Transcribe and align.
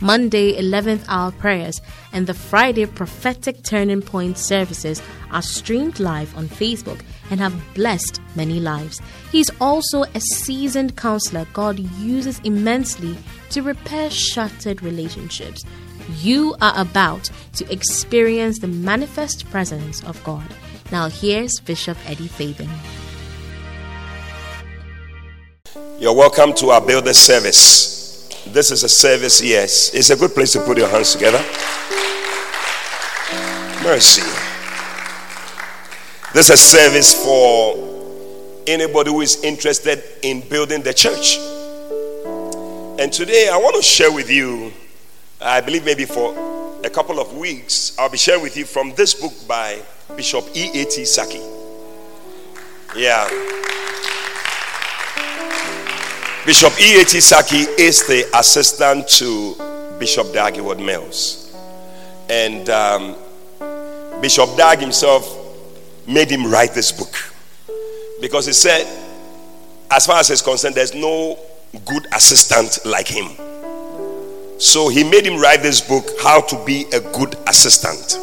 Monday 0.00 0.60
11th 0.60 1.04
hour 1.08 1.32
prayers, 1.32 1.80
and 2.12 2.26
the 2.26 2.34
Friday 2.34 2.86
prophetic 2.86 3.62
turning 3.62 4.02
point 4.02 4.38
services 4.38 5.02
are 5.30 5.42
streamed 5.42 6.00
live 6.00 6.36
on 6.36 6.48
Facebook 6.48 7.00
and 7.30 7.40
have 7.40 7.54
blessed 7.74 8.20
many 8.34 8.60
lives. 8.60 9.00
He's 9.30 9.50
also 9.60 10.02
a 10.02 10.20
seasoned 10.20 10.96
counselor 10.96 11.46
God 11.52 11.78
uses 11.78 12.40
immensely 12.40 13.16
to 13.50 13.62
repair 13.62 14.10
shattered 14.10 14.82
relationships 14.82 15.64
you 16.18 16.54
are 16.60 16.74
about 16.76 17.30
to 17.54 17.72
experience 17.72 18.58
the 18.58 18.66
manifest 18.66 19.48
presence 19.50 20.02
of 20.04 20.22
God. 20.24 20.46
Now, 20.90 21.08
here's 21.08 21.60
Bishop 21.60 21.96
Eddie 22.06 22.26
Fabian. 22.26 22.70
You're 25.98 26.14
welcome 26.14 26.54
to 26.54 26.70
our 26.70 26.80
builder 26.84 27.12
service. 27.12 27.99
This 28.46 28.70
is 28.70 28.84
a 28.84 28.88
service, 28.88 29.42
yes. 29.42 29.94
It's 29.94 30.10
a 30.10 30.16
good 30.16 30.32
place 30.34 30.52
to 30.52 30.60
put 30.60 30.78
your 30.78 30.88
hands 30.88 31.12
together. 31.12 31.38
Mercy. 33.82 34.22
This 36.32 36.48
is 36.48 36.50
a 36.50 36.56
service 36.56 37.24
for 37.24 38.62
anybody 38.66 39.10
who 39.10 39.20
is 39.20 39.42
interested 39.42 40.02
in 40.22 40.40
building 40.48 40.82
the 40.82 40.94
church. 40.94 41.38
And 43.00 43.12
today 43.12 43.48
I 43.48 43.56
want 43.56 43.76
to 43.76 43.82
share 43.82 44.12
with 44.12 44.30
you 44.30 44.72
I 45.42 45.62
believe 45.62 45.86
maybe 45.86 46.04
for 46.04 46.34
a 46.84 46.90
couple 46.90 47.18
of 47.18 47.34
weeks, 47.34 47.96
I'll 47.98 48.10
be 48.10 48.18
sharing 48.18 48.42
with 48.42 48.58
you 48.58 48.66
from 48.66 48.94
this 48.94 49.14
book 49.14 49.32
by 49.48 49.80
Bishop 50.14 50.44
E.A.T. 50.54 51.00
Sackey. 51.04 51.40
Yeah. 52.94 53.24
Bishop 56.46 56.72
E.A.T. 56.80 57.18
Sackey 57.18 57.66
is 57.78 58.06
the 58.06 58.26
assistant 58.34 59.06
to 59.08 59.54
Bishop 59.98 60.32
Dag 60.32 60.54
Heward-Mills. 60.54 61.54
And 62.30 62.70
um, 62.70 63.14
Bishop 64.22 64.56
Dag 64.56 64.78
himself 64.78 65.36
made 66.06 66.30
him 66.30 66.50
write 66.50 66.72
this 66.72 66.92
book. 66.92 67.14
Because 68.22 68.46
he 68.46 68.54
said, 68.54 68.86
as 69.90 70.06
far 70.06 70.20
as 70.20 70.28
he's 70.28 70.40
concerned, 70.40 70.74
there's 70.74 70.94
no 70.94 71.38
good 71.84 72.06
assistant 72.14 72.86
like 72.86 73.06
him. 73.06 73.28
So 74.58 74.88
he 74.88 75.04
made 75.04 75.26
him 75.26 75.38
write 75.38 75.60
this 75.60 75.82
book, 75.82 76.06
How 76.22 76.40
to 76.40 76.64
Be 76.64 76.86
a 76.94 77.00
Good 77.00 77.36
Assistant. 77.48 78.18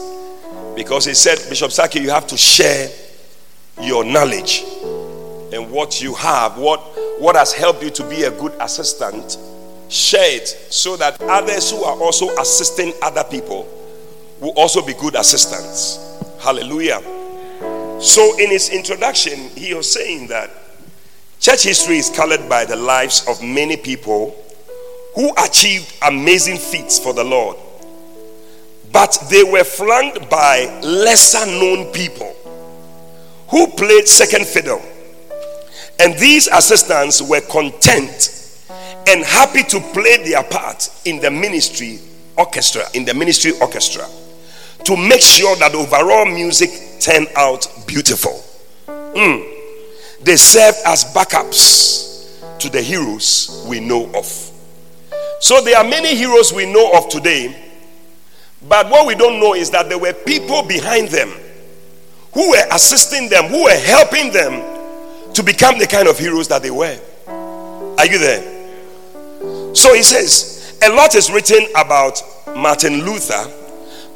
Because 0.75 1.05
he 1.05 1.13
said, 1.13 1.37
Bishop 1.49 1.69
Sackey, 1.69 2.01
you 2.01 2.09
have 2.09 2.25
to 2.27 2.37
share 2.37 2.89
your 3.79 4.03
knowledge 4.03 4.63
and 5.53 5.71
what 5.71 6.01
you 6.01 6.13
have, 6.15 6.57
what, 6.57 6.79
what 7.19 7.35
has 7.35 7.53
helped 7.53 7.83
you 7.83 7.89
to 7.91 8.09
be 8.09 8.23
a 8.23 8.31
good 8.31 8.53
assistant. 8.59 9.37
Share 9.89 10.35
it 10.35 10.47
so 10.47 10.97
that 10.97 11.21
others 11.21 11.71
who 11.71 11.83
are 11.83 11.97
also 12.01 12.29
assisting 12.37 12.93
other 13.01 13.23
people 13.23 13.67
will 14.39 14.51
also 14.51 14.85
be 14.85 14.93
good 14.93 15.15
assistants. 15.15 15.99
Hallelujah. 16.39 17.01
So, 18.01 18.37
in 18.37 18.49
his 18.49 18.69
introduction, 18.69 19.49
he 19.49 19.73
was 19.73 19.91
saying 19.91 20.27
that 20.27 20.51
church 21.39 21.63
history 21.63 21.97
is 21.97 22.09
colored 22.09 22.47
by 22.47 22.65
the 22.65 22.75
lives 22.75 23.25
of 23.27 23.41
many 23.41 23.77
people 23.77 24.35
who 25.15 25.33
achieved 25.43 25.91
amazing 26.05 26.57
feats 26.57 26.99
for 26.99 27.13
the 27.13 27.23
Lord. 27.23 27.57
But 28.91 29.17
they 29.29 29.43
were 29.43 29.63
flanked 29.63 30.29
by 30.29 30.79
lesser 30.81 31.45
known 31.45 31.91
people 31.91 32.35
who 33.49 33.67
played 33.67 34.07
second 34.07 34.45
fiddle. 34.45 34.81
And 35.99 36.17
these 36.19 36.47
assistants 36.47 37.21
were 37.21 37.41
content 37.41 38.33
and 39.07 39.23
happy 39.23 39.63
to 39.63 39.79
play 39.79 40.17
their 40.23 40.43
part 40.43 40.89
in 41.05 41.19
the 41.19 41.31
ministry 41.31 41.99
orchestra, 42.37 42.83
in 42.93 43.05
the 43.05 43.13
ministry 43.13 43.51
orchestra, 43.61 44.05
to 44.83 44.95
make 44.95 45.21
sure 45.21 45.55
that 45.55 45.73
overall 45.73 46.25
music 46.25 46.69
turned 46.99 47.27
out 47.35 47.67
beautiful. 47.87 48.43
Mm. 48.87 49.55
They 50.21 50.35
served 50.35 50.77
as 50.85 51.05
backups 51.13 52.59
to 52.59 52.69
the 52.69 52.81
heroes 52.81 53.65
we 53.67 53.79
know 53.79 54.11
of. 54.13 54.25
So 55.39 55.61
there 55.61 55.77
are 55.77 55.83
many 55.83 56.15
heroes 56.15 56.51
we 56.51 56.71
know 56.71 56.91
of 56.93 57.09
today, 57.09 57.55
but 58.67 58.89
what 58.89 59.07
we 59.07 59.15
don't 59.15 59.39
know 59.39 59.53
is 59.53 59.69
that 59.71 59.87
there 59.89 59.99
were 59.99 60.13
people 60.13 60.63
behind 60.63 61.09
them 61.09 61.31
who 62.33 62.51
were 62.51 62.65
assisting 62.71 63.29
them, 63.29 63.45
who 63.45 63.63
were 63.63 63.79
helping 63.79 64.31
them 64.31 64.76
to 65.37 65.43
become 65.43 65.77
the 65.77 65.85
kind 65.85 66.07
of 66.07 66.17
heroes 66.17 66.47
that 66.47 66.63
they 66.63 66.71
were. 66.71 66.99
Are 67.27 68.05
you 68.07 68.17
there? 68.17 69.75
So 69.75 69.93
he 69.93 70.01
says, 70.01 70.79
a 70.83 70.89
lot 70.89 71.13
is 71.13 71.31
written 71.31 71.67
about 71.75 72.19
Martin 72.55 73.05
Luther, 73.05 73.45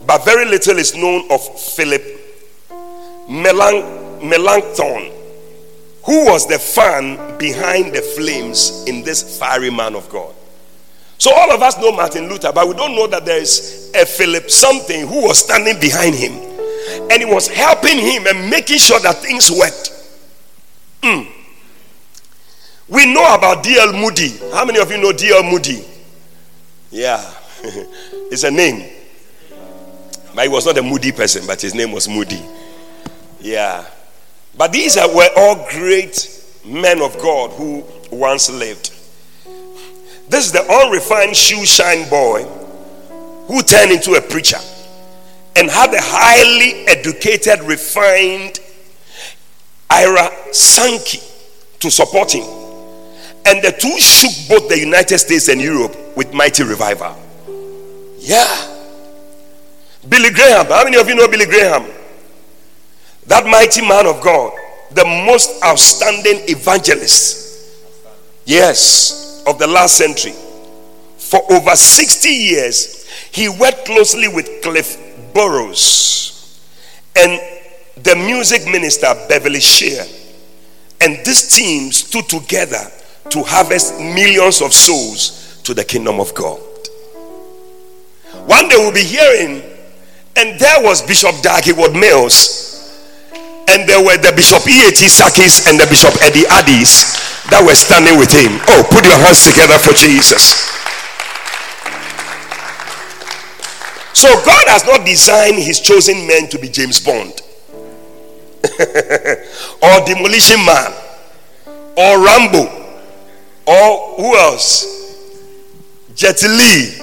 but 0.07 0.25
very 0.25 0.45
little 0.45 0.77
is 0.79 0.95
known 0.95 1.29
of 1.29 1.41
Philip 1.59 2.01
Melang- 3.29 4.23
Melanchthon, 4.27 5.11
who 6.05 6.25
was 6.25 6.47
the 6.47 6.57
fan 6.57 7.37
behind 7.37 7.93
the 7.93 8.01
flames 8.01 8.83
in 8.87 9.03
this 9.03 9.37
fiery 9.37 9.69
man 9.69 9.93
of 9.93 10.09
God. 10.09 10.33
So 11.19 11.31
all 11.35 11.51
of 11.51 11.61
us 11.61 11.77
know 11.77 11.91
Martin 11.91 12.29
Luther, 12.29 12.51
but 12.51 12.67
we 12.67 12.73
don't 12.73 12.95
know 12.95 13.05
that 13.05 13.25
there 13.25 13.39
is 13.39 13.91
a 13.93 14.07
Philip 14.07 14.49
something 14.49 15.07
who 15.07 15.27
was 15.27 15.37
standing 15.37 15.79
behind 15.79 16.15
him 16.15 16.33
and 17.11 17.21
he 17.21 17.25
was 17.25 17.47
helping 17.47 17.99
him 17.99 18.25
and 18.25 18.49
making 18.49 18.79
sure 18.79 18.99
that 19.01 19.17
things 19.17 19.51
worked. 19.51 20.00
Mm. 21.01 21.27
We 22.87 23.11
know 23.13 23.33
about 23.33 23.63
D.L. 23.63 23.93
Moody. 23.93 24.37
How 24.53 24.65
many 24.65 24.79
of 24.79 24.91
you 24.91 24.97
know 24.97 25.11
D.L. 25.11 25.43
Moody? 25.43 25.85
Yeah, 26.91 27.33
it's 27.63 28.43
a 28.43 28.51
name. 28.51 28.97
But 30.35 30.43
he 30.43 30.49
was 30.49 30.65
not 30.65 30.77
a 30.77 30.81
moody 30.81 31.11
person, 31.11 31.45
but 31.45 31.61
his 31.61 31.75
name 31.75 31.91
was 31.91 32.07
Moody. 32.07 32.41
Yeah. 33.39 33.85
But 34.57 34.71
these 34.71 34.97
are, 34.97 35.13
were 35.13 35.29
all 35.35 35.67
great 35.69 36.43
men 36.65 37.01
of 37.01 37.17
God 37.19 37.51
who 37.51 37.83
once 38.11 38.49
lived. 38.49 38.93
This 40.29 40.45
is 40.45 40.51
the 40.51 40.63
unrefined 40.63 41.35
shoe 41.35 41.65
shine 41.65 42.09
boy 42.09 42.43
who 43.47 43.61
turned 43.63 43.91
into 43.91 44.13
a 44.13 44.21
preacher 44.21 44.59
and 45.55 45.69
had 45.69 45.93
a 45.93 45.99
highly 45.99 46.87
educated, 46.87 47.61
refined 47.63 48.59
Ira 50.01 50.53
Sankey 50.53 51.19
to 51.79 51.91
support 51.91 52.33
him. 52.33 52.43
And 53.45 53.61
the 53.63 53.71
two 53.71 53.97
shook 53.99 54.31
both 54.49 54.69
the 54.69 54.79
United 54.79 55.17
States 55.19 55.47
and 55.47 55.61
Europe 55.61 55.95
with 56.15 56.33
mighty 56.33 56.63
revival. 56.63 57.15
Yeah. 58.19 58.47
Billy 60.07 60.31
Graham. 60.31 60.67
How 60.67 60.83
many 60.83 60.97
of 60.97 61.07
you 61.07 61.15
know 61.15 61.27
Billy 61.27 61.45
Graham? 61.45 61.85
That 63.27 63.45
mighty 63.45 63.81
man 63.81 64.07
of 64.07 64.21
God, 64.21 64.53
the 64.91 65.05
most 65.05 65.63
outstanding 65.63 66.41
evangelist. 66.47 67.39
Yes 68.45 69.43
of 69.47 69.59
the 69.59 69.67
last 69.67 69.97
century. 69.97 70.33
For 71.17 71.39
over 71.51 71.75
60 71.75 72.29
years, 72.29 73.07
he 73.31 73.47
worked 73.49 73.85
closely 73.85 74.27
with 74.27 74.61
Cliff 74.61 74.97
Barrows 75.33 76.59
and 77.15 77.39
the 78.03 78.15
music 78.15 78.65
minister 78.65 79.13
Beverly 79.27 79.59
Shea 79.59 80.05
And 81.01 81.17
this 81.25 81.57
team 81.57 81.91
stood 81.91 82.29
together 82.29 82.81
to 83.29 83.43
harvest 83.43 83.99
millions 83.99 84.61
of 84.61 84.73
souls 84.73 85.61
to 85.63 85.73
the 85.73 85.83
kingdom 85.83 86.19
of 86.19 86.33
God. 86.35 86.59
One 88.45 88.67
day 88.69 88.77
we'll 88.77 88.93
be 88.93 89.03
hearing, 89.03 89.61
and 90.35 90.59
there 90.59 90.81
was 90.81 91.01
Bishop 91.01 91.35
Dag 91.41 91.63
Heward-Mills, 91.63 92.69
and 93.69 93.87
there 93.87 94.03
were 94.03 94.17
the 94.17 94.33
Bishop 94.35 94.67
E.A.T. 94.67 95.07
Sackeys 95.07 95.67
and 95.67 95.79
the 95.79 95.85
Bishop 95.87 96.13
Eddie 96.21 96.45
Addis 96.49 97.17
that 97.49 97.61
were 97.65 97.75
standing 97.77 98.17
with 98.17 98.31
him. 98.33 98.57
Oh, 98.69 98.85
put 98.89 99.05
your 99.05 99.17
hands 99.17 99.45
together 99.45 99.77
for 99.77 99.93
Jesus. 99.93 100.69
So 104.13 104.29
God 104.45 104.65
has 104.67 104.85
not 104.85 105.05
designed 105.05 105.57
his 105.57 105.79
chosen 105.79 106.27
men 106.27 106.47
to 106.49 106.59
be 106.59 106.69
James 106.69 106.99
Bond 106.99 107.41
or 109.81 110.05
Demolition 110.05 110.63
Man 110.65 110.93
or 111.97 112.23
Rambo 112.23 112.81
or 113.65 114.15
who 114.17 114.37
else? 114.37 114.87
Jet 116.15 116.41
Li 116.43 116.99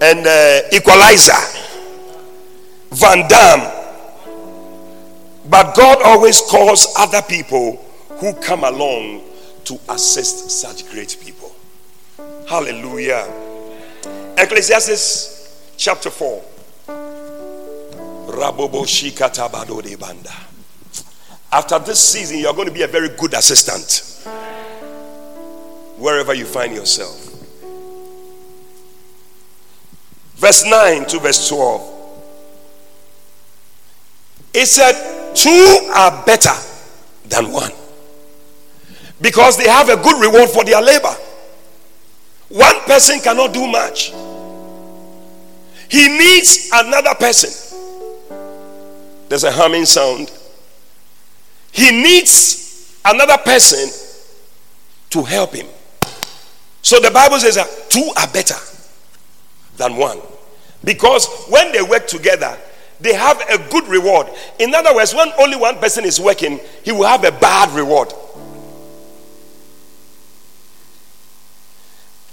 and 0.00 0.26
uh, 0.26 0.60
Equalizer, 0.72 1.32
Van 2.90 3.28
Damme. 3.28 3.76
But 5.48 5.74
God 5.74 5.98
always 6.02 6.40
calls 6.40 6.94
other 6.96 7.22
people 7.22 7.76
who 8.18 8.32
come 8.34 8.64
along 8.64 9.22
to 9.64 9.78
assist 9.88 10.50
such 10.50 10.88
great 10.90 11.16
people. 11.22 11.52
Hallelujah. 12.48 13.28
Ecclesiastes 14.38 15.74
chapter 15.76 16.10
4. 16.10 16.42
After 21.52 21.78
this 21.80 21.98
season, 21.98 22.38
you're 22.38 22.54
going 22.54 22.68
to 22.68 22.74
be 22.74 22.82
a 22.82 22.86
very 22.86 23.08
good 23.10 23.34
assistant 23.34 24.24
wherever 25.98 26.32
you 26.32 26.46
find 26.46 26.74
yourself. 26.74 27.26
Verse 30.36 30.64
9 30.64 31.04
to 31.06 31.18
verse 31.18 31.48
12. 31.48 31.96
It 34.54 34.66
said, 34.66 35.34
Two 35.34 35.90
are 35.94 36.24
better 36.24 36.54
than 37.28 37.52
one 37.52 37.72
because 39.20 39.56
they 39.56 39.68
have 39.68 39.88
a 39.88 39.96
good 39.96 40.20
reward 40.20 40.48
for 40.50 40.64
their 40.64 40.80
labor. 40.80 41.14
One 42.48 42.80
person 42.80 43.20
cannot 43.20 43.52
do 43.52 43.66
much, 43.66 44.12
he 45.88 46.08
needs 46.08 46.70
another 46.72 47.14
person. 47.14 47.69
There's 49.30 49.44
a 49.44 49.52
humming 49.52 49.84
sound. 49.86 50.28
He 51.70 51.92
needs 51.92 52.98
another 53.04 53.38
person 53.38 53.88
to 55.10 55.22
help 55.22 55.54
him. 55.54 55.68
So 56.82 56.98
the 56.98 57.12
Bible 57.12 57.38
says 57.38 57.54
that 57.54 57.68
two 57.88 58.10
are 58.16 58.26
better 58.26 58.56
than 59.76 59.96
one. 59.96 60.18
Because 60.82 61.28
when 61.48 61.70
they 61.70 61.80
work 61.80 62.08
together, 62.08 62.58
they 62.98 63.14
have 63.14 63.40
a 63.48 63.58
good 63.70 63.86
reward. 63.86 64.26
In 64.58 64.74
other 64.74 64.92
words, 64.96 65.14
when 65.14 65.30
only 65.38 65.56
one 65.56 65.78
person 65.78 66.04
is 66.04 66.18
working, 66.18 66.58
he 66.82 66.90
will 66.90 67.06
have 67.06 67.22
a 67.22 67.30
bad 67.30 67.70
reward. 67.70 68.12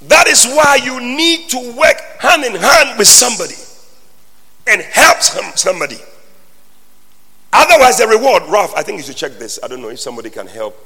That 0.02 0.26
is 0.28 0.48
why 0.48 0.80
you 0.84 1.00
need 1.00 1.48
to 1.50 1.74
work 1.78 2.02
hand 2.20 2.44
in 2.44 2.56
hand 2.56 2.98
with 2.98 3.08
somebody 3.08 3.54
and 4.66 4.82
help 4.82 5.22
somebody. 5.22 6.00
Otherwise, 7.60 7.98
the 7.98 8.08
reward, 8.08 8.44
Ralph, 8.50 8.72
I 8.76 8.84
think 8.84 9.00
you 9.00 9.04
should 9.04 9.18
check 9.18 9.32
this. 9.40 9.58
I 9.64 9.68
don't 9.68 9.82
know 9.82 9.90
if 9.90 10.00
somebody 10.00 10.30
can 10.30 10.46
help. 10.46 10.78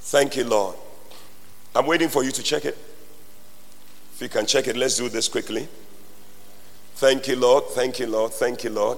Thank 0.00 0.36
you, 0.36 0.44
Lord. 0.44 0.74
I'm 1.74 1.84
waiting 1.84 2.08
for 2.08 2.24
you 2.24 2.30
to 2.30 2.42
check 2.42 2.64
it. 2.64 2.78
If 4.14 4.22
you 4.22 4.30
can 4.30 4.46
check 4.46 4.68
it, 4.68 4.74
let's 4.74 4.96
do 4.96 5.10
this 5.10 5.28
quickly. 5.28 5.68
Thank 6.94 7.28
you, 7.28 7.36
Lord. 7.36 7.64
Thank 7.66 7.98
you, 7.98 8.06
Lord. 8.06 8.32
Thank 8.32 8.64
you, 8.64 8.70
Lord. 8.70 8.96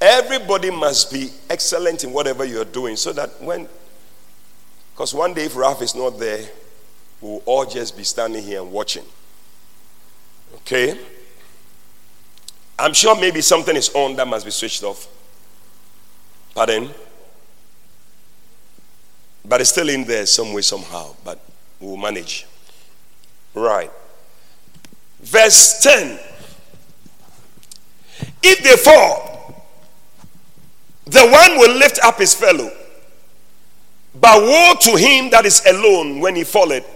Everybody 0.00 0.70
must 0.70 1.12
be 1.12 1.30
excellent 1.50 2.04
in 2.04 2.12
whatever 2.12 2.44
you're 2.44 2.64
doing 2.64 2.94
so 2.94 3.12
that 3.14 3.42
when, 3.42 3.66
because 4.94 5.12
one 5.12 5.34
day 5.34 5.46
if 5.46 5.56
Ralph 5.56 5.82
is 5.82 5.96
not 5.96 6.20
there, 6.20 6.48
we'll 7.20 7.42
all 7.46 7.66
just 7.66 7.96
be 7.96 8.04
standing 8.04 8.44
here 8.44 8.62
and 8.62 8.70
watching. 8.70 9.04
Okay? 10.58 10.96
I'm 12.78 12.92
sure 12.92 13.18
maybe 13.18 13.40
something 13.40 13.74
is 13.74 13.90
on 13.94 14.14
that 14.16 14.28
must 14.28 14.44
be 14.44 14.50
switched 14.52 14.84
off. 14.84 15.08
Pardon? 16.54 16.90
But 19.44 19.60
it's 19.60 19.70
still 19.70 19.88
in 19.88 20.04
there 20.04 20.26
some 20.26 20.52
way, 20.52 20.62
somehow. 20.62 21.14
But 21.24 21.40
we'll 21.80 21.96
manage. 21.96 22.46
Right. 23.54 23.90
Verse 25.20 25.82
10. 25.82 26.18
If 28.42 28.62
they 28.62 28.76
fall, 28.76 29.64
the 31.06 31.26
one 31.26 31.58
will 31.58 31.76
lift 31.76 31.98
up 32.04 32.18
his 32.18 32.34
fellow. 32.34 32.70
But 34.14 34.42
woe 34.42 34.74
to 34.80 34.96
him 34.96 35.30
that 35.30 35.46
is 35.46 35.64
alone 35.66 36.20
when 36.20 36.36
he 36.36 36.44
falleth, 36.44 36.86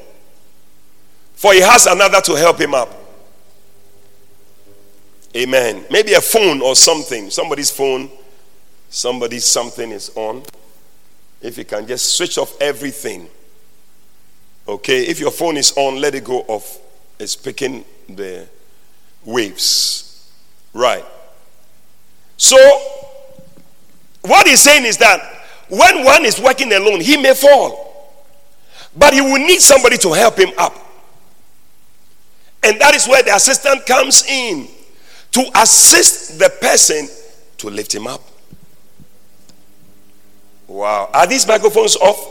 for 1.35 1.53
he 1.53 1.61
has 1.61 1.87
another 1.87 2.21
to 2.23 2.35
help 2.35 2.59
him 2.59 2.75
up. 2.75 3.02
Amen. 5.35 5.85
Maybe 5.91 6.13
a 6.15 6.21
phone 6.21 6.61
or 6.61 6.77
something. 6.77 7.31
Somebody's 7.31 7.71
phone, 7.71 8.11
somebody's 8.91 9.45
something 9.45 9.91
is 9.91 10.11
on. 10.15 10.43
If 11.41 11.57
you 11.57 11.65
can 11.65 11.87
just 11.87 12.17
switch 12.17 12.39
off 12.39 12.61
everything. 12.61 13.29
Okay, 14.69 15.07
if 15.07 15.19
your 15.19 15.31
phone 15.31 15.57
is 15.57 15.73
on, 15.77 16.01
let 16.01 16.15
it 16.15 16.25
go 16.25 16.41
off. 16.43 16.79
It's 17.19 17.35
picking 17.35 17.85
the 18.09 18.47
waves. 19.25 20.31
Right. 20.73 21.05
So, 22.37 22.57
what 24.23 24.47
he's 24.47 24.61
saying 24.61 24.85
is 24.85 24.99
that 24.99 25.21
when 25.69 26.05
one 26.05 26.25
is 26.25 26.41
working 26.41 26.73
alone, 26.73 27.01
he 27.01 27.17
may 27.17 27.35
fall, 27.35 28.21
but 28.97 29.15
he 29.15 29.21
will 29.21 29.39
need 29.39 29.61
somebody 29.61 29.97
to 29.99 30.13
help 30.13 30.39
him 30.39 30.51
up. 30.59 30.77
And 32.63 32.81
that 32.81 32.95
is 32.95 33.09
where 33.09 33.23
the 33.23 33.35
assistant 33.35 33.85
comes 33.87 34.25
in 34.27 34.69
to 35.33 35.51
assist 35.57 36.39
the 36.39 36.51
person 36.61 37.09
to 37.59 37.71
lift 37.71 37.95
him 37.95 38.07
up. 38.07 38.23
Wow. 40.69 41.11
Are 41.13 41.27
these 41.27 41.47
microphones 41.47 41.97
off? 41.97 42.29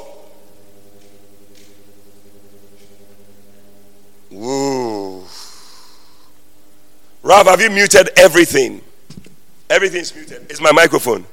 Woo. 4.31 5.25
Rob, 7.23 7.47
have 7.47 7.61
you 7.61 7.69
muted 7.69 8.09
everything? 8.17 8.81
Everything's 9.69 10.15
muted. 10.15 10.47
It's 10.49 10.61
my 10.61 10.71
microphone? 10.71 11.25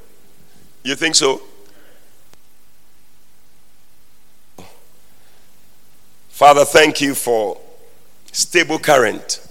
You 0.83 0.95
think 0.95 1.15
so? 1.15 1.41
Father, 6.29 6.65
thank 6.65 7.01
you 7.01 7.15
for 7.15 7.59
stable 8.31 8.79
current. 8.79 9.48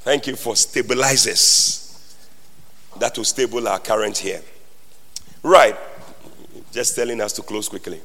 Thank 0.00 0.26
you 0.26 0.36
for 0.36 0.56
stabilizers 0.56 2.16
that 2.98 3.16
will 3.16 3.24
stable 3.24 3.68
our 3.68 3.78
current 3.78 4.16
here. 4.16 4.40
Right. 5.42 5.76
Just 6.72 6.96
telling 6.96 7.20
us 7.20 7.32
to 7.34 7.42
close 7.42 7.68
quickly. 7.68 8.00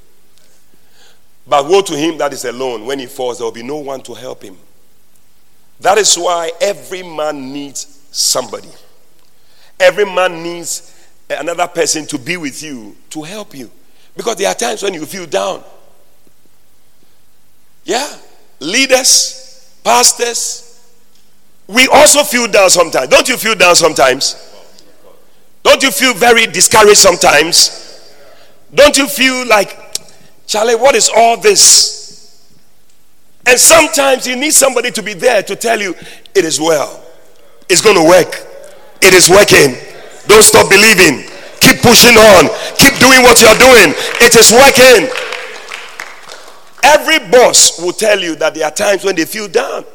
But 1.48 1.68
woe 1.68 1.82
to 1.82 1.96
him 1.96 2.18
that 2.18 2.34
is 2.34 2.46
alone. 2.46 2.86
When 2.86 3.00
he 3.00 3.06
falls, 3.06 3.38
there 3.38 3.46
will 3.46 3.52
be 3.52 3.64
no 3.64 3.78
one 3.78 4.02
to 4.04 4.14
help 4.14 4.44
him. 4.44 4.58
That 5.80 5.98
is 5.98 6.16
why 6.16 6.52
every 6.60 7.04
man 7.04 7.52
needs 7.54 8.08
somebody. 8.12 8.70
Every 9.80 10.06
man 10.06 10.42
needs 10.42 11.08
another 11.30 11.68
person 11.68 12.06
to 12.08 12.18
be 12.18 12.38
with 12.38 12.64
you, 12.64 12.96
to 13.12 13.22
help 13.24 13.56
you. 13.56 13.70
Because 14.16 14.38
there 14.38 14.48
are 14.48 14.56
times 14.56 14.82
when 14.82 14.94
you 14.94 15.06
feel 15.06 15.26
down. 15.26 15.64
Yeah. 17.84 18.18
Leaders, 18.60 19.80
pastors, 19.84 20.65
we 21.68 21.88
also 21.88 22.24
feel 22.24 22.48
down 22.48 22.70
sometimes. 22.70 23.08
Don't 23.08 23.28
you 23.28 23.38
feel 23.38 23.56
down 23.56 23.76
sometimes? 23.76 24.54
Don't 25.64 25.82
you 25.82 25.92
feel 25.92 26.14
very 26.14 26.46
discouraged 26.46 26.98
sometimes? 26.98 27.82
Don't 28.74 28.98
you 28.98 29.08
feel 29.08 29.48
like, 29.48 29.78
Charlie, 30.46 30.76
what 30.76 30.96
is 30.96 31.10
all 31.10 31.38
this? 31.38 31.96
And 33.48 33.60
sometimes 33.60 34.28
you 34.28 34.36
need 34.36 34.54
somebody 34.54 34.92
to 34.92 35.02
be 35.04 35.14
there 35.14 35.42
to 35.44 35.56
tell 35.56 35.80
you 35.80 35.96
it 36.34 36.46
is 36.46 36.60
well, 36.60 37.04
it's 37.70 37.82
going 37.82 37.96
to 37.96 38.08
work, 38.08 38.46
it 39.02 39.14
is 39.14 39.30
working. 39.30 39.76
Don't 40.28 40.44
stop 40.44 40.70
believing, 40.70 41.30
keep 41.60 41.82
pushing 41.82 42.18
on, 42.18 42.50
keep 42.78 42.98
doing 43.00 43.22
what 43.22 43.42
you're 43.42 43.58
doing, 43.58 43.94
it 44.22 44.36
is 44.36 44.52
working. 44.52 45.10
Every 46.84 47.20
boss 47.30 47.80
will 47.80 47.94
tell 47.94 48.20
you 48.20 48.36
that 48.36 48.54
there 48.54 48.66
are 48.66 48.72
times 48.72 49.04
when 49.04 49.16
they 49.16 49.26
feel 49.26 49.48
down. 49.48 49.86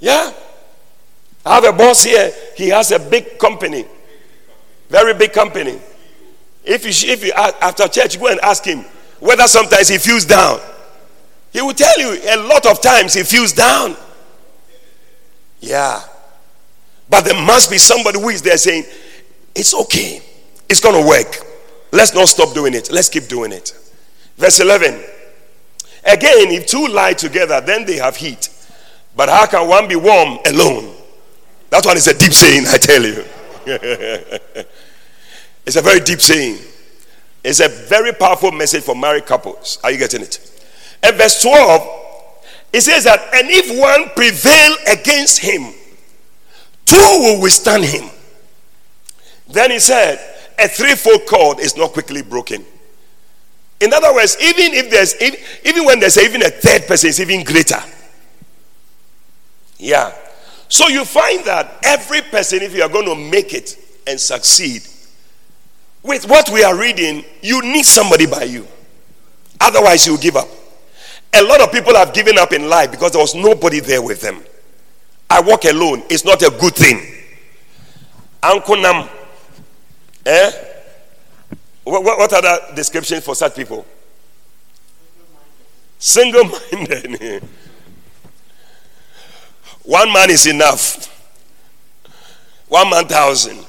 Yeah. 0.00 0.32
I 1.44 1.56
have 1.56 1.64
a 1.64 1.72
boss 1.72 2.04
here. 2.04 2.32
He 2.56 2.68
has 2.68 2.92
a 2.92 2.98
big 2.98 3.38
company, 3.38 3.84
very 4.88 5.14
big 5.14 5.32
company. 5.32 5.78
If 6.64 6.84
you, 6.84 7.12
if 7.12 7.24
you 7.24 7.32
after 7.32 7.88
church, 7.88 8.18
go 8.20 8.28
and 8.28 8.40
ask 8.40 8.64
him 8.64 8.84
whether 9.18 9.46
sometimes 9.46 9.88
he 9.88 9.98
feels 9.98 10.24
down. 10.24 10.60
He 11.52 11.60
will 11.60 11.74
tell 11.74 11.98
you 11.98 12.20
a 12.28 12.36
lot 12.48 12.66
of 12.66 12.80
times 12.80 13.14
he 13.14 13.24
feels 13.24 13.52
down. 13.52 13.96
Yeah. 15.60 16.00
But 17.10 17.24
there 17.24 17.40
must 17.40 17.70
be 17.70 17.78
somebody 17.78 18.20
who 18.20 18.30
is 18.30 18.42
there 18.42 18.56
saying, 18.56 18.84
It's 19.54 19.74
okay. 19.74 20.22
It's 20.68 20.80
going 20.80 21.00
to 21.00 21.06
work. 21.06 21.46
Let's 21.92 22.14
not 22.14 22.28
stop 22.28 22.54
doing 22.54 22.72
it. 22.72 22.90
Let's 22.90 23.10
keep 23.10 23.24
doing 23.28 23.52
it. 23.52 23.74
Verse 24.38 24.60
11. 24.60 24.94
Again, 26.04 26.50
if 26.50 26.66
two 26.66 26.86
lie 26.88 27.12
together, 27.12 27.60
then 27.60 27.84
they 27.84 27.96
have 27.96 28.16
heat. 28.16 28.48
But 29.14 29.28
how 29.28 29.46
can 29.46 29.68
one 29.68 29.88
be 29.88 29.96
warm 29.96 30.38
alone? 30.46 30.94
That 31.72 31.86
one 31.86 31.96
is 31.96 32.06
a 32.06 32.12
deep 32.12 32.34
saying, 32.34 32.66
I 32.68 32.76
tell 32.76 33.02
you. 33.02 33.24
it's 35.64 35.76
a 35.76 35.80
very 35.80 36.00
deep 36.00 36.20
saying. 36.20 36.58
It's 37.42 37.60
a 37.60 37.68
very 37.88 38.12
powerful 38.12 38.52
message 38.52 38.82
for 38.82 38.94
married 38.94 39.24
couples. 39.24 39.78
Are 39.82 39.90
you 39.90 39.96
getting 39.96 40.20
it? 40.20 40.38
And 41.02 41.16
verse 41.16 41.40
12, 41.40 41.88
it 42.74 42.82
says 42.82 43.04
that, 43.04 43.20
and 43.32 43.48
if 43.48 43.70
one 43.80 44.10
prevail 44.14 44.76
against 44.86 45.38
him, 45.38 45.72
two 46.84 46.96
will 46.96 47.40
withstand 47.40 47.86
him. 47.86 48.10
Then 49.48 49.70
he 49.70 49.78
said, 49.78 50.20
a 50.58 50.68
threefold 50.68 51.24
cord 51.26 51.58
is 51.58 51.74
not 51.74 51.94
quickly 51.94 52.20
broken. 52.20 52.66
In 53.80 53.94
other 53.94 54.12
words, 54.12 54.36
even 54.42 54.74
if 54.74 54.90
there's 54.90 55.14
even 55.64 55.86
when 55.86 56.00
there's 56.00 56.18
even 56.18 56.42
a 56.42 56.50
third 56.50 56.86
person, 56.86 57.08
it's 57.08 57.18
even 57.18 57.44
greater. 57.44 57.82
Yeah. 59.78 60.12
So 60.72 60.88
you 60.88 61.04
find 61.04 61.44
that 61.44 61.80
every 61.82 62.22
person, 62.22 62.62
if 62.62 62.74
you 62.74 62.82
are 62.82 62.88
going 62.88 63.04
to 63.04 63.14
make 63.14 63.52
it 63.52 63.76
and 64.06 64.18
succeed, 64.18 64.80
with 66.02 66.26
what 66.26 66.48
we 66.48 66.64
are 66.64 66.74
reading, 66.74 67.26
you 67.42 67.60
need 67.60 67.84
somebody 67.84 68.24
by 68.24 68.44
you. 68.44 68.66
Otherwise, 69.60 70.06
you 70.06 70.16
give 70.16 70.34
up. 70.34 70.48
A 71.34 71.42
lot 71.42 71.60
of 71.60 71.70
people 71.72 71.94
have 71.94 72.14
given 72.14 72.38
up 72.38 72.54
in 72.54 72.70
life 72.70 72.90
because 72.90 73.12
there 73.12 73.20
was 73.20 73.34
nobody 73.34 73.80
there 73.80 74.00
with 74.00 74.22
them. 74.22 74.42
I 75.28 75.42
walk 75.42 75.66
alone. 75.66 76.04
It's 76.08 76.24
not 76.24 76.40
a 76.40 76.48
good 76.58 76.74
thing. 76.74 77.22
Uncle 78.42 78.78
Nam. 78.78 79.10
Eh? 80.24 80.52
What, 81.84 82.02
what, 82.02 82.18
what 82.18 82.32
are 82.32 82.40
the 82.40 82.72
descriptions 82.74 83.22
for 83.22 83.34
such 83.34 83.54
people? 83.56 83.84
Single 85.98 86.44
minded. 86.72 87.46
One 89.84 90.12
man 90.12 90.30
is 90.30 90.46
enough. 90.46 91.08
One 92.68 92.90
man 92.90 93.06
thousand. 93.06 93.66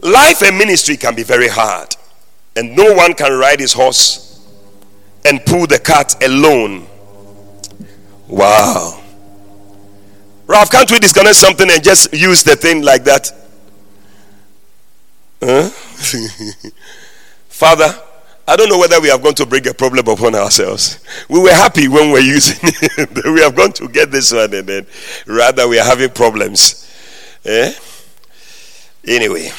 Life 0.00 0.42
and 0.42 0.58
ministry 0.58 0.96
can 0.96 1.14
be 1.14 1.22
very 1.22 1.48
hard, 1.48 1.96
and 2.56 2.76
no 2.76 2.92
one 2.94 3.14
can 3.14 3.32
ride 3.38 3.60
his 3.60 3.72
horse 3.72 4.46
and 5.24 5.44
pull 5.46 5.66
the 5.66 5.78
cart 5.78 6.22
alone. 6.22 6.86
Wow. 8.28 9.02
Ralph, 10.46 10.70
can't 10.70 10.90
we 10.90 10.98
disconnect 10.98 11.36
something 11.36 11.70
and 11.70 11.82
just 11.82 12.12
use 12.12 12.42
the 12.42 12.56
thing 12.56 12.82
like 12.82 13.04
that? 13.04 13.30
Huh? 15.42 15.70
Father, 17.48 17.98
I 18.46 18.56
don't 18.56 18.68
know 18.68 18.78
whether 18.78 19.00
we 19.00 19.08
have 19.08 19.22
gone 19.22 19.34
to 19.34 19.46
bring 19.46 19.66
a 19.68 19.72
problem 19.72 20.06
upon 20.06 20.34
ourselves. 20.34 20.98
We 21.30 21.40
were 21.40 21.50
happy 21.54 21.88
when 21.88 22.08
we 22.08 22.12
were 22.12 22.18
using 22.18 22.58
it. 22.62 23.24
we 23.34 23.40
have 23.40 23.56
gone 23.56 23.72
to 23.72 23.88
get 23.88 24.10
this 24.10 24.32
one, 24.32 24.52
and 24.52 24.68
then 24.68 24.86
rather 25.26 25.66
we 25.66 25.78
are 25.78 25.84
having 25.84 26.10
problems. 26.10 26.90
Eh? 27.44 27.72
Anyway, 29.06 29.50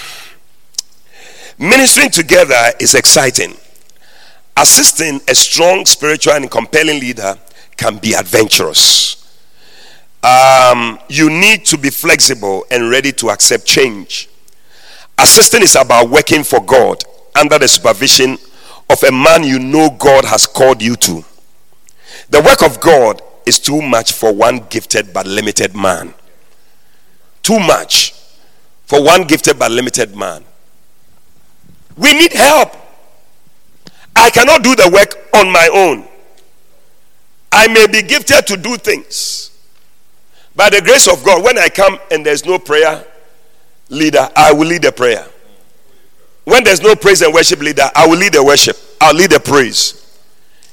ministering 1.57 2.11
together 2.11 2.71
is 2.79 2.93
exciting. 2.93 3.55
Assisting 4.55 5.19
a 5.27 5.33
strong 5.35 5.85
spiritual 5.85 6.33
and 6.33 6.49
compelling 6.49 6.99
leader 6.99 7.35
can 7.77 7.97
be 7.97 8.13
adventurous. 8.13 9.15
Um, 10.23 10.99
you 11.09 11.29
need 11.29 11.65
to 11.65 11.77
be 11.77 11.89
flexible 11.89 12.65
and 12.71 12.89
ready 12.89 13.11
to 13.13 13.29
accept 13.29 13.65
change. 13.65 14.29
Assisting 15.17 15.63
is 15.63 15.75
about 15.75 16.09
working 16.09 16.43
for 16.43 16.63
God 16.63 17.03
under 17.35 17.59
the 17.59 17.67
supervision 17.67 18.37
of 18.89 19.03
a 19.03 19.11
man 19.11 19.43
you 19.43 19.59
know 19.59 19.89
God 19.89 20.25
has 20.25 20.47
called 20.47 20.81
you 20.81 20.95
to. 20.97 21.23
The 22.29 22.41
work 22.41 22.63
of 22.63 22.79
God 22.79 23.21
is 23.45 23.59
too 23.59 23.81
much 23.81 24.13
for 24.13 24.33
one 24.33 24.65
gifted 24.69 25.13
but 25.13 25.27
limited 25.27 25.75
man. 25.75 26.13
Too 27.41 27.59
much 27.59 28.13
for 28.85 29.03
one 29.03 29.23
gifted 29.23 29.59
but 29.59 29.71
limited 29.71 30.15
man. 30.15 30.43
We 31.97 32.13
need 32.13 32.33
help. 32.33 32.75
I 34.15 34.29
cannot 34.29 34.63
do 34.63 34.75
the 34.75 34.89
work 34.89 35.29
on 35.35 35.51
my 35.51 35.69
own. 35.73 36.07
I 37.51 37.67
may 37.67 37.87
be 37.87 38.01
gifted 38.01 38.47
to 38.47 38.57
do 38.57 38.77
things. 38.77 39.51
By 40.55 40.69
the 40.69 40.81
grace 40.81 41.07
of 41.07 41.23
God, 41.23 41.43
when 41.43 41.57
I 41.57 41.69
come 41.69 41.99
and 42.11 42.25
there's 42.25 42.45
no 42.45 42.57
prayer 42.59 43.05
leader, 43.89 44.29
I 44.35 44.53
will 44.53 44.67
lead 44.67 44.83
the 44.83 44.91
prayer. 44.91 45.27
When 46.45 46.63
there's 46.63 46.81
no 46.81 46.95
praise 46.95 47.21
and 47.21 47.33
worship 47.33 47.59
leader, 47.59 47.89
I 47.95 48.07
will 48.07 48.17
lead 48.17 48.33
the 48.33 48.43
worship. 48.43 48.77
I'll 49.01 49.15
lead 49.15 49.31
the 49.31 49.39
praise. 49.39 50.01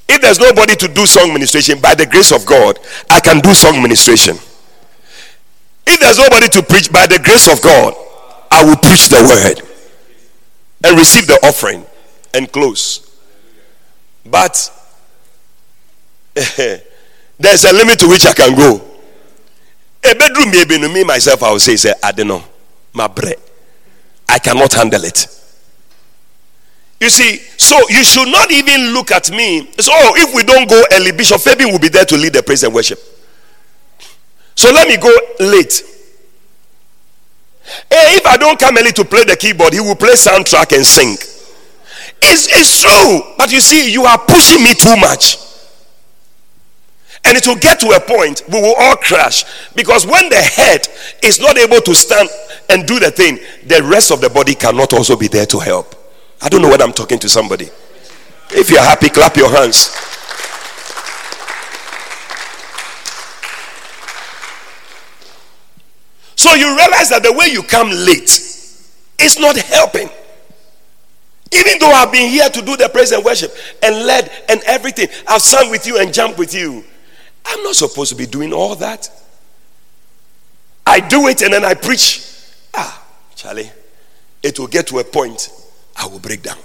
If 0.08 0.20
there's 0.20 0.38
nobody 0.38 0.76
to 0.76 0.88
do 0.88 1.06
song 1.06 1.32
ministration, 1.32 1.80
by 1.80 1.94
the 1.94 2.06
grace 2.06 2.32
of 2.32 2.44
God, 2.44 2.78
I 3.10 3.20
can 3.20 3.40
do 3.40 3.54
song 3.54 3.82
ministration. 3.82 4.36
If 5.86 6.00
there's 6.00 6.18
nobody 6.18 6.48
to 6.48 6.62
preach, 6.62 6.92
by 6.92 7.06
the 7.06 7.18
grace 7.18 7.50
of 7.50 7.62
God, 7.62 7.94
I 8.50 8.64
will 8.64 8.76
preach 8.76 9.08
the 9.08 9.22
word 9.24 9.66
and 10.84 10.98
receive 10.98 11.26
the 11.26 11.38
offering 11.46 11.84
and 12.34 12.52
close. 12.52 13.08
But 14.26 14.70
there's 16.34 17.64
a 17.64 17.72
limit 17.72 17.98
to 18.00 18.08
which 18.08 18.26
I 18.26 18.34
can 18.34 18.54
go. 18.54 18.80
A 20.04 20.14
bedroom, 20.14 20.50
maybe 20.50 20.78
me 20.88 21.04
myself, 21.04 21.42
I 21.42 21.52
will 21.52 21.60
say, 21.60 21.76
say, 21.76 21.94
I 22.02 22.12
don't 22.12 22.28
know, 22.28 22.44
my 22.92 23.06
bread. 23.06 23.36
I 24.28 24.38
cannot 24.38 24.72
handle 24.72 25.04
it. 25.04 25.26
You 27.02 27.10
see, 27.10 27.38
so 27.58 27.76
you 27.88 28.04
should 28.04 28.28
not 28.28 28.52
even 28.52 28.94
look 28.94 29.10
at 29.10 29.28
me. 29.32 29.68
So, 29.80 29.90
oh, 29.92 30.14
if 30.18 30.32
we 30.36 30.44
don't 30.44 30.70
go 30.70 30.80
early, 30.92 31.10
Bishop 31.10 31.40
Fabian 31.40 31.72
will 31.72 31.80
be 31.80 31.88
there 31.88 32.04
to 32.04 32.16
lead 32.16 32.32
the 32.32 32.44
praise 32.44 32.62
and 32.62 32.72
worship. 32.72 33.00
So 34.54 34.70
let 34.70 34.86
me 34.86 34.96
go 34.98 35.10
late. 35.40 35.82
Hey, 37.90 38.14
if 38.14 38.24
I 38.24 38.36
don't 38.36 38.56
come 38.56 38.78
early 38.78 38.92
to 38.92 39.04
play 39.04 39.24
the 39.24 39.34
keyboard, 39.34 39.72
he 39.72 39.80
will 39.80 39.96
play 39.96 40.12
soundtrack 40.12 40.76
and 40.76 40.86
sing. 40.86 41.14
It's, 42.22 42.46
it's 42.46 42.82
true, 42.82 43.34
but 43.36 43.50
you 43.50 43.60
see, 43.60 43.92
you 43.92 44.04
are 44.04 44.18
pushing 44.18 44.62
me 44.62 44.72
too 44.72 44.94
much. 44.96 45.38
And 47.24 47.36
it 47.36 47.44
will 47.48 47.56
get 47.56 47.80
to 47.80 47.88
a 47.88 47.98
point 47.98 48.42
we 48.48 48.60
will 48.60 48.76
all 48.78 48.94
crash 48.94 49.44
because 49.74 50.06
when 50.06 50.28
the 50.28 50.36
head 50.36 50.86
is 51.20 51.40
not 51.40 51.58
able 51.58 51.80
to 51.80 51.94
stand 51.96 52.28
and 52.68 52.86
do 52.86 53.00
the 53.00 53.10
thing, 53.10 53.40
the 53.66 53.82
rest 53.82 54.12
of 54.12 54.20
the 54.20 54.30
body 54.30 54.54
cannot 54.54 54.92
also 54.92 55.16
be 55.16 55.26
there 55.26 55.46
to 55.46 55.58
help. 55.58 55.96
I 56.42 56.48
don't 56.48 56.60
know 56.60 56.68
what 56.68 56.82
I'm 56.82 56.92
talking 56.92 57.20
to 57.20 57.28
somebody. 57.28 57.70
If 58.50 58.68
you're 58.68 58.82
happy, 58.82 59.08
clap 59.08 59.36
your 59.36 59.48
hands. 59.48 59.90
So 66.34 66.52
you 66.54 66.76
realize 66.76 67.10
that 67.10 67.22
the 67.22 67.32
way 67.32 67.46
you 67.46 67.62
come 67.62 67.88
late 67.90 68.30
is 69.20 69.38
not 69.38 69.56
helping. 69.56 70.08
Even 71.52 71.78
though 71.78 71.92
I've 71.92 72.10
been 72.10 72.28
here 72.28 72.48
to 72.48 72.60
do 72.60 72.76
the 72.76 72.88
praise 72.88 73.12
and 73.12 73.24
worship 73.24 73.54
and 73.80 74.04
led 74.04 74.28
and 74.48 74.60
everything, 74.66 75.06
I've 75.28 75.42
sung 75.42 75.70
with 75.70 75.86
you 75.86 76.00
and 76.00 76.12
jumped 76.12 76.38
with 76.38 76.52
you. 76.52 76.82
I'm 77.46 77.62
not 77.62 77.76
supposed 77.76 78.10
to 78.10 78.16
be 78.16 78.26
doing 78.26 78.52
all 78.52 78.74
that. 78.76 79.08
I 80.84 80.98
do 80.98 81.28
it 81.28 81.42
and 81.42 81.52
then 81.52 81.64
I 81.64 81.74
preach. 81.74 82.26
Ah, 82.74 83.06
Charlie, 83.36 83.70
it 84.42 84.58
will 84.58 84.66
get 84.66 84.88
to 84.88 84.98
a 84.98 85.04
point 85.04 85.50
I 85.96 86.06
will 86.06 86.18
break 86.18 86.42
down. 86.42 86.58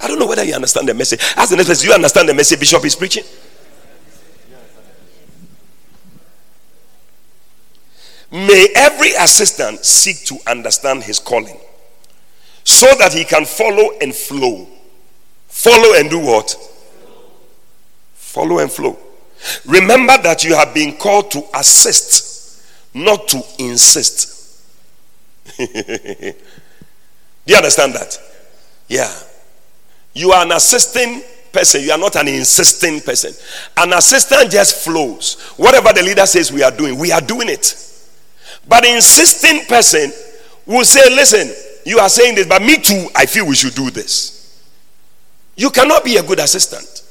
I 0.00 0.08
don't 0.08 0.18
know 0.18 0.26
whether 0.26 0.44
you 0.44 0.54
understand 0.54 0.88
the 0.88 0.94
message. 0.94 1.20
As 1.36 1.50
the 1.50 1.56
next 1.56 1.68
person, 1.68 1.88
you 1.88 1.94
understand 1.94 2.28
the 2.28 2.34
message 2.34 2.58
Bishop 2.58 2.84
is 2.84 2.96
preaching? 2.96 3.24
May 8.32 8.68
every 8.76 9.10
assistant 9.18 9.84
seek 9.84 10.24
to 10.26 10.38
understand 10.48 11.02
his 11.02 11.18
calling 11.18 11.58
so 12.64 12.86
that 12.98 13.12
he 13.12 13.24
can 13.24 13.44
follow 13.44 13.90
and 14.00 14.14
flow. 14.14 14.68
Follow 15.48 15.98
and 15.98 16.08
do 16.08 16.20
what? 16.20 16.54
Follow 18.14 18.60
and 18.60 18.70
flow. 18.70 18.96
Remember 19.66 20.16
that 20.22 20.44
you 20.44 20.54
have 20.54 20.72
been 20.72 20.96
called 20.96 21.30
to 21.32 21.42
assist, 21.54 22.62
not 22.94 23.26
to 23.28 23.42
insist. 23.58 24.39
Do 27.46 27.52
you 27.52 27.56
understand 27.56 27.94
that? 27.94 28.18
Yeah. 28.88 29.12
You 30.14 30.32
are 30.32 30.44
an 30.44 30.52
assisting 30.52 31.22
person, 31.52 31.82
you 31.82 31.92
are 31.92 31.98
not 31.98 32.16
an 32.16 32.28
insisting 32.28 33.00
person. 33.00 33.32
An 33.76 33.92
assistant 33.92 34.50
just 34.50 34.84
flows. 34.84 35.40
Whatever 35.56 35.92
the 35.92 36.02
leader 36.02 36.26
says 36.26 36.52
we 36.52 36.62
are 36.62 36.70
doing, 36.70 36.98
we 36.98 37.12
are 37.12 37.20
doing 37.20 37.48
it. 37.48 37.74
But 38.68 38.86
an 38.86 38.96
insisting 38.96 39.66
person 39.66 40.12
will 40.66 40.84
say, 40.84 41.00
Listen, 41.14 41.52
you 41.84 41.98
are 41.98 42.08
saying 42.08 42.36
this, 42.36 42.46
but 42.46 42.62
me 42.62 42.76
too, 42.76 43.08
I 43.14 43.26
feel 43.26 43.46
we 43.46 43.54
should 43.54 43.74
do 43.74 43.90
this. 43.90 44.60
You 45.56 45.70
cannot 45.70 46.04
be 46.04 46.16
a 46.16 46.22
good 46.22 46.38
assistant. 46.38 47.04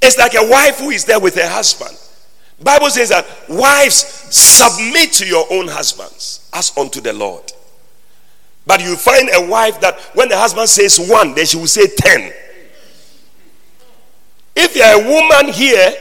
It's 0.00 0.18
like 0.18 0.34
a 0.34 0.48
wife 0.48 0.78
who 0.78 0.90
is 0.90 1.04
there 1.04 1.18
with 1.18 1.34
her 1.36 1.48
husband. 1.48 1.96
Bible 2.62 2.90
says 2.90 3.08
that 3.08 3.26
wives 3.48 3.96
submit 4.30 5.12
to 5.14 5.26
your 5.26 5.46
own 5.50 5.66
husbands 5.66 6.43
as 6.54 6.76
unto 6.78 7.00
the 7.00 7.12
Lord. 7.12 7.52
But 8.66 8.80
you 8.80 8.96
find 8.96 9.28
a 9.34 9.46
wife 9.46 9.80
that 9.80 9.98
when 10.14 10.28
the 10.28 10.38
husband 10.38 10.68
says 10.68 10.98
one, 10.98 11.34
then 11.34 11.44
she 11.44 11.56
will 11.56 11.66
say 11.66 11.86
ten. 11.86 12.32
If 14.56 14.76
you're 14.76 14.86
a 14.86 15.08
woman 15.08 15.52
here, 15.52 15.92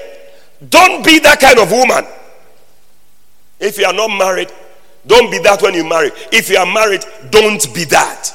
don't 0.69 1.03
be 1.03 1.19
that 1.19 1.39
kind 1.41 1.60
of 1.60 1.72
woman. 1.72 2.05
If 3.60 3.77
you 3.77 3.86
are 3.86 3.93
not 3.93 4.10
married, 4.10 4.51
don't 5.05 5.29
be 5.31 5.39
that 5.39 5.62
when 5.62 5.74
you 5.74 5.83
marry. 5.83 6.12
If 6.31 6.50
you 6.50 6.57
are 6.57 6.65
married, 6.65 7.03
don't 7.31 7.74
be 7.74 7.83
that. 7.86 8.31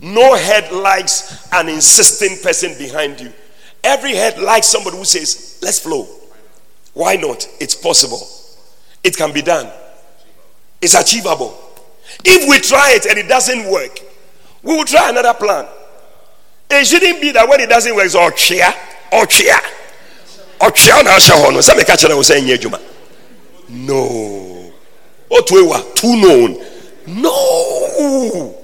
No 0.00 0.34
head 0.34 0.72
likes 0.72 1.48
an 1.52 1.68
insisting 1.68 2.38
person 2.42 2.76
behind 2.78 3.20
you. 3.20 3.32
Every 3.82 4.14
head 4.14 4.38
likes 4.38 4.66
somebody 4.66 4.96
who 4.96 5.04
says, 5.04 5.58
Let's 5.62 5.80
flow. 5.80 6.06
Why 6.94 7.16
not? 7.16 7.46
It's 7.60 7.74
possible. 7.74 8.26
It 9.02 9.16
can 9.16 9.32
be 9.32 9.42
done. 9.42 9.70
It's 10.80 10.94
achievable. 10.94 11.56
If 12.24 12.48
we 12.48 12.58
try 12.58 12.92
it 12.94 13.06
and 13.06 13.18
it 13.18 13.28
doesn't 13.28 13.70
work, 13.70 13.98
we 14.62 14.76
will 14.76 14.84
try 14.84 15.10
another 15.10 15.34
plan. 15.34 15.66
It 16.70 16.86
shouldn't 16.86 17.20
be 17.20 17.32
that 17.32 17.48
when 17.48 17.60
it 17.60 17.68
doesn't 17.68 17.94
work, 17.94 18.04
it's 18.04 18.14
all 18.14 18.30
cheer, 18.30 18.72
all 19.12 19.26
cheer, 19.26 19.56
all 20.60 20.70
cheer. 20.70 21.02
Now, 21.02 21.18
Shahono, 21.18 21.62
some 21.62 21.78
catch 21.84 22.04
was 22.04 22.26
saying, 22.26 22.46
No. 23.68 24.72
What 25.28 25.50
we 25.50 25.62
were 25.62 25.82
too 25.94 26.16
known. 26.20 26.64
No. 27.06 28.56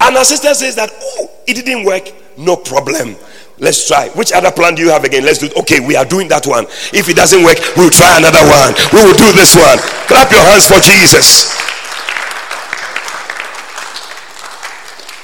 An 0.00 0.16
assistant 0.16 0.56
says 0.56 0.74
that, 0.76 0.90
oh, 0.92 1.30
it 1.46 1.54
didn't 1.54 1.84
work. 1.84 2.10
No 2.36 2.56
problem. 2.56 3.16
Let's 3.60 3.86
try. 3.86 4.08
Which 4.16 4.32
other 4.32 4.50
plan 4.50 4.74
do 4.74 4.82
you 4.82 4.88
have 4.88 5.04
again? 5.04 5.22
Let's 5.22 5.38
do 5.38 5.46
it. 5.46 5.56
Okay, 5.56 5.80
we 5.80 5.94
are 5.94 6.04
doing 6.04 6.28
that 6.28 6.46
one. 6.46 6.64
If 6.96 7.08
it 7.08 7.16
doesn't 7.16 7.44
work, 7.44 7.60
we'll 7.76 7.92
try 7.92 8.16
another 8.16 8.40
one. 8.40 8.72
We 8.88 9.04
will 9.04 9.16
do 9.16 9.28
this 9.36 9.54
one. 9.54 9.76
Clap 10.08 10.32
your 10.32 10.40
hands 10.40 10.66
for 10.66 10.80
Jesus. 10.80 11.52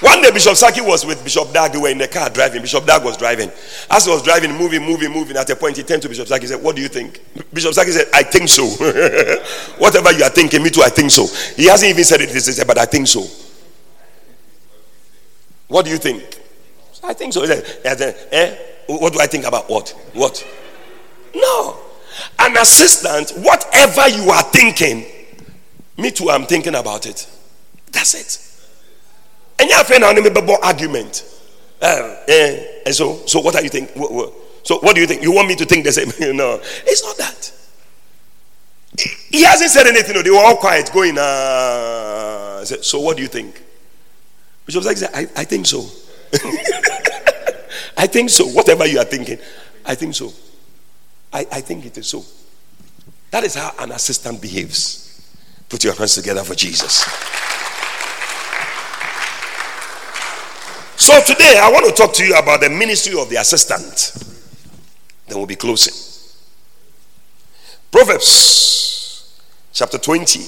One 0.04 0.20
day, 0.20 0.30
Bishop 0.30 0.52
Sackey 0.52 0.86
was 0.86 1.06
with 1.06 1.24
Bishop 1.24 1.50
Dag. 1.54 1.72
They 1.72 1.78
were 1.78 1.88
in 1.88 1.96
the 1.96 2.06
car 2.06 2.28
driving. 2.28 2.60
Bishop 2.60 2.84
Dag 2.84 3.02
was 3.02 3.16
driving. 3.16 3.50
As 3.90 4.04
he 4.04 4.10
was 4.12 4.22
driving, 4.22 4.52
moving, 4.52 4.82
moving, 4.84 5.10
moving, 5.10 5.38
at 5.38 5.48
a 5.48 5.56
point, 5.56 5.78
he 5.78 5.82
turned 5.82 6.02
to 6.02 6.08
Bishop 6.08 6.28
Sackey 6.28 6.40
and 6.40 6.48
said, 6.48 6.62
What 6.62 6.76
do 6.76 6.82
you 6.82 6.88
think? 6.88 7.22
Bishop 7.54 7.72
Sackey 7.72 7.92
said, 7.92 8.06
I 8.12 8.22
think 8.22 8.50
so. 8.50 8.66
Whatever 9.78 10.12
you 10.12 10.22
are 10.24 10.30
thinking, 10.30 10.62
me 10.62 10.68
too, 10.68 10.82
I 10.82 10.90
think 10.90 11.10
so. 11.10 11.26
He 11.56 11.68
hasn't 11.68 11.90
even 11.90 12.04
said 12.04 12.20
it, 12.20 12.28
he 12.28 12.38
said, 12.38 12.66
but 12.66 12.76
I 12.76 12.84
think 12.84 13.06
so. 13.08 13.24
What 15.68 15.86
do 15.86 15.90
you 15.90 15.96
think? 15.96 16.45
I 17.06 17.12
think 17.12 17.32
so. 17.32 17.42
Eh? 17.42 18.56
What 18.86 19.12
do 19.12 19.20
I 19.20 19.26
think 19.26 19.44
about 19.44 19.68
what? 19.70 19.90
What? 20.12 20.44
No. 21.34 21.78
An 22.38 22.56
assistant, 22.56 23.30
whatever 23.44 24.08
you 24.08 24.30
are 24.30 24.42
thinking, 24.44 25.04
me 25.98 26.10
too, 26.10 26.30
I'm 26.30 26.44
thinking 26.44 26.74
about 26.74 27.06
it. 27.06 27.28
That's 27.92 28.14
it. 28.14 28.42
And 29.58 29.70
friend 29.84 30.04
and 30.04 30.18
me 30.18 30.58
argument. 30.62 31.24
Uh, 31.80 32.16
eh, 32.28 32.90
so, 32.90 33.24
so 33.26 33.40
what 33.40 33.54
are 33.54 33.62
you 33.62 33.68
think? 33.68 33.90
So 34.62 34.78
what 34.80 34.94
do 34.94 35.00
you 35.00 35.06
think? 35.06 35.22
You 35.22 35.32
want 35.32 35.48
me 35.48 35.54
to 35.56 35.64
think 35.64 35.84
the 35.84 35.92
same? 35.92 36.08
no, 36.36 36.60
it's 36.62 37.04
not 37.04 37.16
that. 37.18 37.52
He 39.30 39.42
hasn't 39.42 39.70
said 39.70 39.86
anything. 39.86 40.22
They 40.22 40.30
were 40.30 40.38
all 40.38 40.56
quiet, 40.56 40.90
going. 40.92 41.18
Uh, 41.18 42.64
so 42.64 43.00
what 43.00 43.16
do 43.16 43.22
you 43.22 43.28
think? 43.28 43.62
Bishop 44.64 44.84
like, 44.84 44.98
I, 45.14 45.20
I 45.36 45.44
think 45.44 45.66
so. 45.66 45.86
I 47.96 48.06
think 48.06 48.30
so. 48.30 48.46
Whatever 48.48 48.86
you 48.86 48.98
are 48.98 49.04
thinking, 49.04 49.38
I 49.84 49.94
think 49.94 50.14
so. 50.14 50.32
I, 51.32 51.40
I 51.52 51.60
think 51.60 51.86
it 51.86 51.96
is 51.98 52.06
so. 52.06 52.24
That 53.30 53.44
is 53.44 53.54
how 53.54 53.72
an 53.78 53.92
assistant 53.92 54.40
behaves. 54.40 55.02
Put 55.68 55.84
your 55.84 55.94
hands 55.94 56.14
together 56.14 56.44
for 56.44 56.54
Jesus. 56.54 57.04
So 60.96 61.20
today 61.20 61.58
I 61.60 61.70
want 61.70 61.86
to 61.86 61.92
talk 61.92 62.14
to 62.14 62.24
you 62.24 62.34
about 62.36 62.60
the 62.60 62.70
ministry 62.70 63.20
of 63.20 63.28
the 63.28 63.36
assistant. 63.36 64.22
Then 65.26 65.38
we'll 65.38 65.46
be 65.46 65.56
closing. 65.56 65.94
Proverbs 67.92 69.40
chapter 69.72 69.98
20 69.98 70.40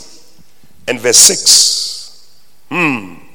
and 0.88 1.00
verse 1.00 1.18
6. 1.18 2.38
Hmm. 2.70 3.27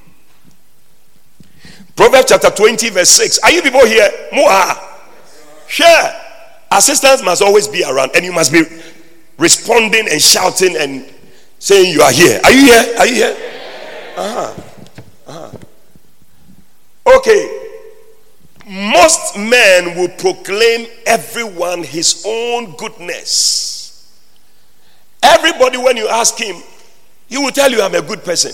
Proverbs 1.95 2.25
chapter 2.29 2.49
20, 2.49 2.89
verse 2.89 3.09
6. 3.09 3.39
Are 3.39 3.51
you 3.51 3.61
people 3.61 3.85
here? 3.85 4.09
Moa. 4.33 4.75
Sure. 5.67 6.09
Assistance 6.71 7.23
must 7.23 7.41
always 7.41 7.67
be 7.67 7.83
around, 7.83 8.11
and 8.15 8.25
you 8.25 8.31
must 8.31 8.51
be 8.51 8.63
responding 9.37 10.07
and 10.09 10.21
shouting 10.21 10.75
and 10.77 11.11
saying 11.59 11.93
you 11.93 12.01
are 12.01 12.11
here. 12.11 12.39
Are 12.43 12.51
you 12.51 12.61
here? 12.61 12.95
Are 12.97 13.07
you 13.07 13.13
here? 13.13 13.37
Uh-huh. 14.17 14.61
Uh-huh. 15.27 17.17
Okay. 17.17 17.59
Most 18.65 19.37
men 19.37 19.95
will 19.95 20.09
proclaim 20.09 20.87
everyone 21.05 21.83
his 21.83 22.23
own 22.25 22.75
goodness. 22.75 24.19
Everybody, 25.21 25.77
when 25.77 25.97
you 25.97 26.07
ask 26.07 26.37
him, 26.37 26.55
he 27.27 27.37
will 27.37 27.51
tell 27.51 27.69
you, 27.71 27.81
I'm 27.81 27.95
a 27.95 28.01
good 28.01 28.23
person. 28.23 28.51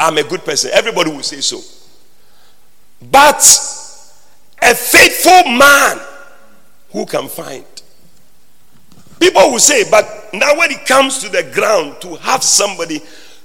I'm 0.00 0.18
a 0.18 0.22
good 0.24 0.44
person. 0.44 0.70
Everybody 0.72 1.10
will 1.10 1.22
say 1.22 1.40
so. 1.40 1.60
But 3.00 3.42
a 4.62 4.74
faithful 4.74 5.52
man 5.52 6.00
who 6.90 7.06
can 7.06 7.28
find. 7.28 7.64
People 9.20 9.50
will 9.50 9.58
say, 9.58 9.84
but 9.90 10.04
now 10.32 10.56
when 10.56 10.70
it 10.70 10.86
comes 10.86 11.18
to 11.18 11.28
the 11.28 11.42
ground, 11.54 12.00
to 12.02 12.16
have 12.16 12.42
somebody 12.42 13.00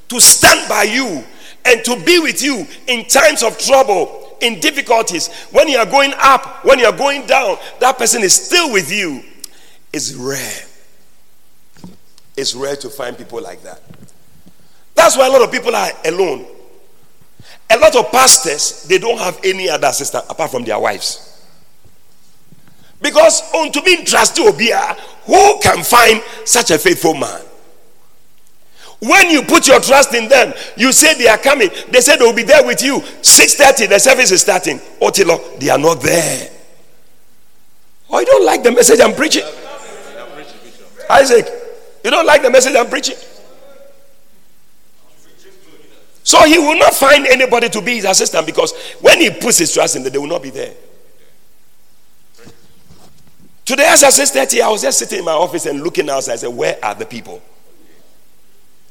to 0.09 0.19
stand 0.19 0.69
by 0.69 0.83
you 0.83 1.23
and 1.65 1.83
to 1.85 2.03
be 2.05 2.19
with 2.19 2.41
you 2.41 2.67
in 2.87 3.05
times 3.07 3.43
of 3.43 3.57
trouble, 3.57 4.37
in 4.41 4.59
difficulties, 4.59 5.29
when 5.51 5.67
you 5.67 5.77
are 5.77 5.85
going 5.85 6.13
up, 6.17 6.65
when 6.65 6.77
you 6.77 6.85
are 6.85 6.95
going 6.95 7.25
down, 7.25 7.57
that 7.79 7.97
person 7.97 8.21
is 8.21 8.33
still 8.33 8.71
with 8.71 8.91
you. 8.91 9.23
It's 9.91 10.13
rare. 10.13 10.63
It's 12.35 12.53
rare 12.55 12.75
to 12.77 12.89
find 12.89 13.17
people 13.17 13.41
like 13.41 13.63
that. 13.63 13.81
That's 14.95 15.17
why 15.17 15.27
a 15.27 15.29
lot 15.29 15.41
of 15.41 15.51
people 15.51 15.75
are 15.75 15.89
alone. 16.05 16.45
A 17.73 17.77
lot 17.77 17.95
of 17.95 18.11
pastors, 18.11 18.83
they 18.83 18.99
don't 18.99 19.17
have 19.17 19.39
any 19.43 19.67
other 19.67 19.87
assistant 19.87 20.25
apart 20.29 20.51
from 20.51 20.63
their 20.63 20.77
wives. 20.77 21.43
Because 23.01 23.41
unto 23.53 23.81
being 23.81 24.05
trusted 24.05 24.45
Obia, 24.45 24.95
who 25.25 25.59
can 25.59 25.83
find 25.83 26.21
such 26.45 26.69
a 26.69 26.77
faithful 26.77 27.15
man? 27.15 27.41
When 28.99 29.29
you 29.31 29.41
put 29.41 29.67
your 29.67 29.79
trust 29.81 30.13
in 30.13 30.29
them, 30.29 30.53
you 30.77 30.93
say 30.93 31.15
they 31.15 31.27
are 31.27 31.37
coming. 31.37 31.69
They 31.89 31.99
said 31.99 32.17
they 32.17 32.25
will 32.25 32.33
be 32.33 32.43
there 32.43 32.63
with 32.63 32.81
you. 32.83 32.99
6:30, 33.21 33.89
the 33.89 33.99
service 33.99 34.31
is 34.31 34.41
starting. 34.41 34.79
Otilo, 35.01 35.59
they 35.59 35.69
are 35.69 35.79
not 35.79 35.99
there. 35.99 36.51
Oh, 38.09 38.19
you 38.19 38.25
don't 38.25 38.45
like 38.45 38.61
the 38.61 38.71
message 38.71 38.99
I'm 39.01 39.15
preaching? 39.15 39.43
Isaac, 41.09 41.47
you 42.03 42.11
don't 42.11 42.25
like 42.25 42.43
the 42.43 42.51
message 42.51 42.75
I'm 42.75 42.87
preaching? 42.87 43.17
So 46.23 46.43
he 46.45 46.57
will 46.57 46.77
not 46.77 46.93
find 46.93 47.27
anybody 47.27 47.69
to 47.69 47.81
be 47.81 47.95
his 47.95 48.05
assistant 48.05 48.45
because 48.45 48.73
when 49.01 49.19
he 49.19 49.29
puts 49.29 49.57
his 49.57 49.73
trust 49.73 49.97
in 49.97 50.03
them, 50.03 50.13
they 50.13 50.19
will 50.19 50.27
not 50.27 50.41
be 50.41 50.49
there. 50.49 50.73
Today, 53.65 53.85
as 53.87 54.03
I 54.03 54.09
said 54.09 54.59
I 54.61 54.69
was 54.69 54.81
just 54.81 54.99
sitting 54.99 55.19
in 55.19 55.25
my 55.25 55.31
office 55.31 55.65
and 55.65 55.81
looking 55.81 56.09
outside. 56.09 56.33
I 56.33 56.37
said, 56.37 56.49
Where 56.49 56.77
are 56.83 56.95
the 56.95 57.05
people? 57.05 57.41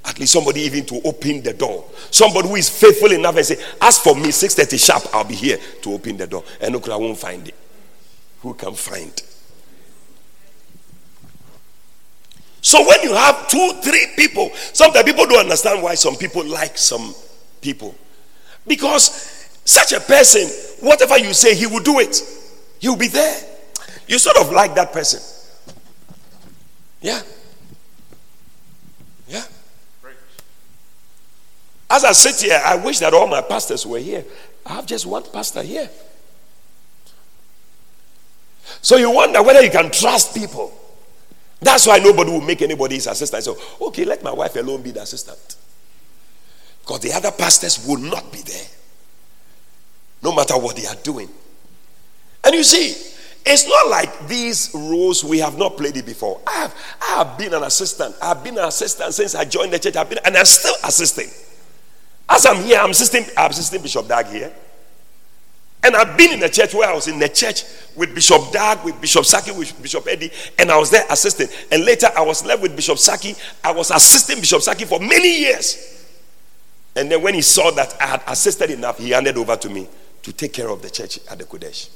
At 0.04 0.18
least 0.18 0.32
somebody 0.32 0.62
even 0.62 0.84
to 0.86 1.00
open 1.04 1.42
the 1.42 1.52
door. 1.52 1.84
Somebody 2.10 2.48
who 2.48 2.56
is 2.56 2.68
faithful 2.68 3.12
enough 3.12 3.36
and 3.36 3.46
say, 3.46 3.62
As 3.80 3.98
for 3.98 4.14
me, 4.14 4.28
6:30 4.28 4.84
sharp, 4.84 5.14
I'll 5.14 5.24
be 5.24 5.34
here 5.34 5.58
to 5.82 5.92
open 5.92 6.16
the 6.16 6.26
door. 6.26 6.44
And 6.60 6.74
look, 6.74 6.88
I 6.88 6.96
won't 6.96 7.18
find 7.18 7.46
it. 7.46 7.54
Who 8.40 8.54
can 8.54 8.74
find? 8.74 9.22
So 12.62 12.86
when 12.86 13.02
you 13.02 13.12
have 13.12 13.48
two, 13.48 13.72
three 13.82 14.06
people, 14.16 14.50
sometimes 14.72 15.04
people 15.04 15.26
don't 15.26 15.40
understand 15.40 15.82
why 15.82 15.96
some 15.96 16.14
people 16.14 16.44
like 16.46 16.78
some 16.78 17.12
people. 17.60 17.94
Because 18.66 19.50
such 19.64 19.92
a 19.92 20.00
person, 20.00 20.48
whatever 20.80 21.18
you 21.18 21.34
say, 21.34 21.56
he 21.56 21.66
will 21.66 21.82
do 21.82 21.98
it. 21.98 22.22
He 22.78 22.88
will 22.88 22.96
be 22.96 23.08
there. 23.08 23.36
You 24.06 24.18
sort 24.18 24.36
of 24.36 24.52
like 24.52 24.76
that 24.76 24.92
person. 24.92 25.20
Yeah. 27.00 27.20
Yeah. 29.26 29.44
As 31.90 32.04
I 32.04 32.12
sit 32.12 32.48
here, 32.48 32.62
I 32.64 32.76
wish 32.76 33.00
that 33.00 33.12
all 33.12 33.26
my 33.26 33.40
pastors 33.40 33.84
were 33.84 33.98
here. 33.98 34.24
I 34.64 34.74
have 34.74 34.86
just 34.86 35.04
one 35.04 35.24
pastor 35.32 35.62
here. 35.62 35.90
So 38.80 38.96
you 38.96 39.10
wonder 39.10 39.42
whether 39.42 39.62
you 39.62 39.70
can 39.70 39.90
trust 39.90 40.32
people. 40.32 40.72
That's 41.62 41.86
why 41.86 41.98
nobody 41.98 42.30
will 42.32 42.40
make 42.40 42.60
anybody 42.60 42.96
his 42.96 43.06
assistant. 43.06 43.44
So, 43.44 43.56
okay, 43.80 44.04
let 44.04 44.22
my 44.22 44.32
wife 44.32 44.56
alone 44.56 44.82
be 44.82 44.90
the 44.90 45.02
assistant. 45.02 45.56
Because 46.80 47.00
the 47.00 47.12
other 47.12 47.30
pastors 47.30 47.86
will 47.86 47.98
not 47.98 48.32
be 48.32 48.40
there. 48.40 48.66
No 50.22 50.34
matter 50.34 50.58
what 50.58 50.76
they 50.76 50.86
are 50.86 50.96
doing. 50.96 51.28
And 52.44 52.54
you 52.54 52.64
see, 52.64 52.90
it's 53.46 53.68
not 53.68 53.88
like 53.88 54.26
these 54.26 54.72
roles 54.74 55.22
we 55.24 55.38
have 55.38 55.56
not 55.56 55.76
played 55.76 55.96
it 55.96 56.04
before. 56.04 56.40
I 56.46 56.52
have, 56.52 56.74
I 57.00 57.04
have 57.24 57.38
been 57.38 57.54
an 57.54 57.62
assistant. 57.62 58.16
I've 58.20 58.42
been 58.42 58.58
an 58.58 58.64
assistant 58.64 59.14
since 59.14 59.36
I 59.36 59.44
joined 59.44 59.72
the 59.72 59.78
church. 59.78 59.94
I've 59.94 60.10
been, 60.10 60.18
and 60.24 60.36
I'm 60.36 60.44
still 60.44 60.74
assisting. 60.84 61.28
As 62.28 62.44
I'm 62.44 62.62
here, 62.64 62.78
I'm 62.78 62.90
assisting, 62.90 63.24
I'm 63.36 63.50
assisting 63.50 63.82
Bishop 63.82 64.08
Dag 64.08 64.26
here. 64.26 64.52
And 65.84 65.96
I've 65.96 66.16
been 66.16 66.32
in 66.32 66.40
the 66.40 66.48
church 66.48 66.74
where 66.74 66.88
I 66.88 66.94
was 66.94 67.08
in 67.08 67.18
the 67.18 67.28
church 67.28 67.64
with 67.96 68.14
Bishop 68.14 68.52
Dag, 68.52 68.84
with 68.84 69.00
Bishop 69.00 69.24
Sackey, 69.24 69.56
with 69.56 69.80
Bishop 69.82 70.06
Eddie, 70.06 70.30
and 70.58 70.70
I 70.70 70.78
was 70.78 70.90
there 70.90 71.04
assisting. 71.10 71.48
And 71.72 71.84
later 71.84 72.06
I 72.16 72.22
was 72.22 72.44
left 72.44 72.62
with 72.62 72.76
Bishop 72.76 72.98
Sackey. 72.98 73.36
I 73.64 73.72
was 73.72 73.90
assisting 73.90 74.38
Bishop 74.38 74.60
Sackey 74.60 74.86
for 74.86 75.00
many 75.00 75.40
years. 75.40 76.06
And 76.94 77.10
then 77.10 77.20
when 77.22 77.34
he 77.34 77.42
saw 77.42 77.70
that 77.72 77.96
I 78.00 78.06
had 78.06 78.22
assisted 78.28 78.70
enough, 78.70 78.98
he 78.98 79.10
handed 79.10 79.36
over 79.36 79.56
to 79.56 79.68
me 79.68 79.88
to 80.22 80.32
take 80.32 80.52
care 80.52 80.68
of 80.68 80.82
the 80.82 80.90
church 80.90 81.18
at 81.28 81.38
the 81.38 81.44
Kodesh. 81.44 81.88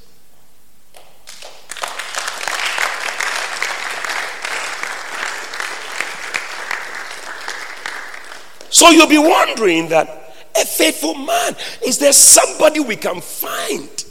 So 8.68 8.90
you'll 8.90 9.08
be 9.08 9.18
wondering 9.18 9.88
that 9.90 10.25
a 10.60 10.64
faithful 10.64 11.14
man, 11.14 11.54
is 11.84 11.98
there 11.98 12.12
somebody 12.12 12.80
we 12.80 12.96
can 12.96 13.20
find 13.20 14.04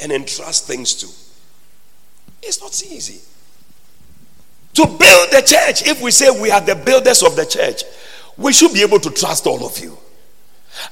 and 0.00 0.12
entrust 0.12 0.66
things 0.66 0.94
to? 0.94 1.06
It's 2.42 2.60
not 2.60 2.82
easy. 2.90 3.20
To 4.74 4.86
build 4.86 5.30
the 5.30 5.42
church, 5.44 5.86
if 5.88 6.00
we 6.00 6.10
say 6.10 6.30
we 6.30 6.50
are 6.50 6.60
the 6.60 6.76
builders 6.76 7.22
of 7.22 7.36
the 7.36 7.44
church, 7.44 7.82
we 8.36 8.52
should 8.52 8.72
be 8.72 8.82
able 8.82 9.00
to 9.00 9.10
trust 9.10 9.46
all 9.46 9.66
of 9.66 9.78
you. 9.78 9.98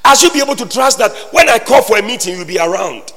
I 0.05 0.15
should 0.15 0.33
be 0.33 0.41
able 0.41 0.57
to 0.57 0.69
trust 0.69 0.99
that 0.99 1.13
when 1.33 1.49
I 1.49 1.59
call 1.59 1.83
for 1.83 1.97
a 1.97 2.03
meeting, 2.03 2.37
you'll 2.37 2.47
be 2.47 2.59
around. 2.59 3.13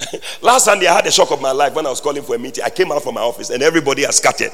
Last 0.42 0.66
Sunday, 0.66 0.86
I 0.86 0.94
had 0.94 1.06
a 1.06 1.10
shock 1.10 1.30
of 1.30 1.40
my 1.40 1.52
life 1.52 1.74
when 1.74 1.86
I 1.86 1.90
was 1.90 2.00
calling 2.00 2.22
for 2.22 2.34
a 2.34 2.38
meeting. 2.38 2.64
I 2.64 2.70
came 2.70 2.92
out 2.92 3.02
from 3.02 3.14
my 3.14 3.22
office 3.22 3.50
and 3.50 3.62
everybody 3.62 4.02
has 4.02 4.16
scattered. 4.16 4.52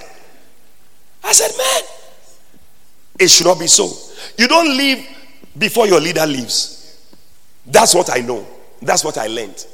I 1.25 1.33
said, 1.33 1.51
Man, 1.57 1.83
it 3.19 3.29
should 3.29 3.47
not 3.47 3.59
be 3.59 3.67
so. 3.67 3.91
You 4.39 4.49
don't 4.49 4.77
leave 4.77 5.07
before 5.57 5.87
your 5.87 6.01
leader 6.01 6.27
leaves. 6.27 6.99
That's 7.67 7.95
what 7.95 8.11
I 8.11 8.21
know. 8.21 8.47
That's 8.83 9.05
what 9.05 9.19
I 9.19 9.27
learned. 9.27 9.67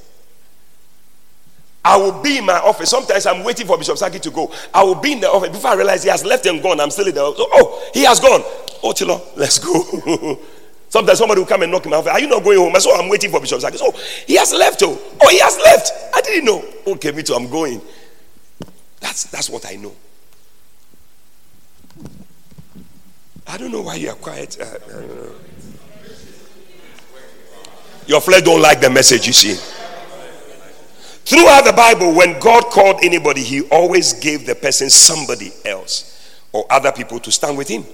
I 1.84 1.96
will 1.96 2.20
be 2.20 2.38
in 2.38 2.44
my 2.44 2.58
office. 2.58 2.90
Sometimes 2.90 3.26
I'm 3.26 3.44
waiting 3.44 3.64
for 3.64 3.78
Bishop 3.78 3.96
Sackey 3.96 4.20
to 4.22 4.30
go. 4.30 4.52
I 4.74 4.82
will 4.82 4.96
be 4.96 5.12
in 5.12 5.20
the 5.20 5.30
office 5.30 5.50
before 5.50 5.70
I 5.70 5.74
realize 5.74 6.02
he 6.02 6.10
has 6.10 6.24
left 6.24 6.44
and 6.46 6.60
gone. 6.60 6.80
I'm 6.80 6.90
still 6.90 7.06
in 7.06 7.14
the 7.14 7.20
office. 7.22 7.38
Oh, 7.40 7.90
he 7.94 8.02
has 8.02 8.18
gone. 8.18 8.40
Oh, 8.82 8.92
Tilo, 8.92 9.22
let's 9.36 9.60
go. 9.60 10.40
Sometimes 10.88 11.18
somebody 11.18 11.40
will 11.40 11.46
come 11.46 11.62
and 11.62 11.70
knock 11.70 11.86
him 11.86 11.92
out. 11.92 12.08
Are 12.08 12.18
you 12.18 12.26
not 12.26 12.42
going 12.42 12.58
home? 12.58 12.74
I 12.74 12.80
said, 12.80 12.90
oh, 12.92 13.00
I'm 13.00 13.08
waiting 13.08 13.30
for 13.30 13.38
Bishop 13.40 13.60
Sackey. 13.60 13.78
Oh, 13.80 13.92
he 14.26 14.34
has 14.36 14.52
left. 14.52 14.82
Oh, 14.82 15.00
oh, 15.22 15.28
he 15.28 15.38
has 15.38 15.56
left. 15.58 15.92
I 16.12 16.20
didn't 16.22 16.44
know. 16.46 16.64
Okay, 16.88 17.12
me 17.12 17.22
too. 17.22 17.34
I'm 17.34 17.48
going. 17.48 17.80
That's 18.98 19.24
that's 19.24 19.48
what 19.48 19.64
I 19.64 19.76
know. 19.76 19.94
I 23.46 23.56
don't 23.58 23.70
know 23.70 23.82
why 23.82 23.94
you 23.94 24.10
are 24.10 24.16
quiet. 24.16 24.58
Uh, 24.60 24.64
Your 28.06 28.20
flesh 28.20 28.42
don't 28.42 28.62
like 28.62 28.80
the 28.80 28.90
message, 28.90 29.26
you 29.26 29.32
see. 29.32 29.54
Throughout 31.24 31.64
the 31.64 31.72
Bible, 31.72 32.14
when 32.14 32.38
God 32.38 32.66
called 32.66 33.00
anybody, 33.02 33.42
He 33.42 33.62
always 33.68 34.12
gave 34.12 34.46
the 34.46 34.54
person 34.54 34.88
somebody 34.90 35.52
else 35.64 36.38
or 36.52 36.64
other 36.70 36.92
people 36.92 37.18
to 37.20 37.32
stand 37.32 37.58
with 37.58 37.66
Him 37.66 37.84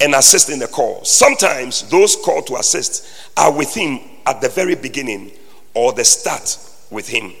and 0.00 0.14
assist 0.14 0.50
in 0.50 0.58
the 0.58 0.66
call. 0.66 1.02
Sometimes 1.04 1.88
those 1.88 2.14
called 2.16 2.46
to 2.48 2.56
assist 2.56 3.08
are 3.38 3.50
with 3.50 3.74
Him 3.74 4.00
at 4.26 4.42
the 4.42 4.50
very 4.50 4.74
beginning 4.74 5.32
or 5.72 5.92
the 5.92 6.04
start 6.04 6.58
with 6.90 7.08
Him. 7.08 7.32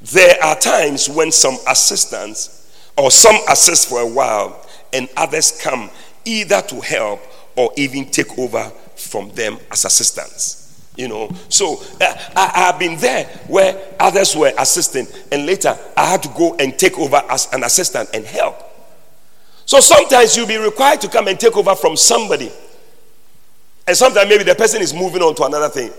There 0.00 0.42
are 0.42 0.56
times 0.56 1.10
when 1.10 1.30
some 1.30 1.58
assistants 1.68 2.56
or 2.96 3.10
some 3.10 3.36
assist 3.50 3.90
for 3.90 4.00
a 4.00 4.06
while 4.06 4.66
and 4.94 5.06
others 5.18 5.60
come 5.62 5.90
either 6.24 6.62
to 6.62 6.80
help 6.80 7.20
or 7.56 7.70
even 7.76 8.06
take 8.06 8.38
over 8.38 8.64
from 8.96 9.30
them 9.32 9.58
as 9.70 9.84
assistants. 9.84 10.59
You 10.96 11.08
know, 11.08 11.30
so 11.48 11.80
uh, 12.00 12.14
I, 12.36 12.50
have 12.66 12.78
been 12.78 12.98
there 12.98 13.24
where 13.46 13.80
others 13.98 14.34
were 14.34 14.52
assisting, 14.58 15.06
and 15.30 15.46
later 15.46 15.76
I 15.96 16.06
had 16.10 16.22
to 16.24 16.28
go 16.30 16.56
and 16.58 16.76
take 16.76 16.98
over 16.98 17.22
as 17.30 17.48
an 17.52 17.62
assistant 17.62 18.10
and 18.12 18.24
help. 18.24 18.56
So 19.66 19.78
sometimes 19.80 20.36
you'll 20.36 20.48
be 20.48 20.56
required 20.58 21.00
to 21.02 21.08
come 21.08 21.28
and 21.28 21.38
take 21.38 21.56
over 21.56 21.74
from 21.76 21.96
somebody, 21.96 22.50
and 23.86 23.96
sometimes 23.96 24.28
maybe 24.28 24.42
the 24.42 24.54
person 24.56 24.82
is 24.82 24.92
moving 24.92 25.22
on 25.22 25.34
to 25.36 25.44
another 25.44 25.68
thing. 25.68 25.92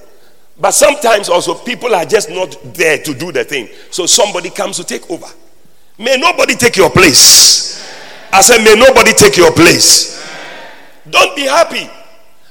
But 0.60 0.72
sometimes 0.72 1.30
also 1.30 1.56
people 1.56 1.96
are 1.96 2.06
just 2.06 2.30
not 2.30 2.56
there 2.74 2.98
to 2.98 3.14
do 3.14 3.32
the 3.32 3.46
thing, 3.46 3.70
so 3.92 4.06
somebody 4.06 4.50
comes 4.50 4.76
to 4.78 4.84
take 4.84 5.10
over. 5.10 5.28
May 5.98 6.18
nobody 6.18 6.56
take 6.56 6.76
your 6.76 6.90
place. 6.90 7.90
I 8.34 8.42
said, 8.42 8.64
May 8.64 8.76
nobody 8.76 9.14
take 9.14 9.38
your 9.38 9.52
place. 9.54 10.22
Don't 11.10 11.36
be 11.36 11.44
happy. 11.44 11.90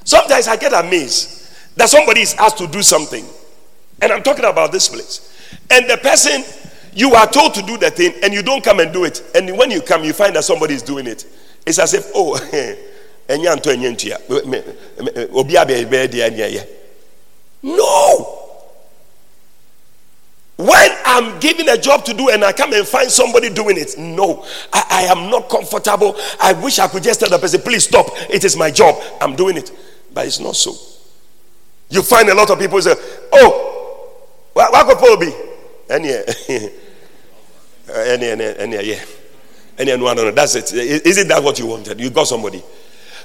Sometimes 0.05 0.49
I 0.49 0.57
get 0.57 0.73
amazed 0.73 1.40
that 1.81 1.89
somebody 1.89 2.21
is 2.21 2.35
asked 2.35 2.59
to 2.59 2.67
do 2.67 2.83
something. 2.83 3.25
And 4.03 4.13
I'm 4.13 4.23
talking 4.23 4.45
about 4.45 4.71
this 4.71 4.91
place. 4.91 5.35
And 5.71 5.89
the 5.89 5.97
person, 5.97 6.45
you 6.93 7.15
are 7.15 7.27
told 7.27 7.55
to 7.55 7.63
do 7.63 7.79
the 7.79 7.91
thing 7.91 8.13
and 8.23 8.35
you 8.35 8.43
don't 8.43 8.63
come 8.63 8.81
and 8.81 8.93
do 8.93 9.05
it. 9.05 9.25
And 9.35 9.57
when 9.57 9.71
you 9.71 9.81
come, 9.81 10.05
you 10.05 10.13
find 10.13 10.37
that 10.37 10.45
somebody 10.45 10.75
is 10.75 10.83
doing 10.83 11.07
it. 11.07 11.25
It's 11.67 11.79
as 11.79 11.95
if, 11.95 12.11
oh, 12.15 12.37
no. 17.63 18.37
When 20.59 20.91
I'm 21.07 21.41
given 21.41 21.71
a 21.71 21.79
job 21.79 22.05
to 22.05 22.13
do 22.13 22.29
and 22.29 22.45
I 22.45 22.53
come 22.53 22.75
and 22.75 22.87
find 22.87 23.11
somebody 23.11 23.49
doing 23.49 23.79
it, 23.79 23.95
no, 23.97 24.45
I, 24.71 24.85
I, 24.91 25.03
am 25.05 25.31
not 25.31 25.49
comfortable. 25.49 26.15
I 26.43 26.53
wish 26.53 26.79
I 26.79 26.89
could 26.89 27.03
just 27.03 27.21
tell 27.21 27.31
the 27.31 27.39
person, 27.39 27.63
please 27.63 27.85
stop. 27.85 28.09
It 28.29 28.45
is 28.45 28.55
my 28.55 28.71
job. 28.71 29.03
I'm 29.23 29.35
doing 29.35 29.57
it. 29.57 29.73
But 30.13 30.27
it's 30.27 30.41
not 30.41 30.57
so. 30.57 30.90
You 31.91 32.03
find 32.03 32.29
a 32.29 32.35
lot 32.35 32.51
of 32.51 32.59
people 32.59 32.81
say, 32.81 32.95
oh, 33.33 34.17
what 34.53 34.87
could 34.87 34.99
Paul 34.99 35.17
be? 35.19 35.33
And 35.91 36.05
uh, 36.07 36.33
yeah, 36.49 38.13
and 38.13 38.23
yeah, 38.23 38.55
and 38.59 38.73
yeah, 38.73 38.81
yeah. 38.81 39.05
That's 40.33 40.55
it. 40.55 40.73
Isn't 40.73 41.29
that 41.29 41.43
what 41.43 41.59
you 41.59 41.67
wanted? 41.67 41.99
You 42.01 42.11
got 42.11 42.27
somebody. 42.29 42.63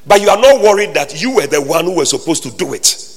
But 0.07 0.21
you 0.21 0.29
are 0.29 0.37
not 0.39 0.61
worried 0.61 0.93
that 0.93 1.21
you 1.21 1.35
were 1.35 1.47
the 1.47 1.61
one 1.61 1.85
who 1.85 1.95
was 1.95 2.09
supposed 2.09 2.43
to 2.43 2.51
do 2.51 2.73
it. 2.73 3.11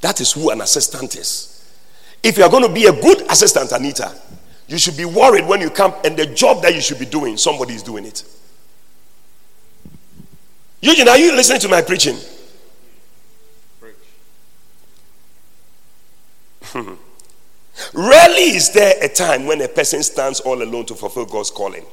That 0.00 0.20
is 0.20 0.32
who 0.32 0.50
an 0.50 0.62
assistant 0.62 1.14
is. 1.16 1.56
If 2.22 2.38
you 2.38 2.44
are 2.44 2.50
going 2.50 2.66
to 2.66 2.72
be 2.72 2.86
a 2.86 2.92
good 2.92 3.22
assistant, 3.30 3.72
Anita, 3.72 4.14
you 4.66 4.78
should 4.78 4.96
be 4.96 5.04
worried 5.04 5.46
when 5.46 5.60
you 5.60 5.70
come 5.70 5.94
and 6.04 6.16
the 6.16 6.26
job 6.26 6.62
that 6.62 6.74
you 6.74 6.80
should 6.80 6.98
be 6.98 7.06
doing, 7.06 7.36
somebody 7.36 7.74
is 7.74 7.82
doing 7.82 8.04
it. 8.06 8.24
Eugene, 10.80 11.08
are 11.08 11.18
you 11.18 11.34
listening 11.34 11.60
to 11.60 11.68
my 11.68 11.82
preaching? 11.82 12.16
Hmm. 16.62 16.94
Rarely 17.92 18.56
is 18.56 18.72
there 18.72 18.94
a 19.02 19.08
time 19.08 19.46
when 19.46 19.60
a 19.60 19.68
person 19.68 20.02
stands 20.02 20.40
all 20.40 20.62
alone 20.62 20.86
to 20.86 20.94
fulfill 20.94 21.26
God's 21.26 21.50
calling. 21.50 21.84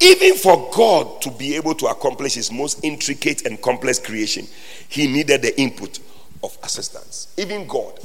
Even 0.00 0.36
for 0.36 0.70
God 0.74 1.20
to 1.22 1.30
be 1.30 1.56
able 1.56 1.74
to 1.74 1.86
accomplish 1.86 2.34
his 2.34 2.52
most 2.52 2.84
intricate 2.84 3.46
and 3.46 3.60
complex 3.60 3.98
creation, 3.98 4.46
he 4.88 5.08
needed 5.08 5.42
the 5.42 5.58
input 5.60 5.98
of 6.42 6.56
assistance. 6.62 7.32
Even 7.36 7.66
God, 7.66 7.98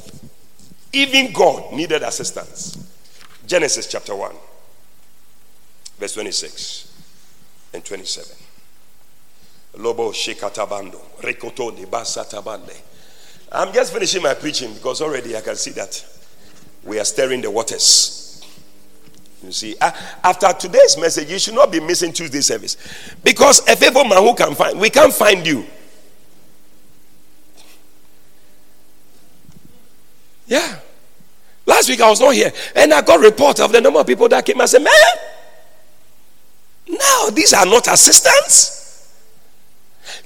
even 0.92 1.32
God 1.32 1.72
needed 1.72 2.02
assistance. 2.02 2.78
Genesis 3.46 3.86
chapter 3.86 4.16
1, 4.16 4.34
verse 5.98 6.14
26 6.14 6.92
and 7.74 7.84
27. 7.84 8.43
Lobo 9.76 10.12
shekatabando, 10.12 11.00
rekotoni 11.20 11.86
basatabande. 11.86 12.74
I'm 13.52 13.72
just 13.72 13.92
finishing 13.92 14.22
my 14.22 14.34
preaching 14.34 14.72
because 14.74 15.00
already 15.00 15.36
I 15.36 15.40
can 15.40 15.56
see 15.56 15.70
that 15.72 16.04
we 16.84 16.98
are 16.98 17.04
stirring 17.04 17.40
the 17.40 17.50
waters. 17.50 18.42
You 19.42 19.52
see, 19.52 19.76
after 19.80 20.52
today's 20.54 20.96
message, 20.98 21.30
you 21.30 21.38
should 21.38 21.54
not 21.54 21.70
be 21.70 21.78
missing 21.78 22.12
Tuesday 22.12 22.40
service 22.40 22.76
because 23.22 23.60
a 23.68 23.76
faithful 23.76 24.04
man 24.04 24.22
who 24.22 24.34
can 24.34 24.54
find, 24.54 24.80
we 24.80 24.90
can't 24.90 25.12
find 25.12 25.46
you. 25.46 25.64
Yeah. 30.46 30.78
Last 31.66 31.88
week 31.88 32.00
I 32.00 32.08
was 32.08 32.20
not 32.20 32.34
here 32.34 32.52
and 32.74 32.92
I 32.92 33.02
got 33.02 33.20
report 33.20 33.60
of 33.60 33.72
the 33.72 33.80
number 33.80 34.00
of 34.00 34.06
people 34.06 34.28
that 34.28 34.44
came 34.44 34.60
and 34.60 34.68
said, 34.68 34.82
Man, 34.82 34.94
now 36.88 37.30
these 37.30 37.52
are 37.52 37.66
not 37.66 37.86
assistants. 37.88 38.83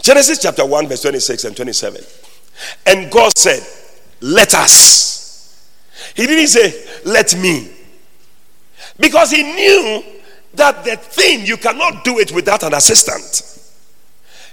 Genesis 0.02 0.40
chapter 0.40 0.64
1, 0.66 0.88
verse 0.88 1.02
26 1.02 1.44
and 1.44 1.56
27. 1.56 2.02
And 2.86 3.10
God 3.10 3.36
said, 3.36 3.62
Let 4.20 4.54
us. 4.54 5.68
He 6.14 6.26
didn't 6.26 6.48
say, 6.48 6.84
Let 7.04 7.36
me. 7.36 7.70
Because 8.98 9.30
he 9.30 9.42
knew 9.42 10.02
that 10.54 10.84
the 10.84 10.96
thing, 10.96 11.46
you 11.46 11.56
cannot 11.56 12.04
do 12.04 12.18
it 12.18 12.32
without 12.32 12.62
an 12.62 12.74
assistant. 12.74 13.44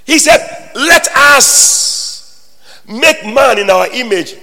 He 0.05 0.19
said, 0.19 0.71
Let 0.75 1.07
us 1.15 2.59
make 2.87 3.25
man 3.25 3.57
in 3.57 3.69
our 3.69 3.87
image 3.91 4.35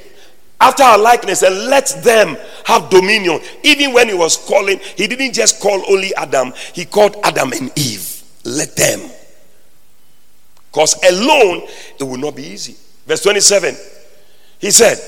after 0.60 0.82
our 0.82 0.98
likeness 0.98 1.42
and 1.42 1.66
let 1.66 1.86
them 2.02 2.36
have 2.64 2.88
dominion. 2.90 3.40
Even 3.62 3.92
when 3.92 4.08
he 4.08 4.14
was 4.14 4.36
calling, 4.36 4.78
he 4.96 5.06
didn't 5.06 5.32
just 5.32 5.60
call 5.60 5.82
only 5.90 6.14
Adam, 6.14 6.52
he 6.72 6.84
called 6.84 7.16
Adam 7.24 7.52
and 7.52 7.70
Eve. 7.76 8.22
Let 8.44 8.76
them. 8.76 9.10
Because 10.72 10.94
alone, 11.04 11.68
it 12.00 12.02
will 12.02 12.16
not 12.16 12.34
be 12.34 12.44
easy. 12.44 12.76
Verse 13.06 13.22
27, 13.22 13.76
he 14.58 14.70
said, 14.70 14.98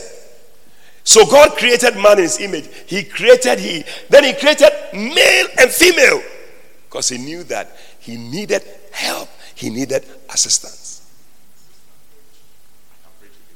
So 1.05 1.25
God 1.25 1.57
created 1.57 1.97
man 1.97 2.19
in 2.19 2.25
his 2.25 2.39
image. 2.39 2.69
He 2.87 3.03
created 3.03 3.59
he. 3.59 3.83
Then 4.11 4.25
he 4.25 4.35
created 4.35 4.69
male 4.93 5.47
and 5.59 5.71
female. 5.71 6.23
Because 6.87 7.09
he 7.09 7.17
knew 7.17 7.45
that 7.45 7.75
he 7.99 8.19
needed 8.19 8.63
help, 8.93 9.31
he 9.55 9.71
needed 9.71 10.05
assistance. 10.29 11.11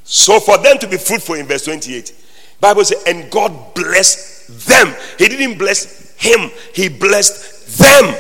So 0.05 0.40
for 0.40 0.57
them 0.57 0.79
to 0.79 0.88
be 0.88 0.97
fruitful 0.97 1.35
in 1.35 1.44
verse 1.44 1.66
28, 1.66 2.14
Bible 2.59 2.87
says, 2.87 3.03
and 3.07 3.31
God 3.31 3.75
blessed 3.75 4.66
them. 4.66 4.94
He 5.18 5.29
didn't 5.29 5.59
bless 5.59 6.16
him, 6.16 6.51
he 6.73 6.88
blessed 6.88 7.79
them. 7.79 8.14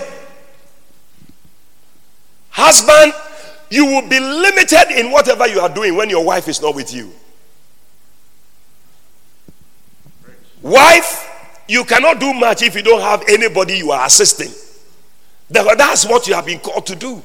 Husband, 2.50 3.14
you 3.70 3.86
will 3.86 4.08
be 4.08 4.18
limited 4.20 4.90
in 4.98 5.10
whatever 5.10 5.46
you 5.46 5.60
are 5.60 5.68
doing 5.68 5.96
when 5.96 6.08
your 6.10 6.24
wife 6.24 6.48
is 6.48 6.60
not 6.62 6.74
with 6.74 6.92
you. 6.94 7.12
Wife, 10.62 11.28
you 11.68 11.84
cannot 11.84 12.18
do 12.18 12.32
much 12.34 12.62
if 12.62 12.74
you 12.74 12.82
don't 12.82 13.00
have 13.00 13.22
anybody 13.28 13.78
you 13.78 13.90
are 13.90 14.06
assisting. 14.06 14.50
That's 15.50 16.06
what 16.06 16.26
you 16.26 16.34
have 16.34 16.46
been 16.46 16.58
called 16.58 16.86
to 16.86 16.96
do. 16.96 17.22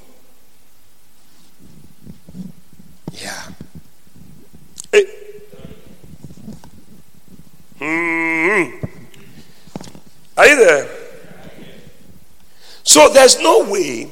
Yeah. 3.13 3.47
Hey. 4.91 5.05
Mm-hmm. 7.79 8.85
Are 10.37 10.47
you 10.47 10.55
there? 10.55 10.89
So 12.83 13.09
there's 13.09 13.39
no 13.39 13.69
way 13.69 14.11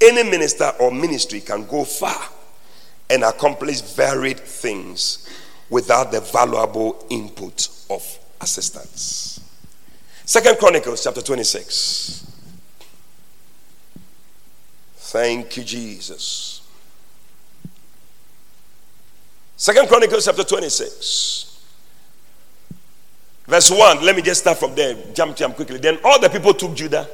any 0.00 0.28
minister 0.28 0.72
or 0.80 0.90
ministry 0.90 1.40
can 1.40 1.66
go 1.66 1.84
far 1.84 2.28
and 3.10 3.22
accomplish 3.22 3.80
varied 3.80 4.40
things 4.40 5.28
without 5.70 6.10
the 6.12 6.20
valuable 6.20 7.04
input 7.10 7.68
of 7.90 8.18
assistance. 8.40 9.40
Second 10.24 10.58
Chronicles 10.58 11.02
chapter 11.04 11.20
26. 11.20 12.26
Thank 14.96 15.56
you, 15.56 15.64
Jesus. 15.64 16.62
Second 19.56 19.88
Chronicles 19.88 20.24
chapter 20.24 20.44
26. 20.44 21.60
Verse 23.46 23.70
1. 23.70 24.02
Let 24.04 24.16
me 24.16 24.22
just 24.22 24.40
start 24.40 24.58
from 24.58 24.74
there. 24.74 24.96
Jump, 25.12 25.36
jump 25.36 25.56
quickly. 25.56 25.78
Then 25.78 25.98
all 26.04 26.18
the 26.18 26.28
people 26.28 26.54
took 26.54 26.74
Judah. 26.74 27.08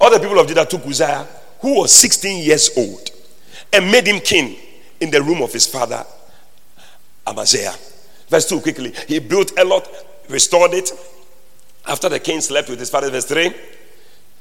All 0.00 0.10
the 0.10 0.18
people 0.18 0.38
of 0.38 0.46
Judah 0.46 0.66
took 0.66 0.86
Uzziah, 0.86 1.26
who 1.64 1.80
was 1.80 1.94
16 1.94 2.44
years 2.44 2.68
old, 2.76 3.10
and 3.72 3.90
made 3.90 4.06
him 4.06 4.20
king 4.20 4.54
in 5.00 5.10
the 5.10 5.22
room 5.22 5.40
of 5.40 5.50
his 5.50 5.66
father 5.66 6.04
Amaziah. 7.26 7.72
Verse 8.28 8.46
2 8.50 8.60
quickly. 8.60 8.92
He 9.08 9.18
built 9.18 9.58
a 9.58 9.64
lot, 9.64 9.88
restored 10.28 10.74
it. 10.74 10.90
After 11.86 12.10
the 12.10 12.20
king 12.20 12.42
slept 12.42 12.68
with 12.68 12.78
his 12.78 12.90
father, 12.90 13.08
verse 13.08 13.24
3. 13.24 13.50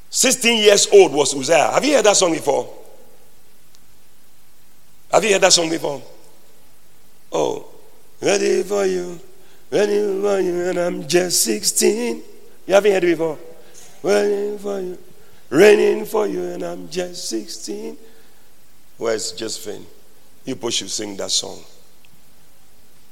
16 0.09 0.63
years 0.63 0.89
old 0.91 1.13
was 1.13 1.33
Uzziah. 1.33 1.71
Have 1.71 1.85
you 1.85 1.95
heard 1.95 2.03
that 2.03 2.17
song 2.17 2.33
before? 2.33 2.69
Have 5.09 5.23
you 5.23 5.31
heard 5.31 5.43
that 5.43 5.53
song 5.53 5.69
before? 5.69 6.01
Oh, 7.31 7.65
ready 8.21 8.63
for 8.63 8.85
you, 8.85 9.17
ready 9.71 10.21
for 10.21 10.41
you, 10.41 10.61
and 10.69 10.77
I'm 10.77 11.07
just 11.07 11.41
16. 11.43 12.21
You 12.67 12.73
haven't 12.73 12.91
heard 12.91 13.05
it 13.05 13.17
before? 13.17 13.39
Waiting 14.01 14.57
for 14.57 14.81
you, 14.81 14.97
raining 15.53 16.05
for 16.05 16.27
you, 16.27 16.43
and 16.43 16.63
I'm 16.63 16.89
just 16.89 17.29
16. 17.29 17.95
Where's 18.97 19.31
Josephine? 19.31 19.85
You 20.45 20.55
push 20.55 20.81
you 20.81 20.87
sing 20.87 21.15
that 21.17 21.31
song. 21.31 21.59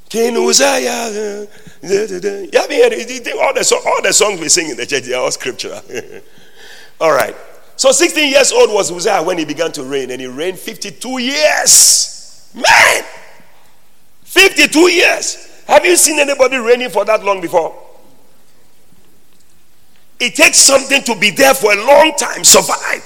King 0.10 0.36
Uzziah. 0.36 0.68
Eh, 0.82 1.46
eh, 1.84 1.88
eh, 1.88 2.48
you 2.52 2.60
haven't 2.60 2.78
heard? 2.78 3.34
All 3.40 3.54
the, 3.54 3.82
all 3.86 4.02
the 4.02 4.12
songs 4.12 4.40
we 4.42 4.50
sing 4.50 4.70
in 4.70 4.76
the 4.76 4.86
church, 4.86 5.04
they 5.04 5.14
are 5.14 5.24
all 5.24 5.32
scriptural. 5.32 5.82
all 7.00 7.14
right. 7.14 7.36
So 7.78 7.92
16 7.92 8.30
years 8.30 8.52
old 8.52 8.72
was 8.74 8.92
Uzziah 8.92 9.24
when 9.24 9.38
he 9.38 9.46
began 9.46 9.72
to 9.74 9.84
reign, 9.84 10.12
and 10.12 10.20
he 10.20 10.28
reigned 10.28 10.60
52 10.60 11.20
years. 11.20 12.50
Man! 12.54 13.04
52 14.24 14.80
years. 14.92 15.64
Have 15.68 15.86
you 15.86 15.96
seen 15.96 16.20
anybody 16.20 16.58
reigning 16.58 16.90
for 16.90 17.06
that 17.06 17.24
long 17.24 17.40
before? 17.40 17.91
It 20.22 20.36
takes 20.36 20.60
something 20.60 21.02
to 21.06 21.16
be 21.16 21.32
there 21.32 21.56
for 21.56 21.74
a 21.74 21.84
long 21.84 22.14
time, 22.16 22.44
survive 22.44 23.04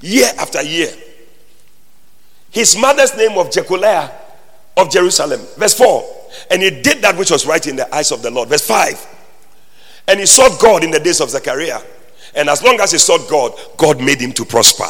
year 0.00 0.30
after 0.38 0.62
year. 0.62 0.90
His 2.50 2.74
mother's 2.74 3.14
name 3.16 3.34
was 3.34 3.54
Jecoliah 3.54 4.10
of 4.78 4.90
Jerusalem. 4.90 5.40
Verse 5.58 5.74
4. 5.74 6.04
And 6.50 6.62
he 6.62 6.70
did 6.70 7.02
that 7.02 7.18
which 7.18 7.30
was 7.30 7.44
right 7.44 7.64
in 7.66 7.76
the 7.76 7.94
eyes 7.94 8.12
of 8.12 8.22
the 8.22 8.30
Lord. 8.30 8.48
Verse 8.48 8.66
5. 8.66 9.06
And 10.08 10.20
he 10.20 10.24
sought 10.24 10.58
God 10.58 10.84
in 10.84 10.90
the 10.90 11.00
days 11.00 11.20
of 11.20 11.28
Zechariah. 11.28 11.82
And 12.34 12.48
as 12.48 12.62
long 12.62 12.80
as 12.80 12.92
he 12.92 12.98
sought 12.98 13.28
God, 13.28 13.52
God 13.76 14.00
made 14.00 14.20
him 14.20 14.32
to 14.32 14.46
prosper. 14.46 14.88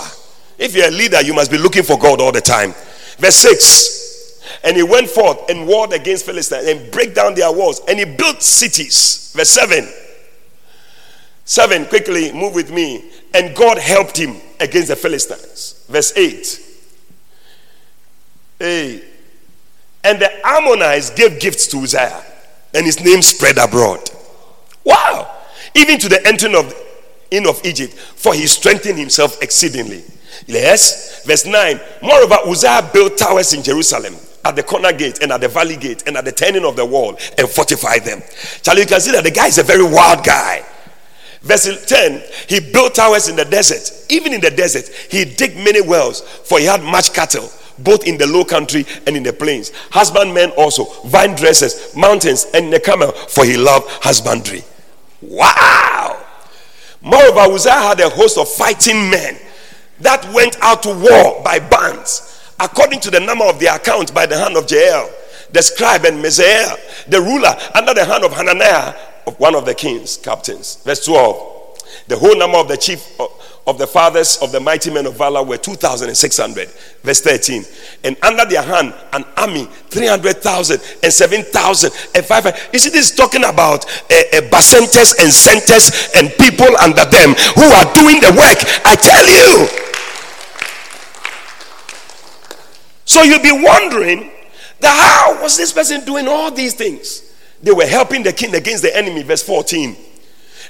If 0.59 0.77
you're 0.77 0.89
a 0.89 0.93
leader, 0.93 1.23
you 1.23 1.35
must 1.35 1.51
be 1.51 1.59
looking 1.59 1.83
for 1.83 1.99
God 1.99 2.21
all 2.21 2.31
the 2.31 2.41
time. 2.41 2.73
Verse 3.19 3.37
6. 3.37 4.61
And 4.63 4.77
he 4.77 4.85
went 4.85 5.09
forth 5.09 5.51
and 5.51 5.67
warred 5.67 5.93
against 5.93 6.25
Philistines 6.25 6.69
and 6.69 6.93
break 6.93 7.17
down 7.17 7.35
their 7.35 7.53
walls. 7.53 7.81
And 7.89 7.99
he 7.99 8.05
built 8.05 8.43
cities. 8.43 9.33
Verse 9.35 9.51
7. 9.51 9.89
7, 11.45 11.87
quickly 11.87 12.33
move 12.33 12.55
with 12.55 12.71
me. 12.71 13.11
And 13.35 13.55
God 13.55 13.79
helped 13.79 14.17
him 14.17 14.37
against 14.61 14.89
the 14.89 14.97
Philistines. 14.97 15.85
Verse 15.89 16.17
8. 16.17 16.61
Hey. 18.59 19.05
And 20.03 20.21
the 20.21 20.47
Ammonites 20.47 21.11
gave 21.11 21.41
gifts 21.41 21.67
to 21.69 21.79
Uzziah, 21.79 22.23
and 22.75 22.85
his 22.85 23.03
name 23.03 23.23
spread 23.23 23.57
abroad. 23.57 24.11
Wow! 24.85 25.35
Even 25.75 25.99
to 25.99 26.09
the 26.09 26.25
entering 26.27 26.55
of 26.55 26.75
in 27.31 27.47
of 27.47 27.65
Egypt, 27.65 27.95
for 27.95 28.35
he 28.35 28.47
strengthened 28.47 28.99
himself 28.99 29.43
exceedingly. 29.43 30.05
Yes, 30.47 31.25
verse 31.25 31.47
9. 31.47 31.81
Moreover, 32.03 32.37
Uzziah 32.47 32.89
built 32.93 33.17
towers 33.17 33.53
in 33.55 33.63
Jerusalem 33.63 34.15
at 34.45 34.57
the 34.57 34.63
corner 34.63 34.93
gate 34.93 35.21
and 35.23 35.33
at 35.33 35.41
the 35.41 35.49
valley 35.49 35.77
gate 35.77 36.05
and 36.07 36.17
at 36.17 36.25
the 36.25 36.33
turning 36.33 36.65
of 36.65 36.77
the 36.77 36.85
wall 36.85 37.17
and 37.39 37.49
fortified 37.49 38.05
them. 38.05 38.23
Charlie, 38.63 38.83
you 38.83 38.87
can 38.87 39.01
see 39.01 39.13
that 39.13 39.25
the 39.25 39.31
guy 39.31 39.47
is 39.47 39.59
a 39.59 39.63
very 39.63 39.83
wild 39.83 40.25
guy. 40.25 40.65
Verse 41.45 41.87
10 41.87 42.23
He 42.49 42.61
built 42.61 42.95
towers 42.95 43.29
in 43.29 43.37
the 43.37 43.45
desert. 43.45 44.07
Even 44.11 44.33
in 44.33 44.41
the 44.41 44.51
desert, 44.51 44.89
he 45.11 45.25
digged 45.25 45.57
many 45.57 45.81
wells, 45.81 46.21
for 46.21 46.59
he 46.59 46.65
had 46.65 46.83
much 46.83 47.13
cattle, 47.13 47.51
both 47.79 48.07
in 48.07 48.19
the 48.19 48.27
low 48.27 48.45
country 48.45 48.85
and 49.07 49.17
in 49.17 49.23
the 49.23 49.33
plains. 49.33 49.71
Husbandmen 49.91 50.51
also, 50.53 50.85
vine 51.07 51.35
dressers, 51.35 51.95
mountains, 51.95 52.47
and 52.55 52.73
the 52.73 52.81
camel, 52.81 53.13
for 53.13 53.45
he 53.45 53.57
loved 53.57 53.87
husbandry. 54.03 54.63
Wow! 55.21 56.21
Moreover, 57.03 57.53
Uzziah 57.53 57.73
had 57.73 58.01
a 58.01 58.09
host 58.09 58.39
of 58.39 58.49
fighting 58.49 59.11
men 59.11 59.37
that 60.01 60.27
went 60.35 60.57
out 60.63 60.83
to 60.83 60.89
war 60.89 61.43
by 61.45 61.59
bands 61.59 62.35
according 62.61 63.01
to 63.01 63.11
the 63.11 63.21
number 63.21 63.45
of 63.45 63.59
their 63.61 63.75
account 63.77 64.15
by 64.15 64.27
the 64.27 64.39
hand 64.39 64.57
of 64.57 64.71
Jael, 64.71 65.11
the 65.53 65.63
scribe 65.63 66.05
and 66.05 66.23
Maaseiah, 66.25 67.09
the 67.09 67.21
ruler 67.21 67.55
under 67.75 67.95
the 67.95 68.05
hand 68.05 68.25
of 68.25 68.33
Hananiah, 68.33 68.95
of 69.27 69.39
one 69.39 69.55
of 69.55 69.65
the 69.65 69.75
king's 69.75 70.17
captains. 70.17 70.77
Verse 70.85 71.05
12. 71.05 71.55
The 72.09 72.17
whole 72.17 72.37
number 72.37 72.59
of 72.59 72.69
the 72.69 72.77
chief 72.77 73.19
of 73.67 73.79
the 73.79 73.87
fathers 73.87 74.37
of 74.43 74.53
the 74.53 74.61
mighty 74.61 74.91
men 74.91 75.07
of 75.07 75.17
valor 75.17 75.43
were 75.43 75.57
2,600. 75.57 76.69
Verse 77.03 77.21
13. 77.21 77.65
And 78.05 78.17
under 78.23 78.45
their 78.45 78.63
hand, 78.63 78.95
an 79.13 79.25
army, 79.37 79.65
300,000 79.89 80.81
and 81.03 81.13
7,000 81.13 81.93
and 82.15 82.25
500. 82.25 82.61
You 82.73 82.79
see, 82.79 82.91
this 82.91 83.11
is 83.11 83.17
talking 83.17 83.45
about 83.45 83.87
uh, 84.11 84.23
uh, 84.35 84.41
and 84.43 85.33
centers 85.33 86.09
and 86.15 86.31
people 86.39 86.77
under 86.79 87.05
them 87.05 87.35
who 87.55 87.65
are 87.65 87.95
doing 87.95 88.21
the 88.21 88.33
work. 88.37 88.61
I 88.85 88.97
tell 88.97 89.27
you. 89.27 89.69
So 93.07 93.23
you'll 93.23 93.43
be 93.43 93.53
wondering 93.53 94.31
that 94.81 94.91
how 94.91 95.43
was 95.43 95.57
this 95.57 95.73
person 95.73 96.05
doing 96.05 96.29
all 96.29 96.51
these 96.51 96.75
things? 96.75 97.34
They 97.65 97.73
were 97.73 97.87
helping 97.87 98.23
the 98.23 98.33
king 98.33 98.55
against 98.55 98.83
the 98.83 98.95
enemy, 98.95 99.23
verse 99.23 99.43
14. 99.43 99.97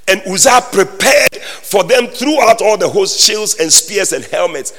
And 0.06 0.22
Uzziah 0.28 0.60
prepared 0.70 1.34
for 1.42 1.82
them 1.82 2.06
throughout 2.06 2.62
all 2.62 2.76
the 2.76 2.88
host 2.88 3.20
shields 3.20 3.56
and 3.58 3.72
spears 3.72 4.12
and 4.12 4.24
helmets, 4.24 4.72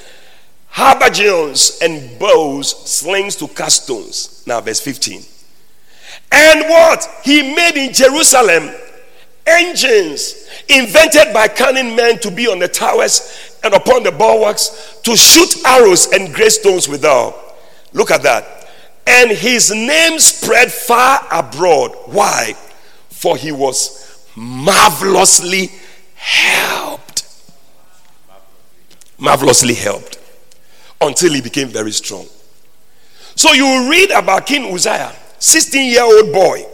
habergeons 0.72 1.82
and 1.82 2.18
bows, 2.18 2.70
slings 2.90 3.36
to 3.36 3.50
cast 3.50 3.84
stones. 3.84 4.44
Now, 4.48 4.62
verse 4.62 4.80
15. 4.80 5.24
And 6.32 6.62
what? 6.70 7.06
He 7.26 7.54
made 7.54 7.76
in 7.76 7.94
Jerusalem 7.94 8.74
engines 9.46 10.48
invented 10.70 11.34
by 11.34 11.50
cunning 11.50 11.98
men 11.98 12.18
to 12.20 12.32
be 12.32 12.48
on 12.48 12.60
the 12.60 12.68
towers 12.70 13.58
and 13.64 13.74
upon 13.74 14.04
the 14.04 14.12
bulwarks 14.12 15.00
to 15.04 15.18
shoot 15.18 15.66
arrows 15.66 16.08
and 16.14 16.34
great 16.34 16.52
stones 16.52 16.88
withal. 16.88 17.38
Look 17.92 18.10
at 18.10 18.24
that. 18.24 18.55
And 19.08 19.32
his 19.32 19.72
name 19.72 20.20
spread 20.20 20.72
far 20.72 21.22
abroad. 21.32 21.92
Why? 22.06 22.54
For 23.10 23.38
he 23.38 23.52
was 23.52 24.28
marvelously 24.36 25.70
helped. 26.16 27.28
Marvelously 29.18 29.76
helped. 29.76 30.20
Until 31.02 31.34
he 31.34 31.42
became 31.42 31.68
very 31.68 31.92
strong. 31.92 32.26
So 33.36 33.54
you 33.54 33.90
read 33.90 34.12
about 34.12 34.46
King 34.46 34.74
Uzziah, 34.74 35.14
16 35.40 35.92
year 35.92 36.04
old 36.04 36.34
boy, 36.34 36.66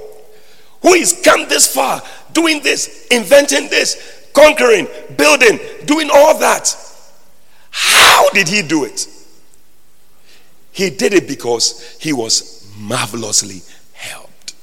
who 0.82 0.94
is 0.94 1.20
come 1.24 1.50
this 1.50 1.74
far, 1.74 2.02
doing 2.34 2.62
this, 2.62 3.08
inventing 3.12 3.70
this, 3.70 4.30
conquering, 4.34 4.88
building, 5.17 5.60
doing 5.86 6.10
all 6.13 6.38
that. 6.39 6.76
How 7.72 8.30
did 8.30 8.48
he 8.48 8.62
do 8.62 8.86
it? 8.86 9.08
He 10.71 10.89
did 10.89 11.13
it 11.13 11.27
because 11.27 11.97
he 11.99 12.13
was 12.13 12.67
marvelously 12.77 13.62
helped. 13.93 14.53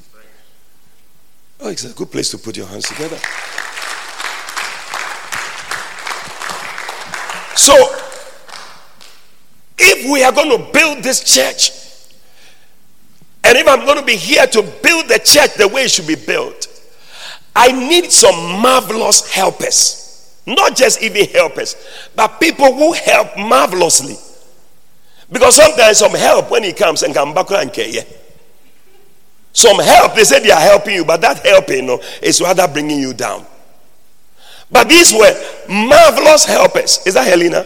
Oh, 1.61 1.69
it's 1.69 1.85
a 1.85 1.95
good 1.95 2.11
place 2.11 2.31
to 2.31 2.39
put 2.39 2.57
your 2.57 2.67
hands 2.67 2.89
together. 2.89 3.19
So, 7.57 7.75
if 9.79 10.11
we 10.11 10.23
are 10.23 10.33
going 10.33 10.51
to 10.51 10.73
build 10.73 11.03
this 11.03 11.23
church, 11.23 11.73
and 13.45 13.59
if 13.59 13.67
I'm 13.67 13.85
going 13.85 13.99
to 13.99 14.05
be 14.05 14.17
here 14.17 14.47
to 14.47 14.63
build 14.83 15.09
the 15.09 15.21
church 15.23 15.55
the 15.55 15.69
way 15.69 15.85
it 15.85 15.91
should 15.91 16.07
be 16.07 16.15
built, 16.15 16.67
I 17.55 17.73
need 17.73 18.13
some 18.13 18.61
marvelous 18.61 19.31
helpers. 19.33 20.41
Not 20.47 20.77
just 20.77 21.03
even 21.03 21.27
helpers, 21.27 21.77
but 22.15 22.41
people 22.41 22.73
who 22.73 22.93
help 22.93 23.37
marvelously. 23.37 24.17
Because 25.31 25.57
sometimes 25.57 25.99
some 25.99 26.13
help 26.13 26.51
when 26.51 26.65
he 26.65 26.73
comes 26.73 27.03
and 27.03 27.15
come 27.15 27.35
back 27.35 27.51
and 27.51 27.73
care. 27.73 28.03
Some 29.53 29.79
help, 29.79 30.15
they 30.15 30.25
say 30.25 30.41
they 30.41 30.51
are 30.51 30.61
helping 30.61 30.95
you, 30.95 31.05
but 31.05 31.21
that 31.21 31.45
helping 31.45 31.77
you 31.77 31.83
know, 31.83 32.03
is 32.23 32.41
rather 32.41 32.67
bringing 32.69 32.99
you 33.01 33.13
down. 33.13 33.45
But 34.71 34.89
these 34.89 35.13
were 35.13 35.35
marvelous 35.69 36.45
helpers. 36.45 37.01
Is 37.07 37.15
that 37.15 37.27
Helena? 37.27 37.65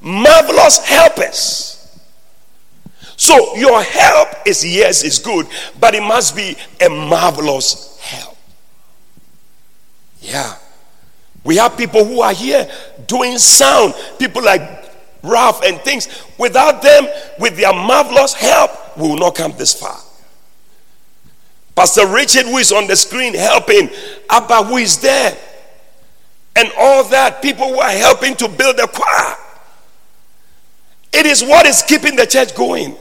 Marvelous 0.00 0.78
helpers. 0.78 1.72
So 3.16 3.56
your 3.56 3.82
help 3.82 4.28
is 4.46 4.64
yes, 4.64 5.02
is 5.02 5.18
good, 5.18 5.46
but 5.80 5.94
it 5.94 6.02
must 6.02 6.36
be 6.36 6.56
a 6.84 6.88
marvelous 6.88 7.98
help. 8.00 8.36
Yeah. 10.20 10.54
We 11.42 11.56
have 11.56 11.76
people 11.76 12.04
who 12.04 12.20
are 12.20 12.32
here 12.32 12.70
doing 13.06 13.38
sound, 13.38 13.94
people 14.18 14.42
like 14.42 14.85
Ralph 15.26 15.62
and 15.62 15.80
things. 15.80 16.08
Without 16.38 16.82
them, 16.82 17.06
with 17.38 17.56
their 17.56 17.72
marvelous 17.72 18.34
help, 18.34 18.96
we 18.96 19.08
will 19.08 19.18
not 19.18 19.34
come 19.34 19.52
this 19.56 19.74
far. 19.78 19.98
Pastor 21.74 22.06
Richard, 22.06 22.46
who 22.46 22.56
is 22.56 22.72
on 22.72 22.86
the 22.86 22.96
screen 22.96 23.34
helping, 23.34 23.90
Abba, 24.30 24.64
who 24.64 24.78
is 24.78 24.98
there, 24.98 25.36
and 26.56 26.72
all 26.78 27.04
that, 27.04 27.42
people 27.42 27.66
who 27.66 27.78
are 27.78 27.90
helping 27.90 28.34
to 28.36 28.48
build 28.48 28.78
the 28.78 28.88
choir. 28.90 29.36
It 31.12 31.26
is 31.26 31.42
what 31.42 31.66
is 31.66 31.82
keeping 31.82 32.16
the 32.16 32.26
church 32.26 32.54
going. 32.54 32.96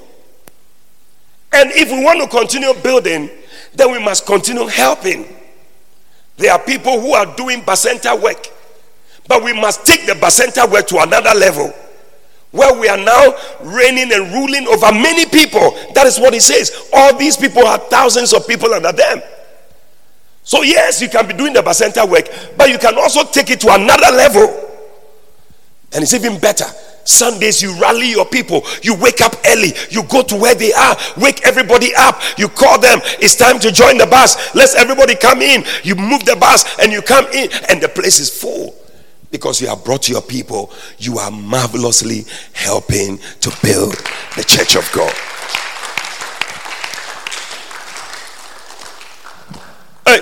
And 1.54 1.72
if 1.72 1.90
we 1.90 2.04
want 2.04 2.22
to 2.22 2.28
continue 2.28 2.74
building, 2.84 3.30
then 3.74 3.92
we 3.94 4.00
must 4.04 4.26
continue 4.26 4.68
helping. 4.68 5.26
There 6.36 6.52
are 6.52 6.60
people 6.60 7.00
who 7.00 7.14
are 7.14 7.26
doing 7.38 7.62
bacenta 7.62 8.22
work, 8.22 8.48
but 9.28 9.42
we 9.42 9.54
must 9.54 9.86
take 9.86 10.06
the 10.06 10.14
bacenta 10.14 10.70
work 10.70 10.86
to 10.88 11.00
another 11.00 11.34
level 11.34 11.74
where 12.56 12.80
we 12.80 12.88
are 12.88 12.98
now 12.98 13.36
reigning 13.62 14.12
and 14.14 14.34
ruling 14.34 14.66
over 14.68 14.92
many 14.92 15.26
people. 15.26 15.72
That 15.94 16.08
is 16.08 16.20
what 16.20 16.34
he 16.34 16.40
says. 16.40 16.90
All 16.94 17.16
these 17.18 17.36
people 17.36 17.66
have 17.66 17.88
thousands 17.88 18.34
of 18.34 18.48
people 18.48 18.74
under 18.74 18.92
them. 18.92 19.22
So, 20.44 20.62
yes, 20.62 21.02
you 21.02 21.10
can 21.10 21.28
be 21.28 21.34
doing 21.34 21.54
the 21.54 21.62
bacenta 21.62 22.10
work, 22.10 22.26
but 22.56 22.70
you 22.70 22.78
can 22.78 22.98
also 22.98 23.24
take 23.24 23.50
it 23.50 23.60
to 23.62 23.74
another 23.74 24.16
level. 24.16 24.72
And 25.94 26.04
it's 26.04 26.14
even 26.14 26.40
better. 26.40 26.66
Sundays, 27.04 27.62
you 27.62 27.80
rally 27.80 28.12
your 28.12 28.26
people. 28.26 28.64
You 28.82 28.96
wake 28.96 29.22
up 29.22 29.36
early. 29.48 29.74
You 29.90 30.04
go 30.04 30.24
to 30.24 30.36
where 30.36 30.56
they 30.56 30.74
are. 30.74 30.96
Wake 31.18 31.46
everybody 31.46 31.94
up. 31.96 32.20
You 32.38 32.48
call 32.48 32.80
them. 32.80 33.00
It's 33.20 33.36
time 33.36 33.60
to 33.60 33.72
join 33.72 33.98
the 33.98 34.08
bus. 34.08 34.56
Let's 34.56 34.76
everybody 34.76 35.16
come 35.16 35.42
in. 35.42 35.64
You 35.84 35.96
move 35.96 36.26
the 36.26 36.36
bus 36.36 36.80
and 36.80 36.92
you 36.92 37.02
come 37.02 37.26
in, 37.28 37.50
and 37.70 37.82
the 37.82 37.90
place 37.90 38.20
is 38.20 38.30
full 38.30 38.76
because 39.32 39.62
you 39.62 39.68
have 39.68 39.84
brought 39.84 40.10
your 40.10 40.22
people. 40.22 40.72
You 40.98 41.18
are 41.18 41.32
marvelously 41.32 42.26
helping 42.54 43.18
to 43.18 43.58
build 43.62 43.96
the 44.36 44.44
church 44.44 44.76
of 44.76 44.90
God. 44.94 45.14
Hey, 50.06 50.22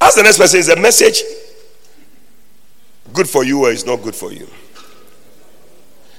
ask 0.00 0.16
the 0.16 0.22
next 0.22 0.38
person 0.38 0.60
is 0.60 0.68
a 0.68 0.76
message 0.76 1.22
good 3.12 3.28
for 3.28 3.44
you 3.44 3.64
or 3.64 3.70
is 3.70 3.84
not 3.84 4.02
good 4.02 4.14
for 4.14 4.32
you? 4.32 4.46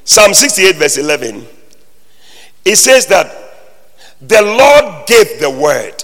Psalm 0.03 0.33
68, 0.33 0.75
verse 0.75 0.97
11. 0.97 1.45
It 2.65 2.75
says 2.75 3.05
that 3.07 3.33
the 4.19 4.41
Lord 4.41 5.07
gave 5.07 5.39
the 5.39 5.49
word. 5.49 6.03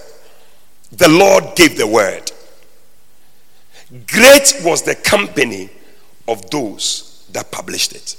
The 0.92 1.10
Lord 1.10 1.56
gave 1.56 1.78
the 1.78 1.88
word. 1.88 2.32
Great 4.08 4.56
was 4.64 4.82
the 4.82 4.96
company 4.96 5.70
of 6.28 6.50
those 6.50 7.28
that 7.32 7.52
published 7.52 7.94
it. 7.94 8.16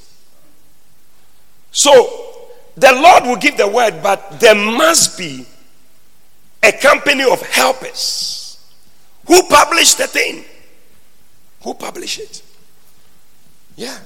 So, 1.72 2.46
the 2.76 2.92
Lord 2.92 3.24
will 3.24 3.36
give 3.36 3.56
the 3.56 3.68
word, 3.68 4.02
but 4.02 4.40
there 4.40 4.54
must 4.54 5.18
be 5.18 5.46
a 6.62 6.72
company 6.72 7.24
of 7.24 7.40
helpers 7.42 8.58
who 9.26 9.42
publish 9.48 9.94
the 9.94 10.06
thing. 10.06 10.44
Who 11.62 11.74
publish 11.74 12.18
it? 12.18 12.42
Yeah. 13.76 13.98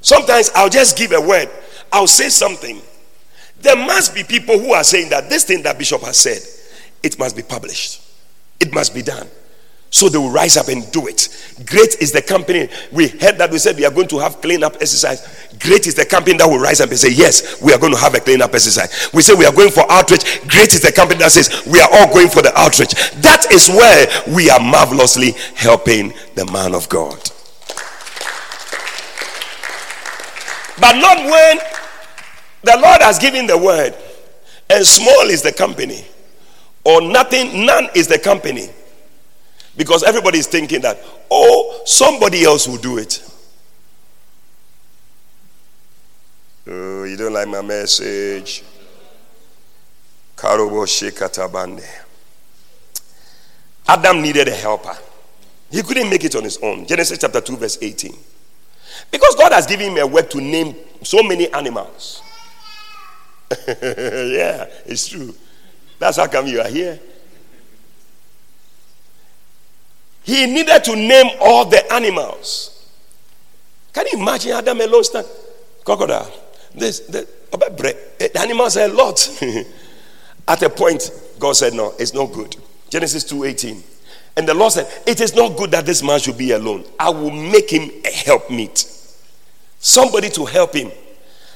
Sometimes 0.00 0.50
I'll 0.54 0.68
just 0.68 0.96
give 0.96 1.12
a 1.12 1.20
word, 1.20 1.48
I'll 1.92 2.06
say 2.06 2.28
something. 2.28 2.80
There 3.60 3.76
must 3.76 4.14
be 4.14 4.22
people 4.22 4.58
who 4.58 4.72
are 4.72 4.84
saying 4.84 5.10
that 5.10 5.28
this 5.28 5.44
thing 5.44 5.62
that 5.64 5.78
Bishop 5.78 6.02
has 6.02 6.18
said, 6.18 6.38
it 7.02 7.18
must 7.18 7.36
be 7.36 7.42
published, 7.42 8.02
it 8.60 8.72
must 8.72 8.94
be 8.94 9.02
done. 9.02 9.28
So 9.90 10.08
they 10.08 10.18
will 10.18 10.30
rise 10.30 10.56
up 10.56 10.68
and 10.68 10.90
do 10.92 11.06
it. 11.06 11.28
Great 11.64 11.96
is 12.00 12.12
the 12.12 12.20
company. 12.20 12.68
We 12.92 13.08
heard 13.08 13.38
that 13.38 13.50
we 13.50 13.58
said 13.58 13.76
we 13.76 13.86
are 13.86 13.90
going 13.90 14.08
to 14.08 14.18
have 14.18 14.40
clean 14.42 14.62
up 14.62 14.74
exercise. 14.74 15.48
Great 15.58 15.86
is 15.86 15.94
the 15.94 16.04
company 16.04 16.36
that 16.36 16.46
will 16.46 16.58
rise 16.58 16.80
up 16.80 16.90
and 16.90 16.98
say, 16.98 17.10
Yes, 17.10 17.60
we 17.62 17.72
are 17.72 17.78
going 17.78 17.92
to 17.92 17.98
have 17.98 18.14
a 18.14 18.20
clean 18.20 18.42
up 18.42 18.52
exercise. 18.54 19.10
We 19.14 19.22
say 19.22 19.34
we 19.34 19.46
are 19.46 19.52
going 19.52 19.70
for 19.70 19.90
outreach. 19.90 20.46
Great 20.46 20.74
is 20.74 20.82
the 20.82 20.92
company 20.92 21.20
that 21.20 21.32
says 21.32 21.66
we 21.66 21.80
are 21.80 21.88
all 21.90 22.12
going 22.12 22.28
for 22.28 22.42
the 22.42 22.52
outreach. 22.58 22.92
That 23.22 23.46
is 23.50 23.68
where 23.68 24.06
we 24.34 24.50
are 24.50 24.60
marvelously 24.60 25.32
helping 25.54 26.12
the 26.34 26.44
man 26.52 26.74
of 26.74 26.88
God. 26.88 27.18
But 30.80 31.00
not 31.00 31.16
when 31.24 31.58
the 32.62 32.78
Lord 32.80 33.02
has 33.02 33.18
given 33.18 33.46
the 33.46 33.58
word, 33.58 33.94
and 34.70 34.86
small 34.86 35.22
is 35.22 35.42
the 35.42 35.52
company, 35.52 36.04
or 36.84 37.00
nothing, 37.00 37.64
none 37.64 37.88
is 37.94 38.06
the 38.06 38.18
company. 38.18 38.68
Because 39.78 40.02
everybody 40.02 40.40
is 40.40 40.48
thinking 40.48 40.80
that, 40.80 40.98
oh, 41.30 41.82
somebody 41.86 42.42
else 42.42 42.66
will 42.66 42.78
do 42.78 42.98
it. 42.98 43.22
Oh, 46.66 47.04
you 47.04 47.16
don't 47.16 47.32
like 47.32 47.46
my 47.46 47.62
message. 47.62 48.64
Adam 53.86 54.20
needed 54.20 54.48
a 54.48 54.54
helper. 54.54 54.96
He 55.70 55.82
couldn't 55.84 56.10
make 56.10 56.24
it 56.24 56.34
on 56.34 56.42
his 56.42 56.58
own. 56.58 56.84
Genesis 56.84 57.16
chapter 57.16 57.40
2, 57.40 57.56
verse 57.56 57.78
18. 57.80 58.12
Because 59.12 59.36
God 59.36 59.52
has 59.52 59.68
given 59.68 59.92
him 59.92 59.98
a 59.98 60.06
word 60.08 60.28
to 60.32 60.40
name 60.40 60.74
so 61.04 61.22
many 61.22 61.52
animals. 61.52 62.20
yeah, 63.68 64.66
it's 64.86 65.06
true. 65.06 65.32
That's 66.00 66.16
how 66.16 66.26
come 66.26 66.48
you 66.48 66.60
are 66.60 66.68
here. 66.68 66.98
He 70.28 70.44
needed 70.44 70.84
to 70.84 70.94
name 70.94 71.38
all 71.40 71.64
the 71.64 71.90
animals. 71.90 72.86
Can 73.94 74.04
you 74.12 74.20
imagine 74.20 74.52
Adam 74.52 74.78
alone 74.78 75.02
stand? 75.02 75.26
Crocodile. 75.82 76.30
This, 76.74 77.00
the, 77.00 77.20
eh, 78.20 78.28
the 78.28 78.38
animals 78.38 78.76
are 78.76 78.84
a 78.84 78.92
lot. 78.92 79.26
At 80.48 80.62
a 80.62 80.68
point, 80.68 81.10
God 81.38 81.54
said, 81.54 81.72
No, 81.72 81.94
it's 81.98 82.12
not 82.12 82.26
good. 82.34 82.56
Genesis 82.90 83.24
2:18. 83.24 83.82
And 84.36 84.46
the 84.46 84.52
Lord 84.52 84.74
said, 84.74 84.86
It 85.06 85.22
is 85.22 85.34
not 85.34 85.56
good 85.56 85.70
that 85.70 85.86
this 85.86 86.02
man 86.02 86.20
should 86.20 86.36
be 86.36 86.50
alone. 86.50 86.84
I 87.00 87.08
will 87.08 87.30
make 87.30 87.70
him 87.70 87.90
a 88.04 88.10
helpmeet. 88.10 88.84
Somebody 89.78 90.28
to 90.28 90.44
help 90.44 90.74
him. 90.74 90.92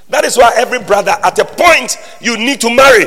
That 0.08 0.24
is 0.24 0.38
why 0.38 0.50
every 0.56 0.78
brother, 0.82 1.14
at 1.22 1.38
a 1.38 1.44
point, 1.44 1.98
you 2.22 2.38
need 2.38 2.62
to 2.62 2.74
marry. 2.74 3.04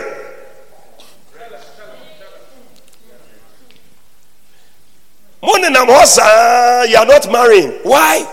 Uh, 5.74 6.86
you 6.89 6.97
are 6.97 7.05
not 7.05 7.32
marrying. 7.32 7.72
Why? 7.84 8.26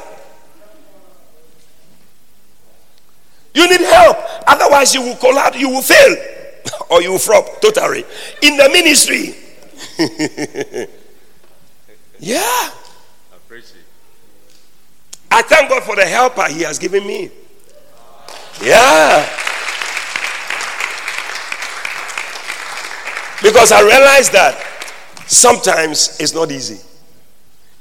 You 3.54 3.68
need 3.68 3.80
help. 3.80 4.16
Otherwise, 4.46 4.94
you 4.94 5.02
will 5.02 5.16
collapse, 5.16 5.58
you 5.58 5.68
will 5.68 5.82
fail, 5.82 6.16
or 6.90 7.02
you 7.02 7.12
will 7.12 7.18
flop 7.18 7.60
totally 7.60 8.04
in 8.42 8.56
the 8.56 8.68
ministry. 8.68 9.34
Yeah. 12.22 12.70
I 15.28 15.42
thank 15.42 15.68
God 15.68 15.82
for 15.82 15.96
the 15.96 16.04
helper 16.04 16.44
He 16.44 16.62
has 16.62 16.78
given 16.78 17.04
me. 17.04 17.30
Yeah. 18.62 19.28
Because 23.42 23.72
I 23.72 23.80
realize 23.80 24.30
that 24.30 24.56
sometimes 25.26 26.16
it's 26.20 26.32
not 26.32 26.52
easy. 26.52 26.78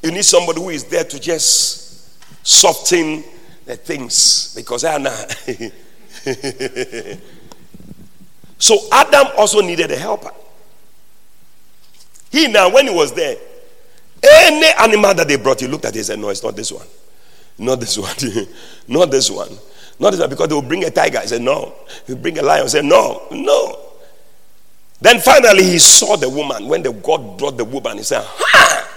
You 0.04 0.12
need 0.12 0.26
somebody 0.26 0.62
who 0.62 0.70
is 0.70 0.84
there 0.86 1.04
to 1.04 1.20
just 1.20 2.46
soften 2.46 3.24
the 3.66 3.76
things. 3.76 4.54
Because 4.56 4.84
ah, 4.84 4.96
I 4.96 4.98
know. 4.98 5.26
so 8.58 8.78
Adam 8.92 9.28
also 9.38 9.62
needed 9.62 9.92
a 9.92 9.98
helper. 9.98 10.32
He 12.32 12.48
now, 12.48 12.70
when 12.70 12.88
he 12.88 12.94
was 12.94 13.14
there, 13.14 13.38
any 14.24 14.68
animal 14.80 15.14
that 15.14 15.28
they 15.28 15.36
brought, 15.36 15.60
he 15.60 15.68
looked 15.68 15.86
at 15.86 15.96
it 15.96 16.00
and 16.00 16.06
said, 16.06 16.20
No, 16.20 16.30
it's 16.30 16.44
not 16.44 16.56
this 16.56 16.72
one. 16.72 16.88
Not 17.58 17.80
this 17.80 17.98
one. 17.98 18.16
not 18.88 19.12
this 19.12 19.30
one. 19.30 19.50
Not 20.00 20.12
this 20.12 20.20
one. 20.20 20.30
because 20.30 20.48
they 20.48 20.56
will 20.56 20.62
bring 20.62 20.84
a 20.84 20.90
tiger. 20.90 21.20
He 21.20 21.28
said, 21.28 21.42
no. 21.42 21.74
He 22.08 22.16
bring 22.16 22.38
a 22.40 22.42
lion. 22.42 22.64
I 22.64 22.68
said, 22.68 22.86
no, 22.86 23.28
no. 23.32 23.80
Then 25.00 25.20
finally 25.20 25.64
he 25.64 25.78
saw 25.80 26.16
the 26.16 26.30
woman. 26.30 26.68
When 26.68 26.82
the 26.82 26.92
God 26.92 27.38
brought 27.38 27.58
the 27.58 27.66
woman, 27.66 27.98
he 27.98 28.04
said, 28.04 28.24
ha! 28.26 28.91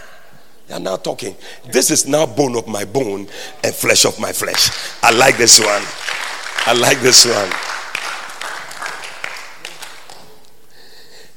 They 0.67 0.75
are 0.75 0.81
now 0.81 0.97
talking. 0.97 1.37
This 1.67 1.91
is 1.91 2.07
now 2.07 2.27
bone 2.27 2.57
of 2.57 2.67
my 2.67 2.85
bone 2.85 3.29
and 3.63 3.75
flesh 3.75 4.05
of 4.05 4.19
my 4.19 4.33
flesh. 4.33 4.71
I 5.03 5.11
like 5.13 5.37
this 5.37 5.61
one. 5.61 5.83
I 6.67 6.73
like 6.73 7.01
this 7.01 7.27
one. 7.27 7.51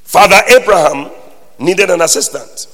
Father 0.03 0.41
Abraham 0.55 1.11
needed 1.59 1.89
an 1.89 2.01
assistant. 2.01 2.67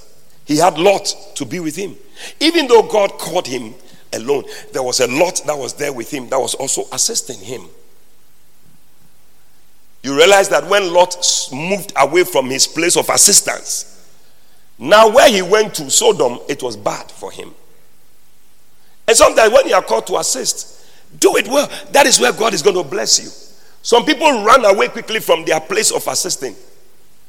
He 0.45 0.57
had 0.57 0.77
Lot 0.77 1.15
to 1.35 1.45
be 1.45 1.59
with 1.59 1.75
him. 1.75 1.95
Even 2.39 2.67
though 2.67 2.83
God 2.83 3.13
called 3.13 3.47
him 3.47 3.73
alone, 4.13 4.43
there 4.71 4.83
was 4.83 4.99
a 4.99 5.07
Lot 5.07 5.41
that 5.47 5.57
was 5.57 5.73
there 5.73 5.91
with 5.91 6.11
him 6.11 6.29
that 6.29 6.39
was 6.39 6.53
also 6.53 6.83
assisting 6.91 7.39
him. 7.39 7.67
You 10.03 10.15
realize 10.15 10.49
that 10.49 10.67
when 10.69 10.93
Lot 10.93 11.15
moved 11.51 11.93
away 11.97 12.25
from 12.25 12.49
his 12.49 12.67
place 12.67 12.97
of 12.97 13.09
assistance, 13.09 13.92
now 14.80 15.09
where 15.09 15.30
he 15.30 15.41
went 15.41 15.76
to 15.76 15.89
Sodom, 15.89 16.39
it 16.49 16.63
was 16.63 16.76
bad 16.76 17.09
for 17.11 17.32
him. 17.32 17.53
And 19.07 19.15
sometimes 19.15 19.53
when 19.53 19.67
you 19.67 19.76
are 19.76 19.82
called 19.82 20.07
to 20.07 20.17
assist, 20.17 20.86
do 21.19 21.36
it 21.38 21.47
well. 21.47 21.69
That 21.91 22.05
is 22.05 22.19
where 22.19 22.34
God 22.34 22.53
is 22.53 22.61
going 22.61 22.76
to 22.76 22.84
bless 22.84 23.19
you. 23.24 23.30
Some 23.82 24.05
people 24.05 24.43
run 24.43 24.63
away 24.65 24.88
quickly 24.88 25.19
from 25.19 25.45
their 25.45 25.59
place 25.59 25.91
of 25.91 26.07
assisting 26.07 26.55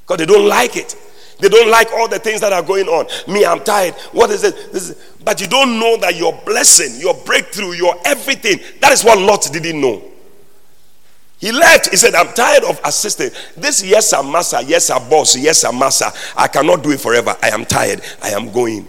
because 0.02 0.18
they 0.18 0.26
don't 0.26 0.48
like 0.48 0.76
it. 0.76 0.96
They 1.40 1.48
don't 1.48 1.68
like 1.70 1.90
all 1.92 2.06
the 2.08 2.20
things 2.20 2.40
that 2.42 2.52
are 2.52 2.62
going 2.62 2.86
on. 2.86 3.06
Me, 3.32 3.44
I'm 3.44 3.60
tired. 3.60 3.94
What 4.12 4.30
is 4.30 4.44
it? 4.44 5.24
But 5.24 5.40
you 5.40 5.48
don't 5.48 5.80
know 5.80 5.96
that 5.96 6.14
your 6.16 6.32
blessing, 6.46 7.00
your 7.00 7.14
breakthrough, 7.24 7.72
your 7.72 7.96
everything, 8.04 8.60
that 8.80 8.92
is 8.92 9.02
what 9.02 9.18
Lot 9.18 9.48
didn't 9.52 9.80
know. 9.80 10.02
He 11.44 11.52
left. 11.52 11.90
He 11.90 11.96
said, 11.96 12.14
I'm 12.14 12.32
tired 12.32 12.64
of 12.64 12.80
assisting. 12.84 13.30
This, 13.56 13.84
yes, 13.84 14.10
sir, 14.10 14.22
master. 14.22 14.62
Yes, 14.62 14.86
sir, 14.86 14.98
boss. 15.10 15.36
Yes, 15.36 15.60
sir, 15.60 15.72
master. 15.72 16.06
I 16.36 16.48
cannot 16.48 16.82
do 16.82 16.90
it 16.92 17.00
forever. 17.00 17.36
I 17.42 17.50
am 17.50 17.66
tired. 17.66 18.00
I 18.22 18.30
am 18.30 18.50
going. 18.50 18.88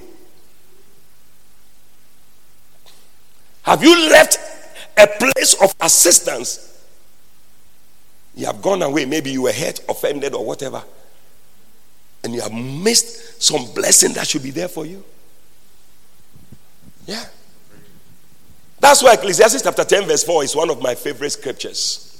Have 3.64 3.84
you 3.84 4.10
left 4.10 4.40
a 4.98 5.08
place 5.08 5.62
of 5.62 5.76
assistance? 5.82 6.72
You 8.36 8.46
have 8.46 8.62
gone 8.62 8.82
away. 8.82 9.06
Maybe 9.06 9.32
you 9.32 9.42
were 9.42 9.52
hurt, 9.52 9.82
offended, 9.90 10.34
or 10.34 10.46
whatever 10.46 10.84
and 12.26 12.34
you 12.34 12.42
have 12.42 12.52
missed 12.52 13.42
some 13.42 13.72
blessing 13.74 14.12
that 14.14 14.28
should 14.28 14.44
be 14.44 14.50
there 14.50 14.68
for 14.68 14.86
you. 14.86 15.04
Yeah. 17.06 17.24
That's 18.80 19.04
why 19.04 19.14
Ecclesiastes 19.14 19.62
chapter 19.62 19.84
10, 19.84 20.08
verse 20.08 20.24
4 20.24 20.44
is 20.44 20.56
one 20.56 20.72
of 20.72 20.82
my 20.82 20.96
favorite 20.96 21.30
scriptures. 21.30 22.15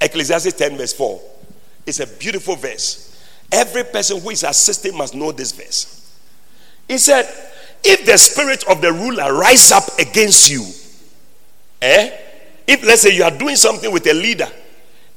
Ecclesiastes 0.00 0.52
10, 0.52 0.76
verse 0.76 0.92
4. 0.92 1.20
It's 1.86 2.00
a 2.00 2.06
beautiful 2.06 2.56
verse. 2.56 3.10
Every 3.52 3.84
person 3.84 4.20
who 4.20 4.30
is 4.30 4.42
assisting 4.42 4.96
must 4.96 5.14
know 5.14 5.32
this 5.32 5.52
verse. 5.52 6.18
He 6.88 6.98
said, 6.98 7.26
If 7.82 8.04
the 8.06 8.16
spirit 8.18 8.64
of 8.68 8.80
the 8.80 8.92
ruler 8.92 9.34
rise 9.34 9.70
up 9.72 9.84
against 9.98 10.50
you, 10.50 10.64
eh? 11.82 12.10
If 12.66 12.82
let's 12.84 13.02
say 13.02 13.14
you 13.14 13.24
are 13.24 13.30
doing 13.30 13.56
something 13.56 13.92
with 13.92 14.06
a 14.06 14.14
leader, 14.14 14.48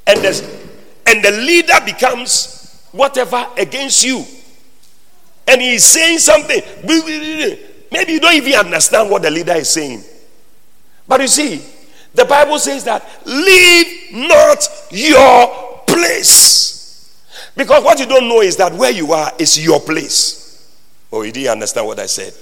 and 0.05 0.19
the, 0.19 0.59
and 1.07 1.23
the 1.23 1.32
leader 1.32 1.73
becomes 1.86 2.88
whatever 2.91 3.47
against 3.57 4.03
you. 4.03 4.25
And 5.47 5.61
he's 5.61 5.86
saying 5.86 6.19
something. 6.19 6.61
Maybe 7.91 8.13
you 8.13 8.19
don't 8.19 8.36
even 8.36 8.53
understand 8.53 9.09
what 9.09 9.21
the 9.21 9.32
leader 9.32 9.53
is 9.53 9.69
saying. 9.69 10.03
But 11.07 11.21
you 11.21 11.28
see, 11.28 11.61
the 12.18 12.26
Bible 12.26 12.57
says 12.57 12.84
that 12.86 13.07
leave 13.26 14.11
not 14.11 14.68
your 14.91 15.84
place. 15.86 17.15
Because 17.55 17.84
what 17.84 17.99
you 17.99 18.07
don't 18.07 18.28
know 18.28 18.41
is 18.41 18.57
that 18.57 18.74
where 18.74 18.91
you 18.91 19.11
are 19.13 19.32
is 19.38 19.63
your 19.63 19.80
place. 19.80 20.68
Oh, 21.13 21.22
you 21.22 21.32
didn't 21.32 21.51
understand 21.51 21.86
what 21.86 21.99
I 21.99 22.07
said. 22.07 22.34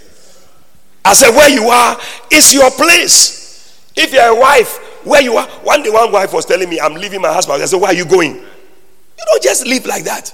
I 1.04 1.14
said, 1.14 1.32
where 1.36 1.50
you 1.50 1.68
are 1.68 2.00
is 2.32 2.54
your 2.54 2.72
place. 2.72 3.92
If 3.96 4.14
you're 4.14 4.36
a 4.38 4.40
wife, 4.40 4.78
where 5.06 5.22
you 5.22 5.36
are. 5.38 5.48
One 5.64 5.84
day, 5.84 5.90
one 5.90 6.12
wife 6.12 6.34
was 6.34 6.46
telling 6.46 6.70
me, 6.70 6.80
I'm 6.80 6.94
leaving 6.96 7.22
my 7.22 7.34
husband. 7.34 7.62
I 7.62 7.66
said, 7.66 7.80
Where 7.80 7.92
are 7.92 7.94
you 7.94 8.06
going? 8.06 8.36
You 8.36 9.26
don't 9.26 9.44
just 9.44 9.68
live 9.68 9.86
like 9.86 10.04
that. 10.06 10.34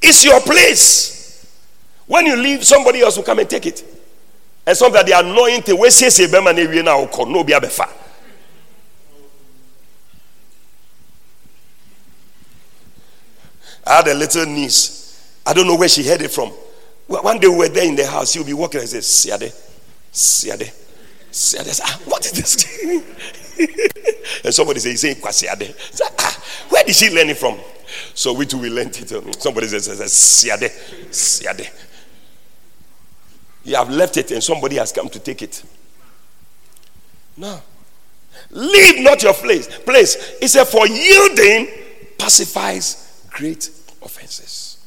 It's 0.00 0.24
your 0.24 0.40
place. 0.40 1.46
When 2.06 2.26
you 2.26 2.36
leave, 2.36 2.64
somebody 2.64 3.00
else 3.00 3.16
will 3.16 3.24
come 3.24 3.38
and 3.40 3.48
take 3.48 3.66
it. 3.66 3.82
And 4.66 4.76
some 4.76 4.92
that 4.92 5.06
the 5.06 5.76
we 5.76 5.90
say 5.90 6.26
no 7.26 7.44
be 7.44 7.52
I 13.86 13.96
had 13.96 14.08
a 14.08 14.14
little 14.14 14.46
niece. 14.46 15.40
I 15.46 15.52
don't 15.52 15.66
know 15.66 15.76
where 15.76 15.88
she 15.88 16.06
heard 16.06 16.22
it 16.22 16.30
from. 16.30 16.50
One 17.06 17.38
day 17.38 17.48
we 17.48 17.56
were 17.56 17.68
there 17.68 17.86
in 17.86 17.96
the 17.96 18.06
house. 18.06 18.32
She'll 18.32 18.44
be 18.44 18.54
walking 18.54 18.80
and 18.80 18.88
say, 18.88 18.98
Siade, 18.98 19.52
Siade, 20.12 20.72
Siade. 21.30 21.80
Ah, 21.82 22.00
what 22.06 22.24
is 22.24 22.32
this? 22.32 23.60
and 24.44 24.54
somebody 24.54 24.80
say, 24.80 24.90
he's 24.90 25.02
saying 25.02 25.16
Kwasiade. 25.16 26.00
Ah, 26.18 26.42
where 26.70 26.84
did 26.84 26.94
she 26.94 27.14
learn 27.14 27.28
it 27.28 27.36
from? 27.36 27.58
So 28.14 28.32
we 28.32 28.46
too 28.46 28.58
we 28.58 28.70
learned 28.70 28.96
it. 28.96 29.40
Somebody 29.40 29.66
says, 29.66 29.88
Siade, 29.88 30.70
Siade. 31.10 31.68
You 33.64 33.76
have 33.76 33.90
left 33.90 34.16
it 34.16 34.30
and 34.30 34.42
somebody 34.42 34.76
has 34.76 34.92
come 34.92 35.08
to 35.10 35.18
take 35.18 35.42
it. 35.42 35.62
No. 37.36 37.60
Leave 38.50 39.02
not 39.02 39.22
your 39.22 39.34
place. 39.34 39.66
Place. 39.80 40.38
He 40.38 40.48
said, 40.48 40.64
for 40.64 40.86
yielding 40.86 41.68
pacifies 42.18 43.03
great 43.34 43.70
offenses. 44.02 44.84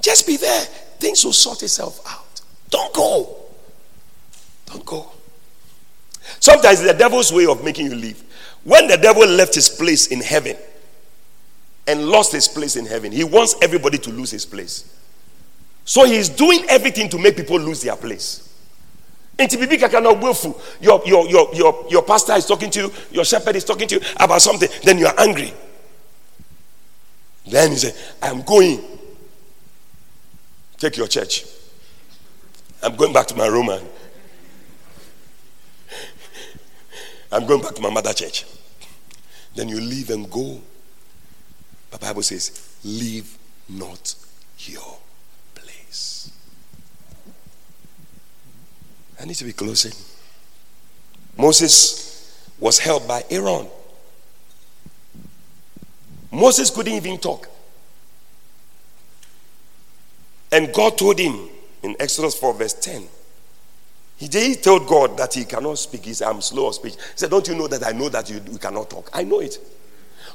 Just 0.00 0.26
be 0.26 0.36
there. 0.36 0.60
Things 0.98 1.24
will 1.24 1.32
sort 1.32 1.62
itself 1.62 2.00
out. 2.06 2.40
Don't 2.70 2.92
go. 2.92 3.36
Don't 4.66 4.84
go. 4.84 5.10
Sometimes 6.40 6.82
the 6.82 6.92
devil's 6.92 7.32
way 7.32 7.46
of 7.46 7.62
making 7.62 7.86
you 7.86 7.94
leave. 7.94 8.22
When 8.64 8.88
the 8.88 8.96
devil 8.96 9.26
left 9.26 9.54
his 9.54 9.68
place 9.68 10.08
in 10.08 10.20
heaven, 10.20 10.56
and 11.86 12.08
lost 12.08 12.32
his 12.32 12.48
place 12.48 12.76
in 12.76 12.86
heaven. 12.86 13.12
He 13.12 13.24
wants 13.24 13.54
everybody 13.62 13.98
to 13.98 14.10
lose 14.10 14.30
his 14.30 14.46
place. 14.46 14.98
So 15.84 16.06
he's 16.06 16.28
doing 16.28 16.64
everything 16.68 17.08
to 17.10 17.18
make 17.18 17.36
people 17.36 17.58
lose 17.58 17.82
their 17.82 17.96
place. 17.96 18.40
Your, 19.38 21.02
your, 21.04 21.28
your, 21.28 21.54
your, 21.54 21.86
your 21.90 22.02
pastor 22.02 22.34
is 22.34 22.46
talking 22.46 22.70
to 22.70 22.80
you, 22.82 22.92
your 23.10 23.24
shepherd 23.24 23.56
is 23.56 23.64
talking 23.64 23.88
to 23.88 23.96
you 23.96 24.00
about 24.16 24.40
something, 24.40 24.68
then 24.84 24.96
you 24.96 25.06
are 25.06 25.14
angry. 25.18 25.52
Then 27.46 27.70
he 27.70 27.76
said, 27.76 27.94
I'm 28.22 28.42
going. 28.42 28.82
Take 30.78 30.96
your 30.96 31.08
church. 31.08 31.44
I'm 32.82 32.96
going 32.96 33.12
back 33.12 33.26
to 33.28 33.36
my 33.36 33.48
Roman. 33.48 33.82
I'm 37.32 37.46
going 37.46 37.62
back 37.62 37.74
to 37.74 37.82
my 37.82 37.90
mother 37.90 38.12
church. 38.12 38.44
Then 39.54 39.68
you 39.68 39.80
leave 39.80 40.10
and 40.10 40.30
go 40.30 40.60
the 41.94 42.00
Bible 42.00 42.22
says, 42.22 42.76
leave 42.82 43.38
not 43.68 44.16
your 44.58 44.98
place. 45.54 46.28
I 49.20 49.24
need 49.24 49.36
to 49.36 49.44
be 49.44 49.52
closing. 49.52 49.92
Moses 51.38 52.50
was 52.58 52.80
held 52.80 53.06
by 53.06 53.22
Aaron. 53.30 53.68
Moses 56.34 56.70
couldn't 56.70 56.92
even 56.92 57.18
talk. 57.18 57.48
And 60.50 60.72
God 60.72 60.98
told 60.98 61.18
him 61.18 61.48
in 61.82 61.96
Exodus 61.98 62.38
4, 62.38 62.54
verse 62.54 62.74
10. 62.74 63.04
He, 64.16 64.26
he 64.26 64.54
told 64.54 64.86
God 64.86 65.16
that 65.18 65.34
he 65.34 65.44
cannot 65.44 65.78
speak. 65.78 66.04
He 66.04 66.14
said, 66.14 66.28
I'm 66.28 66.40
slow 66.40 66.68
of 66.68 66.74
speech. 66.76 66.94
He 66.94 67.00
said, 67.16 67.30
Don't 67.30 67.46
you 67.48 67.54
know 67.54 67.66
that 67.66 67.84
I 67.84 67.92
know 67.92 68.08
that 68.08 68.30
you, 68.30 68.40
you 68.50 68.58
cannot 68.58 68.90
talk? 68.90 69.10
I 69.12 69.24
know 69.24 69.40
it. 69.40 69.58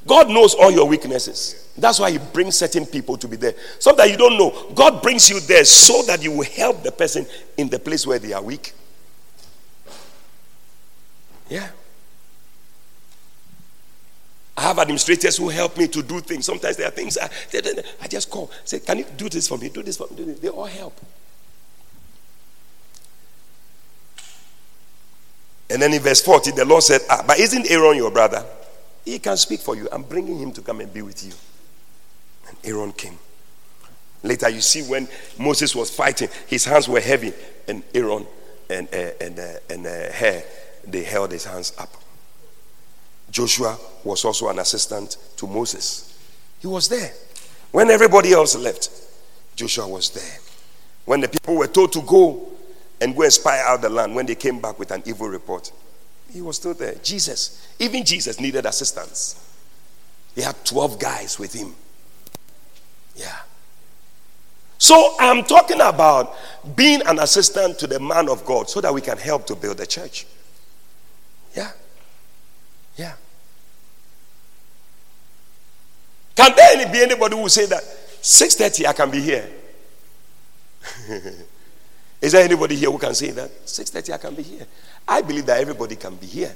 God 0.08 0.30
knows 0.30 0.56
all 0.56 0.72
your 0.72 0.88
weaknesses. 0.88 1.70
That's 1.78 2.00
why 2.00 2.12
He 2.12 2.18
brings 2.18 2.56
certain 2.56 2.86
people 2.86 3.18
to 3.18 3.28
be 3.28 3.36
there. 3.36 3.54
Sometimes 3.80 4.12
you 4.12 4.18
don't 4.18 4.38
know. 4.38 4.72
God 4.74 5.02
brings 5.02 5.30
you 5.30 5.40
there 5.42 5.66
so 5.66 6.04
that 6.04 6.24
you 6.24 6.32
will 6.32 6.46
help 6.46 6.84
the 6.84 6.92
person 6.92 7.26
in 7.58 7.70
the 7.70 7.80
place 7.80 8.06
where 8.08 8.20
they 8.20 8.34
are 8.34 8.42
weak. 8.42 8.74
Yeah. 11.50 11.70
Have 14.70 14.78
administrators 14.78 15.36
who 15.38 15.50
help 15.50 15.76
me 15.80 15.88
to 15.88 16.04
do 16.04 16.20
things. 16.20 16.46
Sometimes 16.46 16.78
there 16.78 16.88
are 16.88 16.92
things 16.92 17.18
I, 17.18 17.28
I 18.04 18.08
just 18.08 18.30
call, 18.30 18.52
say, 18.64 18.80
Can 18.80 19.00
you 19.00 19.06
do 19.18 19.28
this 19.28 19.48
for 19.48 19.58
me? 19.58 19.70
Do 19.70 19.82
this 19.82 19.98
for 19.98 20.08
me. 20.14 20.34
They 20.34 20.48
all 20.50 20.66
help. 20.66 20.96
And 25.72 25.82
then 25.82 25.92
in 25.92 26.00
verse 26.00 26.22
40, 26.22 26.52
the 26.52 26.66
Lord 26.66 26.84
said, 26.84 27.02
ah, 27.10 27.24
But 27.26 27.40
isn't 27.40 27.66
Aaron 27.72 27.98
your 27.98 28.12
brother? 28.12 28.46
He 29.06 29.18
can 29.18 29.38
speak 29.38 29.60
for 29.62 29.76
you. 29.76 29.90
I'm 29.92 30.04
bringing 30.04 30.38
him 30.38 30.52
to 30.52 30.62
come 30.62 30.82
and 30.82 30.94
be 30.94 31.02
with 31.02 31.26
you. 31.26 31.34
And 32.48 32.56
Aaron 32.64 32.92
came. 32.92 33.18
Later, 34.22 34.50
you 34.50 34.62
see 34.62 34.84
when 34.84 35.08
Moses 35.40 35.76
was 35.76 35.90
fighting, 35.90 36.30
his 36.46 36.64
hands 36.64 36.88
were 36.88 37.00
heavy, 37.00 37.34
and 37.68 37.82
Aaron 37.96 38.28
and 38.70 38.88
uh, 38.94 39.10
and 39.20 39.40
uh, 39.40 39.54
and 39.68 39.88
uh, 39.88 40.12
Hur 40.12 40.44
they 40.86 41.04
held 41.06 41.32
his 41.32 41.46
hands 41.46 41.74
up. 41.80 41.90
Joshua 43.32 43.78
was 44.04 44.26
also 44.26 44.50
an 44.50 44.60
assistant 44.60 45.18
to 45.38 45.48
Moses. 45.48 46.18
He 46.60 46.68
was 46.68 46.90
there. 46.90 47.12
When 47.72 47.90
everybody 47.90 48.34
else 48.34 48.56
left, 48.56 48.90
Joshua 49.56 49.88
was 49.88 50.10
there. 50.10 50.40
When 51.06 51.22
the 51.22 51.28
people 51.28 51.56
were 51.56 51.68
told 51.68 51.94
to 51.94 52.02
go 52.02 52.50
and 53.02 53.16
go 53.16 53.24
and 53.24 53.34
spy 53.34 53.62
out 53.66 53.82
the 53.82 53.90
land, 53.90 54.16
when 54.16 54.26
they 54.26 54.36
came 54.36 54.60
back 54.60 54.80
with 54.80 54.92
an 54.92 55.04
evil 55.06 55.28
report, 55.28 55.72
he 56.32 56.42
was 56.42 56.58
still 56.58 56.74
there. 56.74 56.96
Jesus, 57.04 57.68
even 57.80 58.04
Jesus 58.06 58.40
needed 58.40 58.66
assistance. 58.66 59.46
He 60.36 60.42
had 60.42 60.64
12 60.66 61.00
guys 61.00 61.40
with 61.40 61.54
him. 61.54 61.74
Yeah. 63.16 63.36
So 64.78 65.16
I'm 65.20 65.44
talking 65.44 65.82
about 65.82 66.36
being 66.76 67.02
an 67.06 67.20
assistant 67.20 67.80
to 67.80 67.88
the 67.88 68.00
man 68.00 68.30
of 68.30 68.46
God 68.46 68.70
so 68.70 68.80
that 68.80 68.94
we 68.94 69.02
can 69.02 69.18
help 69.18 69.46
to 69.48 69.56
build 69.56 69.78
the 69.78 69.86
church. 69.86 70.26
Yeah. 71.56 71.72
Yeah. 72.96 73.14
Can 76.40 76.56
there 76.56 76.90
be 76.90 77.02
anybody 77.02 77.36
who 77.36 77.50
say 77.50 77.66
that 77.66 77.84
6:30 77.84 78.86
I 78.88 78.94
can 78.94 79.12
be 79.12 79.20
here? 79.20 79.46
Is 82.22 82.32
there 82.32 82.46
anybody 82.46 82.78
here 82.78 82.90
who 82.90 82.98
can 82.98 83.14
say 83.14 83.32
that 83.32 83.66
6:30 83.66 84.14
I 84.14 84.18
can 84.20 84.36
be 84.36 84.44
here? 84.44 84.66
I 85.06 85.22
believe 85.22 85.46
that 85.48 85.60
everybody 85.60 85.98
can 85.98 86.16
be 86.16 86.28
here, 86.28 86.56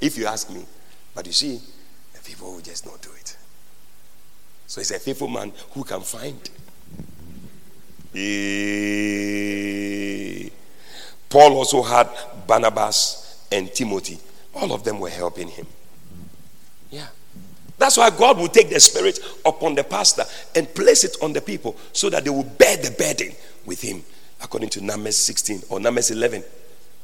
if 0.00 0.16
you 0.16 0.26
ask 0.26 0.50
me. 0.50 0.64
But 1.16 1.26
you 1.26 1.32
see, 1.32 1.60
the 2.12 2.20
people 2.20 2.52
will 2.52 2.60
just 2.60 2.86
not 2.86 3.02
do 3.02 3.10
it. 3.18 3.36
So 4.68 4.80
it's 4.80 4.92
a 4.92 5.00
faithful 5.00 5.26
man 5.26 5.52
who 5.72 5.82
can 5.82 6.02
find. 6.02 6.38
Paul 11.28 11.56
also 11.56 11.82
had 11.82 12.08
Barnabas 12.46 13.44
and 13.50 13.74
Timothy. 13.74 14.20
All 14.54 14.72
of 14.72 14.84
them 14.84 15.00
were 15.00 15.10
helping 15.10 15.48
him. 15.48 15.66
That's 17.78 17.96
why 17.96 18.10
God 18.10 18.38
will 18.38 18.48
take 18.48 18.70
the 18.70 18.80
spirit 18.80 19.18
upon 19.44 19.74
the 19.74 19.84
pastor 19.84 20.24
and 20.54 20.72
place 20.74 21.04
it 21.04 21.16
on 21.22 21.32
the 21.32 21.40
people 21.40 21.76
so 21.92 22.08
that 22.10 22.24
they 22.24 22.30
will 22.30 22.44
bear 22.44 22.76
the 22.76 22.90
burden 22.92 23.34
with 23.66 23.80
him, 23.82 24.02
according 24.42 24.70
to 24.70 24.84
Numbers 24.84 25.16
16 25.16 25.62
or 25.70 25.80
Numbers 25.80 26.10
11, 26.10 26.44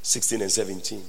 16 0.02 0.42
and 0.42 0.50
17. 0.50 1.02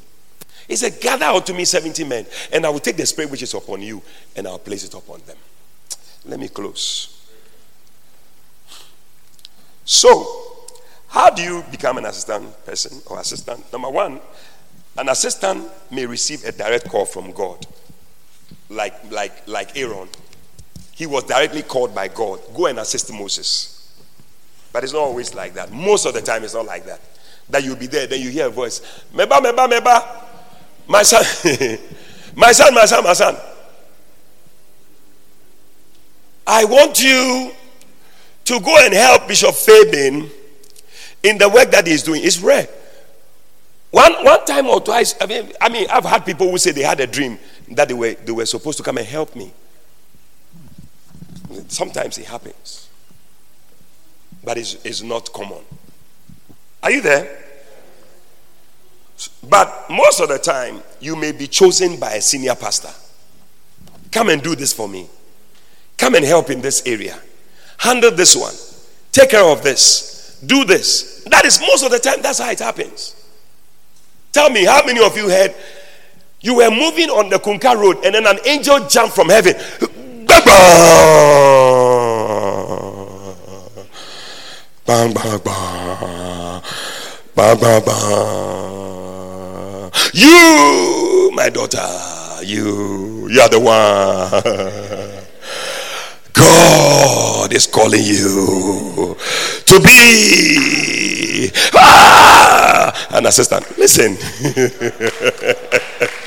He 0.68 0.76
said, 0.76 1.00
Gather 1.00 1.26
unto 1.26 1.54
me 1.54 1.66
70 1.66 2.04
men, 2.06 2.26
and 2.52 2.66
I 2.66 2.70
will 2.70 2.80
take 2.80 2.98
the 2.98 3.06
spirit 3.06 3.30
which 3.32 3.44
is 3.44 3.54
upon 3.54 3.82
you, 3.82 4.02
and 4.36 4.48
I'll 4.48 4.60
place 4.60 4.84
it 4.84 4.94
upon 4.94 5.22
them. 5.26 5.38
Let 6.26 6.40
me 6.40 6.48
close. 6.48 7.18
So, 9.84 10.26
how 11.08 11.30
do 11.30 11.42
you 11.42 11.64
become 11.70 11.98
an 11.98 12.06
assistant 12.06 12.66
person 12.66 13.02
or 13.08 13.20
assistant? 13.20 13.72
Number 13.74 13.90
one, 13.90 14.22
an 14.98 15.10
assistant 15.10 15.68
may 15.92 16.06
receive 16.06 16.46
a 16.46 16.52
direct 16.52 16.90
call 16.90 17.06
from 17.06 17.32
God, 17.32 17.66
like, 18.72 19.12
like, 19.12 19.48
like 19.48 19.78
Aaron. 19.78 20.08
He 20.94 21.06
was 21.06 21.24
directly 21.24 21.62
called 21.64 21.94
by 21.94 22.08
God 22.08 22.40
go 22.56 22.68
and 22.68 22.80
assist 22.80 23.12
Moses. 23.12 23.78
But 24.72 24.84
it's 24.84 24.94
not 24.94 25.02
always 25.02 25.34
like 25.36 25.54
that. 25.56 25.72
Most 25.72 26.06
of 26.06 26.14
the 26.14 26.22
time, 26.22 26.44
it's 26.44 26.54
not 26.54 26.66
like 26.66 26.86
that. 26.86 27.02
That 27.50 27.64
you'll 27.64 27.76
be 27.76 27.88
there, 27.88 28.08
then 28.08 28.22
you 28.22 28.30
hear 28.30 28.48
a 28.48 28.50
voice, 28.50 28.80
Meba, 29.14 29.40
Meba, 29.40 29.68
Meba, 29.70 30.26
my 30.88 31.04
son, 31.04 31.24
my 32.36 32.52
son, 32.54 32.74
my 32.74 32.86
son, 32.86 33.04
my 33.04 33.14
son. 33.14 33.36
I 36.48 36.66
want 36.66 37.02
you 37.04 37.52
to 38.46 38.60
go 38.60 38.78
and 38.80 38.94
help 38.94 39.28
Bishop 39.28 39.54
Fabian 39.54 40.30
in 41.24 41.38
the 41.38 41.50
work 41.50 41.72
that 41.72 41.86
he's 41.86 42.04
doing. 42.04 42.24
It's 42.24 42.40
rare. 42.40 42.68
One, 43.92 44.14
one 44.24 44.46
time 44.46 44.68
or 44.68 44.80
twice, 44.80 45.16
I 45.20 45.26
mean, 45.26 45.52
I 45.60 45.68
mean, 45.68 45.88
I've 45.90 46.06
had 46.06 46.26
people 46.26 46.50
who 46.50 46.58
say 46.58 46.72
they 46.72 46.82
had 46.82 47.00
a 47.02 47.08
dream 47.08 47.38
that 47.72 47.88
they 47.88 47.94
were, 47.94 48.14
they 48.14 48.32
were 48.32 48.46
supposed 48.46 48.78
to 48.78 48.84
come 48.84 48.98
and 48.98 49.08
help 49.08 49.36
me. 49.36 49.52
Sometimes 51.68 52.18
it 52.18 52.26
happens, 52.26 52.90
but 54.44 54.58
it's, 54.58 54.84
it's 54.86 55.02
not 55.02 55.32
common. 55.34 55.62
Are 56.84 56.92
you 56.92 57.02
there? 57.02 57.38
But 59.48 59.90
most 59.90 60.20
of 60.20 60.30
the 60.30 60.40
time, 60.40 60.82
you 61.00 61.16
may 61.16 61.32
be 61.32 61.48
chosen 61.48 62.00
by 62.00 62.14
a 62.14 62.22
senior 62.22 62.56
pastor. 62.56 62.90
Come 64.12 64.30
and 64.30 64.42
do 64.42 64.56
this 64.56 64.74
for 64.74 64.88
me. 64.88 65.08
Come 65.98 66.16
and 66.16 66.26
help 66.26 66.50
in 66.50 66.62
this 66.62 66.82
area. 66.86 67.20
Handle 67.78 68.12
this 68.12 68.36
one. 68.36 68.54
Take 69.12 69.32
care 69.32 69.44
of 69.44 69.62
this. 69.62 70.42
Do 70.46 70.66
this. 70.66 71.24
That 71.26 71.46
is 71.46 71.62
most 71.62 71.84
of 71.84 71.92
the 71.92 72.00
time, 72.00 72.22
that's 72.22 72.40
how 72.40 72.50
it 72.50 72.60
happens. 72.60 73.16
Tell 74.32 74.50
me, 74.50 74.66
how 74.66 74.86
many 74.86 75.04
of 75.04 75.16
you 75.16 75.30
heard 75.30 75.54
you 76.42 76.56
were 76.56 76.72
moving 76.72 77.10
on 77.10 77.30
the 77.30 77.38
Kunka 77.38 77.76
road 77.76 77.98
and 78.04 78.16
then 78.16 78.26
an 78.26 78.40
angel 78.46 78.80
jumped 78.88 79.14
from 79.16 79.30
heaven? 79.30 79.54
Bang, 84.86 85.14
bang, 85.14 85.40
bang, 85.46 86.62
bang, 87.36 87.60
bang, 87.60 87.82
bang. 87.86 89.92
You, 90.14 91.32
my 91.36 91.50
daughter, 91.50 91.88
you, 92.44 93.28
you 93.30 93.40
are 93.40 93.50
the 93.50 93.60
one. 93.60 94.32
God 96.34 97.54
is 97.54 97.68
calling 97.68 98.02
you 98.04 99.16
to 99.66 99.80
be 99.80 101.52
ah, 101.76 103.08
an 103.12 103.28
assistant. 103.28 103.78
Listen. 103.78 104.18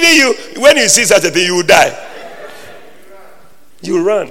Even 0.00 0.16
you, 0.16 0.60
when 0.62 0.76
you 0.76 0.88
see 0.88 1.04
such 1.04 1.24
a 1.24 1.30
thing, 1.30 1.46
you 1.46 1.56
will 1.56 1.62
die. 1.62 2.06
You 3.82 4.02
run. 4.02 4.30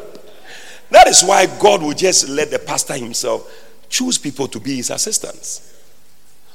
That 0.92 1.08
is 1.08 1.24
why 1.24 1.46
God 1.60 1.82
will 1.82 1.94
just 1.94 2.28
let 2.30 2.50
the 2.52 2.60
pastor 2.60 2.96
himself 2.96 3.52
choose 3.90 4.18
people 4.18 4.48
to 4.48 4.60
be 4.60 4.78
his 4.78 4.90
assistants. 4.90 5.66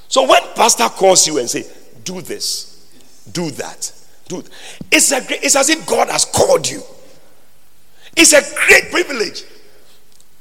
So 0.08 0.28
when 0.28 0.42
pastor 0.54 0.88
calls 0.88 1.26
you 1.26 1.38
and 1.38 1.48
say, 1.48 1.64
"Do 2.04 2.20
this, 2.20 2.88
do 3.32 3.50
that," 3.52 3.92
Dude, 4.28 4.48
it's, 4.90 5.12
a, 5.12 5.24
great, 5.26 5.42
it's 5.42 5.56
as 5.56 5.68
if 5.68 5.86
God 5.86 6.08
has 6.08 6.24
called 6.24 6.68
you. 6.68 6.82
It's 8.16 8.32
a 8.32 8.42
great 8.66 8.90
privilege. 8.90 9.44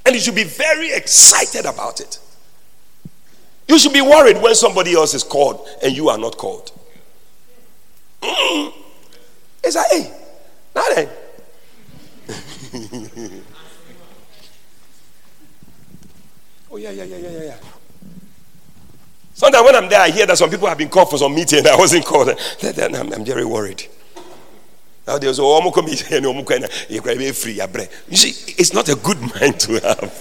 And 0.06 0.16
you 0.16 0.22
should 0.22 0.36
be 0.36 0.44
very 0.44 0.94
excited 0.94 1.66
about 1.66 2.00
it. 2.00 2.20
You 3.68 3.80
should 3.80 3.94
be 3.94 4.02
worried 4.02 4.42
when 4.42 4.56
somebody 4.56 4.94
else 4.94 5.14
is 5.14 5.24
called 5.24 5.68
and 5.82 5.96
you 5.96 6.10
are 6.10 6.18
not 6.18 6.38
called. 6.38 6.72
It's 9.66 9.78
like, 9.78 9.88
hey, 9.92 10.12
now 10.76 10.84
then. 10.94 11.10
oh, 16.70 16.76
yeah, 16.76 16.92
yeah, 16.92 17.04
yeah, 17.06 17.18
yeah, 17.18 17.44
yeah. 17.44 17.56
Sometimes 19.34 19.66
when 19.66 19.76
I'm 19.76 19.90
there, 19.90 20.02
I 20.02 20.10
hear 20.10 20.26
that 20.26 20.38
some 20.38 20.50
people 20.50 20.68
have 20.68 20.78
been 20.78 20.90
called 20.90 21.10
for 21.10 21.18
some 21.18 21.34
meeting 21.34 21.60
and 21.60 21.68
I 21.70 21.78
wasn't 21.78 22.06
called. 22.06 22.38
Then 22.62 22.94
I'm, 22.96 23.14
I'm 23.14 23.26
very 23.26 23.46
worried. 23.46 23.86
Now 25.08 25.18
there's 25.18 25.40
a 25.40 25.44
free. 27.34 27.60
You 28.10 28.18
see, 28.18 28.54
it's 28.58 28.74
not 28.74 28.90
a 28.90 28.96
good 28.96 29.20
mind 29.36 29.60
to 29.62 29.80
have. 29.80 30.14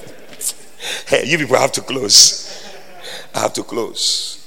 Hey, 1.06 1.24
you 1.26 1.38
people 1.38 1.56
have 1.56 1.72
to 1.72 1.80
close. 1.82 2.48
I 3.34 3.40
have 3.40 3.52
to 3.54 3.62
close. 3.62 4.41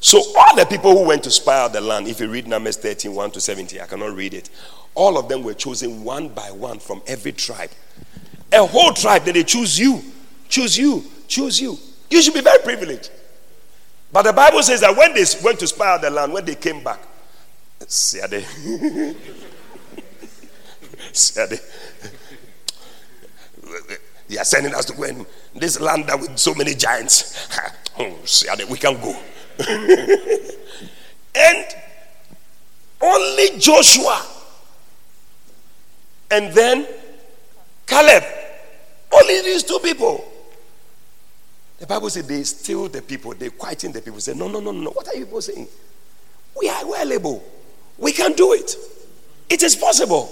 So 0.00 0.22
all 0.38 0.56
the 0.56 0.64
people 0.64 0.96
who 0.96 1.04
went 1.06 1.24
to 1.24 1.30
spy 1.30 1.58
out 1.58 1.72
the 1.72 1.80
land, 1.80 2.06
if 2.06 2.20
you 2.20 2.28
read 2.30 2.46
Numbers 2.46 2.76
13, 2.76 3.14
1 3.14 3.30
to 3.32 3.40
17, 3.40 3.80
I 3.80 3.86
cannot 3.86 4.14
read 4.14 4.32
it. 4.32 4.48
All 4.94 5.18
of 5.18 5.28
them 5.28 5.42
were 5.42 5.54
chosen 5.54 6.04
one 6.04 6.28
by 6.28 6.50
one 6.50 6.78
from 6.78 7.02
every 7.06 7.32
tribe. 7.32 7.70
A 8.52 8.64
whole 8.64 8.92
tribe 8.92 9.24
that 9.24 9.34
they 9.34 9.44
choose 9.44 9.78
you, 9.78 10.02
choose 10.48 10.78
you, 10.78 11.04
choose 11.26 11.60
you. 11.60 11.78
You 12.10 12.22
should 12.22 12.34
be 12.34 12.40
very 12.40 12.62
privileged. 12.62 13.10
But 14.12 14.22
the 14.22 14.32
Bible 14.32 14.62
says 14.62 14.80
that 14.80 14.96
when 14.96 15.14
they 15.14 15.24
went 15.42 15.58
to 15.60 15.66
spy 15.66 15.94
out 15.94 16.00
the 16.00 16.10
land, 16.10 16.32
when 16.32 16.44
they 16.44 16.54
came 16.54 16.82
back, 16.82 17.00
they 17.80 18.44
are 24.38 24.44
sending 24.44 24.74
us 24.74 24.84
to 24.86 24.92
go 24.94 25.02
in 25.04 25.26
this 25.54 25.78
land 25.80 26.06
with 26.20 26.38
so 26.38 26.54
many 26.54 26.74
giants. 26.74 27.48
Oh, 28.00 28.16
we 28.70 28.78
can 28.78 28.94
go. 29.00 29.20
and 31.34 31.66
only 33.00 33.58
Joshua 33.58 34.24
and 36.30 36.52
then 36.52 36.86
Caleb, 37.86 38.24
only 39.12 39.42
these 39.42 39.62
two 39.62 39.78
people 39.80 40.24
the 41.78 41.86
Bible 41.86 42.10
said 42.10 42.26
they 42.26 42.42
still 42.42 42.88
the 42.88 43.00
people, 43.00 43.34
they 43.34 43.50
quieting 43.50 43.92
the 43.92 44.02
people. 44.02 44.20
Say, 44.20 44.34
no, 44.34 44.48
no, 44.48 44.58
no, 44.58 44.72
no. 44.72 44.90
What 44.90 45.06
are 45.08 45.14
you 45.14 45.24
people 45.26 45.40
saying? 45.40 45.68
We 46.58 46.68
are 46.68 46.84
well 46.84 47.12
able. 47.12 47.42
We 47.96 48.12
can 48.12 48.32
do 48.32 48.52
it. 48.52 48.74
It 49.48 49.62
is 49.62 49.76
possible. 49.76 50.28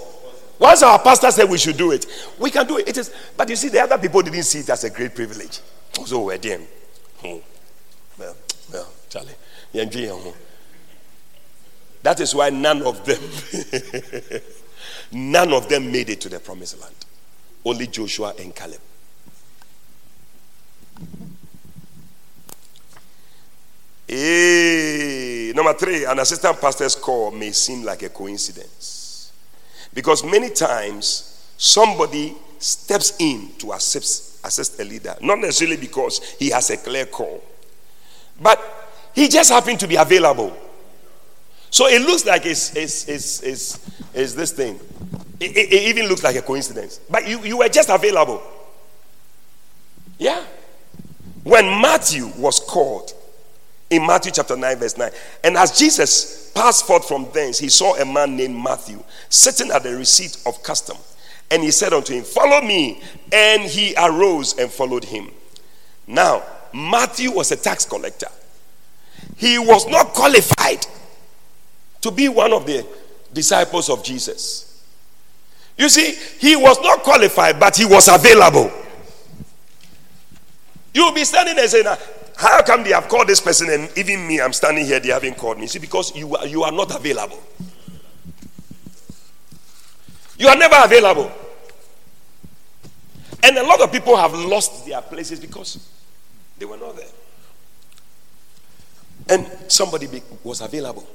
Once 0.59 0.83
our 0.83 0.99
pastor 0.99 1.31
said 1.31 1.49
we 1.49 1.57
should 1.57 1.77
do 1.77 1.91
it, 1.91 2.05
we 2.37 2.51
can 2.51 2.67
do 2.67 2.77
it. 2.77 2.89
It 2.89 2.97
is, 2.97 3.13
but 3.37 3.49
you 3.49 3.55
see, 3.55 3.69
the 3.69 3.79
other 3.79 3.97
people 3.97 4.21
didn't 4.21 4.43
see 4.43 4.59
it 4.59 4.69
as 4.69 4.83
a 4.83 4.89
great 4.89 5.15
privilege. 5.15 5.59
So 6.05 6.23
we're 6.23 6.37
them. 6.37 6.61
Hmm. 7.19 7.37
Well, 8.19 8.35
well, 8.73 8.87
Charlie. 9.09 9.35
That 12.03 12.19
is 12.19 12.33
why 12.33 12.49
none 12.49 12.81
of 12.83 13.05
them, 13.05 14.41
none 15.31 15.53
of 15.53 15.67
them 15.67 15.91
made 15.91 16.09
it 16.09 16.21
to 16.21 16.29
the 16.29 16.39
promised 16.39 16.79
land. 16.79 16.95
Only 17.65 17.87
Joshua 17.87 18.33
and 18.39 18.55
Caleb. 18.55 18.79
Hey, 24.07 25.51
number 25.53 25.73
three, 25.73 26.05
an 26.05 26.19
assistant 26.19 26.61
pastor's 26.61 26.95
call 26.95 27.31
may 27.31 27.51
seem 27.51 27.83
like 27.83 28.03
a 28.03 28.09
coincidence. 28.09 29.33
Because 29.93 30.23
many 30.23 30.49
times 30.49 31.51
somebody 31.57 32.33
steps 32.57 33.17
in 33.19 33.49
to 33.57 33.73
assist, 33.73 34.45
assist 34.45 34.79
a 34.79 34.85
leader, 34.85 35.15
not 35.21 35.39
necessarily 35.39 35.75
because 35.75 36.23
he 36.39 36.51
has 36.51 36.69
a 36.69 36.77
clear 36.77 37.05
call, 37.05 37.43
but 38.39 38.86
he 39.17 39.27
just 39.27 39.51
happened 39.51 39.79
to 39.79 39.87
be 39.87 39.95
available. 39.95 40.55
So 41.71 41.87
it 41.87 42.03
looks 42.03 42.23
like 42.23 42.45
it's, 42.45 42.75
it's, 42.75 43.09
it's, 43.09 43.41
it's, 43.41 43.89
it's 44.13 44.33
this 44.35 44.51
thing. 44.51 44.79
It, 45.39 45.57
it, 45.57 45.73
it, 45.73 45.83
even 45.89 46.05
looks 46.07 46.23
like 46.23 46.35
a 46.35 46.41
coincidence. 46.43 46.99
But 47.09 47.27
you, 47.27 47.39
you 47.39 47.57
were 47.57 47.67
just 47.67 47.89
available. 47.89 48.43
Yeah. 50.19 50.45
When 51.43 51.65
Matthew 51.81 52.27
was 52.37 52.59
called, 52.59 53.11
in 53.89 54.05
Matthew 54.05 54.33
chapter 54.33 54.55
9, 54.55 54.77
verse 54.77 54.95
9, 54.95 55.09
and 55.43 55.57
as 55.57 55.75
Jesus 55.75 56.51
passed 56.51 56.85
forth 56.85 57.07
from 57.07 57.27
thence, 57.33 57.57
he 57.57 57.69
saw 57.69 57.95
a 57.95 58.05
man 58.05 58.35
named 58.35 58.55
Matthew 58.55 59.03
sitting 59.29 59.71
at 59.71 59.81
the 59.81 59.95
receipt 59.95 60.43
of 60.45 60.61
custom. 60.61 60.97
And 61.49 61.63
he 61.63 61.71
said 61.71 61.91
unto 61.91 62.13
him, 62.13 62.23
Follow 62.23 62.61
me. 62.61 63.01
And 63.33 63.63
he 63.63 63.95
arose 63.97 64.59
and 64.59 64.69
followed 64.69 65.05
him. 65.05 65.31
Now, 66.05 66.43
Matthew 66.71 67.31
was 67.31 67.51
a 67.51 67.55
tax 67.55 67.83
collector. 67.83 68.27
He 69.37 69.59
was 69.59 69.87
not 69.87 70.13
qualified 70.13 70.85
to 72.01 72.11
be 72.11 72.27
one 72.27 72.51
of 72.53 72.65
the 72.65 72.85
disciples 73.31 73.89
of 73.89 74.03
Jesus. 74.03 74.83
You 75.77 75.89
see, 75.89 76.15
he 76.39 76.55
was 76.55 76.81
not 76.81 77.03
qualified, 77.03 77.59
but 77.59 77.77
he 77.77 77.85
was 77.85 78.07
available. 78.07 78.71
You'll 80.93 81.13
be 81.13 81.23
standing 81.23 81.55
there 81.55 81.67
saying, 81.67 81.85
How 82.35 82.63
come 82.63 82.83
they 82.83 82.89
have 82.89 83.07
called 83.07 83.27
this 83.27 83.39
person 83.39 83.69
and 83.69 83.95
even 83.95 84.27
me, 84.27 84.41
I'm 84.41 84.53
standing 84.53 84.85
here, 84.85 84.99
they 84.99 85.09
haven't 85.09 85.37
called 85.37 85.59
me? 85.59 85.67
See, 85.67 85.77
because 85.77 86.15
you 86.15 86.35
are, 86.35 86.47
you 86.47 86.63
are 86.63 86.71
not 86.71 86.95
available. 86.95 87.39
You 90.39 90.47
are 90.47 90.55
never 90.57 90.77
available. 90.83 91.31
And 93.43 93.55
a 93.55 93.63
lot 93.63 93.81
of 93.81 93.91
people 93.91 94.17
have 94.17 94.33
lost 94.33 94.87
their 94.87 95.01
places 95.01 95.39
because 95.39 95.87
they 96.57 96.65
were 96.65 96.77
not 96.77 96.95
there. 96.95 97.05
And 99.29 99.47
somebody 99.67 100.07
was 100.43 100.61
available. 100.61 101.07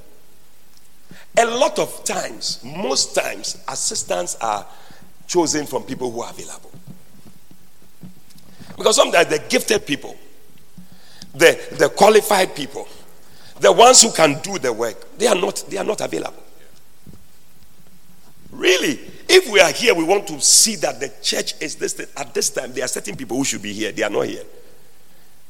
A 1.37 1.45
lot 1.45 1.79
of 1.79 2.03
times, 2.03 2.63
most 2.63 3.15
times, 3.15 3.63
assistants 3.67 4.35
are 4.39 4.65
chosen 5.27 5.65
from 5.65 5.83
people 5.83 6.11
who 6.11 6.21
are 6.21 6.29
available. 6.29 6.71
Because 8.77 8.95
sometimes 8.95 9.29
the 9.29 9.39
gifted 9.49 9.85
people, 9.85 10.15
the, 11.33 11.59
the 11.77 11.89
qualified 11.89 12.55
people, 12.55 12.87
the 13.59 13.71
ones 13.71 14.01
who 14.01 14.11
can 14.11 14.39
do 14.41 14.59
the 14.59 14.71
work, 14.71 15.17
they 15.17 15.27
are 15.27 15.35
not, 15.35 15.63
they 15.69 15.77
are 15.77 15.83
not 15.83 16.01
available. 16.01 16.43
Really, 18.51 18.99
if 19.27 19.51
we 19.51 19.59
are 19.59 19.71
here, 19.71 19.95
we 19.95 20.03
want 20.03 20.27
to 20.27 20.39
see 20.39 20.75
that 20.77 20.99
the 20.99 21.11
church 21.21 21.55
is 21.59 21.75
this. 21.75 21.99
At 22.15 22.33
this 22.33 22.51
time, 22.51 22.73
there 22.73 22.85
are 22.85 22.87
certain 22.87 23.15
people 23.15 23.37
who 23.37 23.43
should 23.43 23.63
be 23.63 23.73
here. 23.73 23.91
They 23.91 24.03
are 24.03 24.09
not 24.09 24.27
here. 24.27 24.43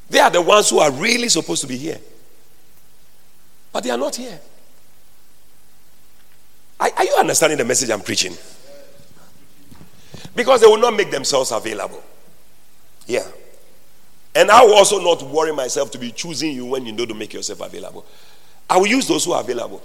They 0.08 0.20
are 0.20 0.30
the 0.30 0.40
ones 0.40 0.70
who 0.70 0.78
are 0.78 0.90
really 0.90 1.28
supposed 1.28 1.60
to 1.62 1.66
be 1.66 1.76
here. 1.76 1.98
But 3.74 3.82
they 3.82 3.90
are 3.90 3.98
not 3.98 4.14
here. 4.14 4.38
Are, 6.78 6.88
are 6.96 7.04
you 7.04 7.14
understanding 7.18 7.58
the 7.58 7.64
message 7.64 7.90
I'm 7.90 8.00
preaching? 8.02 8.32
Because 10.36 10.60
they 10.60 10.68
will 10.68 10.78
not 10.78 10.94
make 10.94 11.10
themselves 11.10 11.50
available. 11.50 12.00
Yeah. 13.08 13.26
And 14.36 14.48
I 14.48 14.64
will 14.64 14.74
also 14.74 15.00
not 15.02 15.24
worry 15.24 15.52
myself 15.52 15.90
to 15.90 15.98
be 15.98 16.12
choosing 16.12 16.52
you 16.54 16.66
when 16.66 16.86
you 16.86 16.92
know 16.92 17.04
to 17.04 17.14
make 17.14 17.34
yourself 17.34 17.60
available. 17.62 18.06
I 18.70 18.76
will 18.78 18.86
use 18.86 19.08
those 19.08 19.24
who 19.24 19.32
are 19.32 19.40
available. 19.40 19.82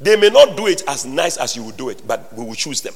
They 0.00 0.16
may 0.16 0.30
not 0.30 0.56
do 0.56 0.66
it 0.66 0.82
as 0.88 1.06
nice 1.06 1.36
as 1.36 1.54
you 1.54 1.62
would 1.62 1.76
do 1.76 1.90
it, 1.90 2.02
but 2.04 2.32
we 2.34 2.44
will 2.44 2.54
choose 2.56 2.80
them. 2.80 2.94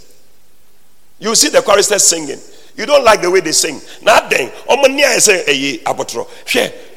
You 1.21 1.37
see 1.37 1.49
the 1.49 1.63
choristers 1.63 2.05
singing. 2.05 2.39
You 2.77 2.87
don't 2.87 3.05
like 3.05 3.23
the 3.23 3.31
way 3.31 3.39
they 3.39 3.53
sing. 3.53 3.81
Nothing. 4.03 4.51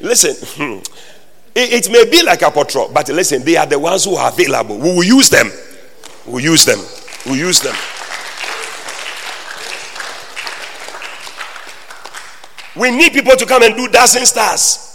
Listen, 0.00 0.34
hmm. 0.56 0.78
It, 1.54 1.86
it 1.86 1.92
may 1.92 2.08
be 2.10 2.22
like 2.22 2.40
apotro, 2.40 2.92
but 2.92 3.08
listen, 3.08 3.44
they 3.44 3.56
are 3.56 3.66
the 3.66 3.78
ones 3.78 4.04
who 4.04 4.14
are 4.16 4.30
available. 4.30 4.78
We 4.78 4.94
will 4.94 5.04
use 5.04 5.28
them. 5.28 5.50
We'll 6.26 6.40
use 6.40 6.64
them. 6.64 6.78
We'll 7.26 7.36
use 7.36 7.60
them. 7.60 7.74
We 12.74 12.90
need 12.90 13.12
people 13.12 13.36
to 13.36 13.44
come 13.44 13.62
and 13.62 13.76
do 13.76 13.86
dancing 13.88 14.24
stars. 14.24 14.88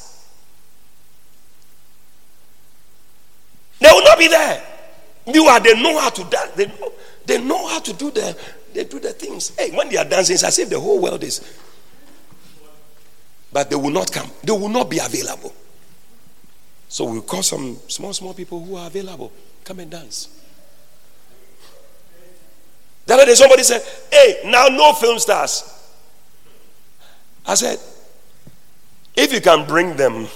They 3.80 3.90
will 3.92 4.04
not 4.04 4.18
be 4.18 4.28
there. 4.28 4.64
You 5.28 5.46
are 5.46 5.60
they 5.60 5.80
know 5.82 6.00
how 6.00 6.10
to 6.10 6.24
dance. 6.24 6.52
They 6.56 6.66
know, 6.66 6.92
they 7.26 7.42
know 7.44 7.68
how 7.68 7.80
to 7.82 7.94
do 7.94 8.10
the 8.10 8.36
they 8.74 8.86
do 8.86 9.00
the 9.00 9.14
things. 9.14 9.56
Hey, 9.56 9.72
when 9.72 9.90
they 9.90 9.98
are 9.98 10.06
dancing, 10.06 10.34
it's 10.34 10.44
as 10.44 10.58
if 10.58 10.70
the 10.70 10.80
whole 10.80 11.00
world 11.00 11.24
is. 11.24 11.42
But 13.52 13.70
they 13.70 13.76
will 13.76 13.92
not 13.92 14.12
come. 14.12 14.30
They 14.44 14.52
will 14.52 14.70
not 14.70 14.90
be 14.90 15.00
available. 15.00 15.54
So 16.90 17.06
we'll 17.06 17.22
call 17.22 17.44
some 17.44 17.78
small, 17.88 18.14
small 18.14 18.34
people 18.34 18.64
who 18.64 18.76
are 18.76 18.88
available. 18.88 19.32
Come 19.64 19.80
and 19.80 19.92
dance. 19.92 20.30
The 23.06 23.14
other 23.14 23.26
day, 23.26 23.36
somebody 23.36 23.64
said, 23.64 23.82
Hey, 24.12 24.42
now 24.46 24.68
no 24.68 24.94
film 24.94 25.20
stars. 25.20 25.74
I 27.46 27.56
said, 27.56 27.80
If 29.16 29.34
you 29.34 29.42
can 29.42 29.66
bring 29.66 29.96
them, 29.96 30.28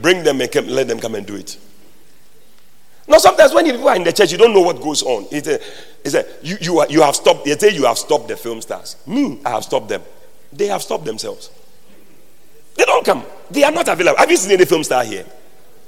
bring 0.00 0.22
them 0.22 0.40
and 0.40 0.70
let 0.70 0.88
them 0.88 0.98
come 0.98 1.14
and 1.14 1.26
do 1.26 1.36
it. 1.36 1.58
Now, 3.08 3.18
sometimes 3.18 3.52
when 3.52 3.64
people 3.64 3.88
are 3.88 3.96
in 3.96 4.04
the 4.04 4.12
church, 4.12 4.30
you 4.30 4.38
don't 4.38 4.54
know 4.54 4.60
what 4.60 4.80
goes 4.80 5.02
on. 5.02 5.26
It's 5.32 5.48
a, 5.48 5.60
it's 6.04 6.14
a, 6.14 6.24
you, 6.42 6.56
you, 6.60 6.78
are, 6.78 6.86
you 6.88 7.02
have 7.02 7.16
stopped, 7.16 7.44
they 7.44 7.56
say 7.58 7.70
you 7.70 7.84
have 7.84 7.98
stopped 7.98 8.28
the 8.28 8.36
film 8.36 8.60
stars. 8.62 8.96
Me, 9.06 9.40
I 9.44 9.50
have 9.50 9.64
stopped 9.64 9.88
them. 9.88 10.02
They 10.52 10.68
have 10.68 10.82
stopped 10.82 11.04
themselves. 11.04 11.50
They 12.76 12.84
don't 12.84 13.04
come. 13.04 13.24
They 13.50 13.64
are 13.64 13.72
not 13.72 13.88
available. 13.88 14.18
Have 14.18 14.30
you 14.30 14.36
seen 14.36 14.52
any 14.52 14.64
film 14.64 14.84
star 14.84 15.04
here? 15.04 15.26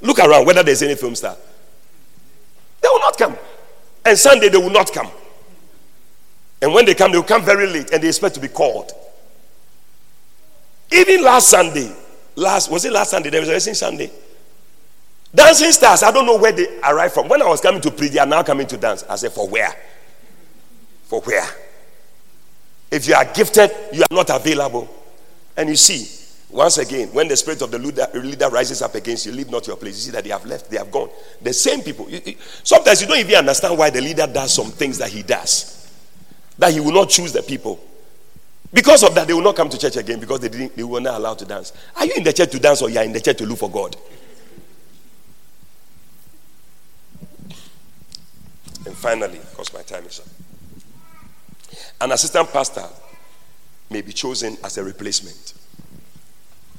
Look 0.05 0.19
around 0.19 0.45
whether 0.45 0.61
there's 0.61 0.83
any 0.83 0.93
film 0.93 1.15
star. 1.15 1.35
They 2.79 2.87
will 2.87 2.99
not 2.99 3.17
come. 3.17 3.35
And 4.05 4.15
Sunday, 4.17 4.49
they 4.49 4.57
will 4.57 4.69
not 4.69 4.93
come. 4.93 5.09
And 6.61 6.71
when 6.73 6.85
they 6.85 6.93
come, 6.93 7.11
they 7.11 7.17
will 7.17 7.25
come 7.25 7.43
very 7.43 7.65
late 7.67 7.91
and 7.91 8.03
they 8.03 8.07
expect 8.07 8.35
to 8.35 8.41
be 8.41 8.47
called. 8.47 8.91
Even 10.91 11.23
last 11.23 11.49
Sunday, 11.49 11.91
last 12.35 12.69
was 12.69 12.85
it 12.85 12.93
last 12.93 13.09
Sunday? 13.11 13.31
There 13.31 13.41
was 13.41 13.49
a 13.49 13.73
Sunday. 13.75 14.11
Dancing 15.33 15.71
stars, 15.71 16.03
I 16.03 16.11
don't 16.11 16.27
know 16.27 16.37
where 16.37 16.51
they 16.51 16.79
arrived 16.81 17.15
from. 17.15 17.27
When 17.27 17.41
I 17.41 17.47
was 17.47 17.59
coming 17.59 17.81
to 17.81 17.89
preach, 17.89 18.11
they 18.11 18.19
are 18.19 18.27
now 18.27 18.43
coming 18.43 18.67
to 18.67 18.77
dance. 18.77 19.03
I 19.09 19.15
said, 19.15 19.31
For 19.31 19.49
where? 19.49 19.75
For 21.05 21.19
where? 21.21 21.47
If 22.91 23.07
you 23.07 23.15
are 23.15 23.25
gifted, 23.25 23.71
you 23.91 24.03
are 24.03 24.15
not 24.15 24.29
available. 24.29 24.87
And 25.57 25.67
you 25.67 25.75
see, 25.75 26.24
once 26.55 26.77
again, 26.77 27.09
when 27.09 27.27
the 27.27 27.35
spirit 27.35 27.61
of 27.61 27.69
the 27.69 27.77
leader, 27.77 28.07
leader 28.13 28.49
rises 28.49 28.81
up 28.81 28.95
against 28.95 29.25
you, 29.25 29.33
leave 29.33 29.51
not 29.51 29.67
your 29.67 29.75
place. 29.75 29.95
You 29.95 30.01
see 30.03 30.11
that 30.11 30.23
they 30.23 30.29
have 30.29 30.45
left, 30.45 30.71
they 30.71 30.77
have 30.77 30.89
gone. 30.89 31.09
The 31.41 31.51
same 31.51 31.81
people. 31.81 32.07
sometimes 32.63 33.01
you 33.01 33.07
don't 33.07 33.19
even 33.19 33.35
understand 33.35 33.77
why 33.77 33.89
the 33.89 33.99
leader 33.99 34.25
does 34.25 34.53
some 34.53 34.71
things 34.71 34.97
that 34.99 35.09
he 35.09 35.21
does 35.21 35.91
that 36.57 36.71
he 36.71 36.79
will 36.79 36.93
not 36.93 37.09
choose 37.09 37.33
the 37.33 37.43
people. 37.43 37.77
Because 38.71 39.03
of 39.03 39.13
that, 39.15 39.27
they 39.27 39.33
will 39.33 39.41
not 39.41 39.57
come 39.57 39.67
to 39.67 39.77
church 39.77 39.97
again 39.97 40.19
because 40.19 40.39
they, 40.39 40.47
didn't, 40.47 40.77
they 40.77 40.83
were 40.83 41.01
not 41.01 41.15
allowed 41.15 41.39
to 41.39 41.45
dance. 41.45 41.73
Are 41.95 42.05
you 42.05 42.13
in 42.15 42.23
the 42.23 42.31
church 42.31 42.51
to 42.51 42.59
dance 42.59 42.81
or 42.81 42.89
you 42.89 42.99
are 42.99 43.03
in 43.03 43.11
the 43.11 43.19
church 43.19 43.37
to 43.39 43.45
look 43.45 43.59
for 43.59 43.69
God? 43.69 43.97
And 48.85 48.95
finally, 48.95 49.39
because 49.49 49.73
my 49.73 49.81
time 49.81 50.05
is 50.05 50.21
up, 50.21 50.27
an 51.99 52.13
assistant 52.13 52.49
pastor 52.53 52.85
may 53.89 54.01
be 54.01 54.13
chosen 54.13 54.57
as 54.63 54.77
a 54.77 54.83
replacement, 54.85 55.53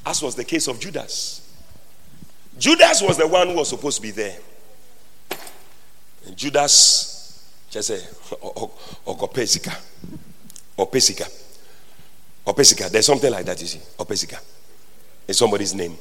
as 0.06 0.22
was 0.22 0.36
the 0.36 0.44
case 0.44 0.68
of 0.68 0.78
Judas. 0.78 1.42
Judas 2.58 3.02
was 3.02 3.18
the 3.18 3.26
one 3.26 3.48
who 3.48 3.56
was 3.56 3.68
supposed 3.68 3.96
to 3.96 4.02
be 4.02 4.12
there. 4.12 4.38
And 6.24 6.36
Judas 6.36 7.12
just 7.68 7.88
say 7.88 7.98
okopesika 9.06 9.76
opesika 10.78 11.28
opesika 12.46 12.88
there's 12.88 13.04
something 13.04 13.30
like 13.30 13.44
that 13.44 13.60
you 13.60 13.66
see. 13.66 13.80
Opesika 13.98 14.40
it's 15.28 15.38
somebody's 15.38 15.74
name. 15.74 15.96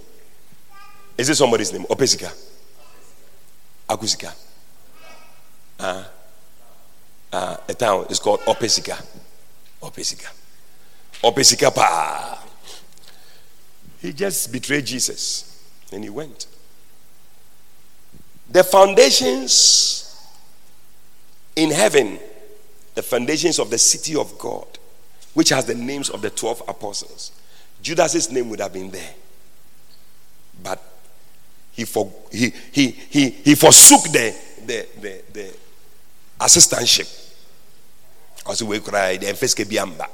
Is 1.18 1.30
it 1.30 1.36
somebody's 1.36 1.74
name? 1.74 1.84
Opesika 1.84 2.32
akusika. 3.90 4.34
Uh, 5.80 6.04
uh, 7.34 7.58
a 7.68 7.74
town. 7.74 8.06
Is 8.10 8.20
called 8.20 8.42
opesika 8.42 9.04
opesika 9.82 10.30
opesika 11.24 11.74
pa 11.74 12.45
he 14.06 14.14
just 14.14 14.52
betrayed 14.52 14.86
jesus 14.86 15.64
and 15.92 16.04
he 16.04 16.10
went 16.10 16.48
The 18.50 18.64
foundations 18.64 20.06
in 21.56 21.72
heaven, 21.72 22.20
the 22.94 23.02
foundations 23.02 23.60
of 23.60 23.70
the 23.70 23.78
city 23.78 24.16
of 24.16 24.38
God, 24.38 24.68
which 25.34 25.50
has 25.50 25.66
the 25.66 25.76
names 25.76 26.10
of 26.10 26.22
the 26.22 26.30
12 26.30 26.64
apostles. 26.68 27.32
Judas's 27.82 28.32
name 28.32 28.50
would 28.50 28.60
have 28.60 28.74
been 28.74 28.92
there. 28.92 29.14
But 30.64 30.82
he, 31.72 31.86
for, 31.86 32.12
he, 32.32 32.54
he, 32.72 32.92
he, 32.92 33.30
he 33.30 33.56
forsook 33.56 34.04
the, 34.04 34.36
the, 34.66 34.88
the, 35.02 35.22
the 35.34 35.58
assistantship. 36.40 37.24
Also, 38.46 38.66
we 38.66 38.80
cried, 38.80 39.24
and 39.24 39.38
Feske 39.38 39.66
Biamba. 39.66 40.08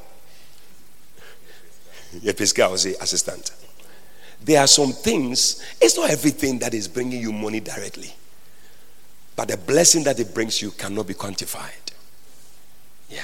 Yepeska 2.16 2.72
was 2.72 2.84
the 2.84 2.96
assistant. 3.02 3.52
There 4.44 4.60
are 4.60 4.68
some 4.68 4.92
things, 4.92 5.64
it's 5.80 5.96
not 5.98 6.10
everything 6.10 6.60
that 6.60 6.74
is 6.74 6.88
bringing 6.88 7.22
you 7.22 7.32
money 7.32 7.60
directly. 7.60 8.14
But 9.36 9.50
the 9.50 9.58
blessing 9.58 10.04
that 10.06 10.20
it 10.20 10.34
brings 10.34 10.62
you 10.62 10.72
cannot 10.72 11.08
be 11.08 11.14
quantified. 11.14 11.94
Yeah. 13.10 13.24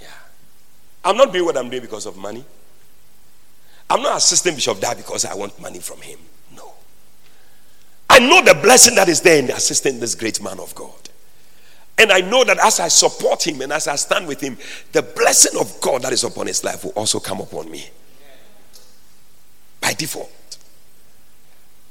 Yeah. 0.00 0.06
I'm 1.04 1.16
not 1.16 1.32
doing 1.32 1.44
what 1.44 1.56
I'm 1.56 1.70
doing 1.70 1.82
because 1.82 2.06
of 2.06 2.16
money. 2.16 2.44
I'm 3.90 4.02
not 4.02 4.18
assisting 4.18 4.54
Bishop 4.54 4.80
Dad 4.80 4.98
because 4.98 5.24
I 5.24 5.34
want 5.34 5.58
money 5.60 5.78
from 5.78 6.00
him. 6.02 6.18
No. 6.54 6.72
I 8.10 8.18
know 8.18 8.42
the 8.42 8.54
blessing 8.54 8.94
that 8.96 9.08
is 9.08 9.22
there 9.22 9.38
in 9.42 9.50
assisting 9.50 9.98
this 10.00 10.14
great 10.14 10.42
man 10.42 10.60
of 10.60 10.74
God. 10.74 10.92
And 11.96 12.12
I 12.12 12.20
know 12.20 12.44
that 12.44 12.58
as 12.58 12.78
I 12.78 12.88
support 12.88 13.46
him 13.46 13.60
and 13.62 13.72
as 13.72 13.88
I 13.88 13.96
stand 13.96 14.28
with 14.28 14.40
him, 14.40 14.56
the 14.92 15.02
blessing 15.02 15.58
of 15.58 15.80
God 15.80 16.02
that 16.02 16.12
is 16.12 16.22
upon 16.24 16.46
his 16.46 16.62
life 16.62 16.84
will 16.84 16.92
also 16.92 17.18
come 17.18 17.40
upon 17.40 17.70
me. 17.70 17.88
By 19.80 19.92
default. 19.94 20.32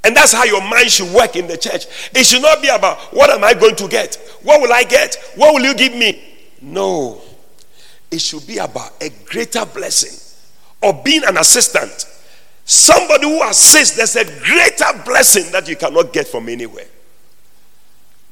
And 0.03 0.15
that's 0.15 0.31
how 0.31 0.45
your 0.45 0.61
mind 0.61 0.89
should 0.89 1.13
work 1.13 1.35
in 1.35 1.47
the 1.47 1.57
church. 1.57 1.85
It 2.15 2.25
should 2.25 2.41
not 2.41 2.61
be 2.61 2.69
about 2.69 2.97
what 3.13 3.29
am 3.29 3.43
I 3.43 3.53
going 3.53 3.75
to 3.75 3.87
get? 3.89 4.15
What 4.41 4.61
will 4.61 4.71
I 4.71 4.83
get? 4.83 5.17
What 5.35 5.53
will 5.53 5.63
you 5.63 5.75
give 5.75 5.93
me? 5.93 6.23
No. 6.61 7.21
It 8.09 8.21
should 8.21 8.47
be 8.47 8.57
about 8.57 8.91
a 9.01 9.09
greater 9.25 9.65
blessing 9.65 10.17
of 10.81 11.03
being 11.03 11.23
an 11.25 11.37
assistant. 11.37 12.05
Somebody 12.63 13.27
who 13.27 13.43
assists, 13.43 13.97
there's 13.97 14.15
a 14.15 14.23
greater 14.23 15.03
blessing 15.03 15.51
that 15.51 15.67
you 15.67 15.75
cannot 15.75 16.13
get 16.13 16.27
from 16.27 16.47
anywhere. 16.47 16.87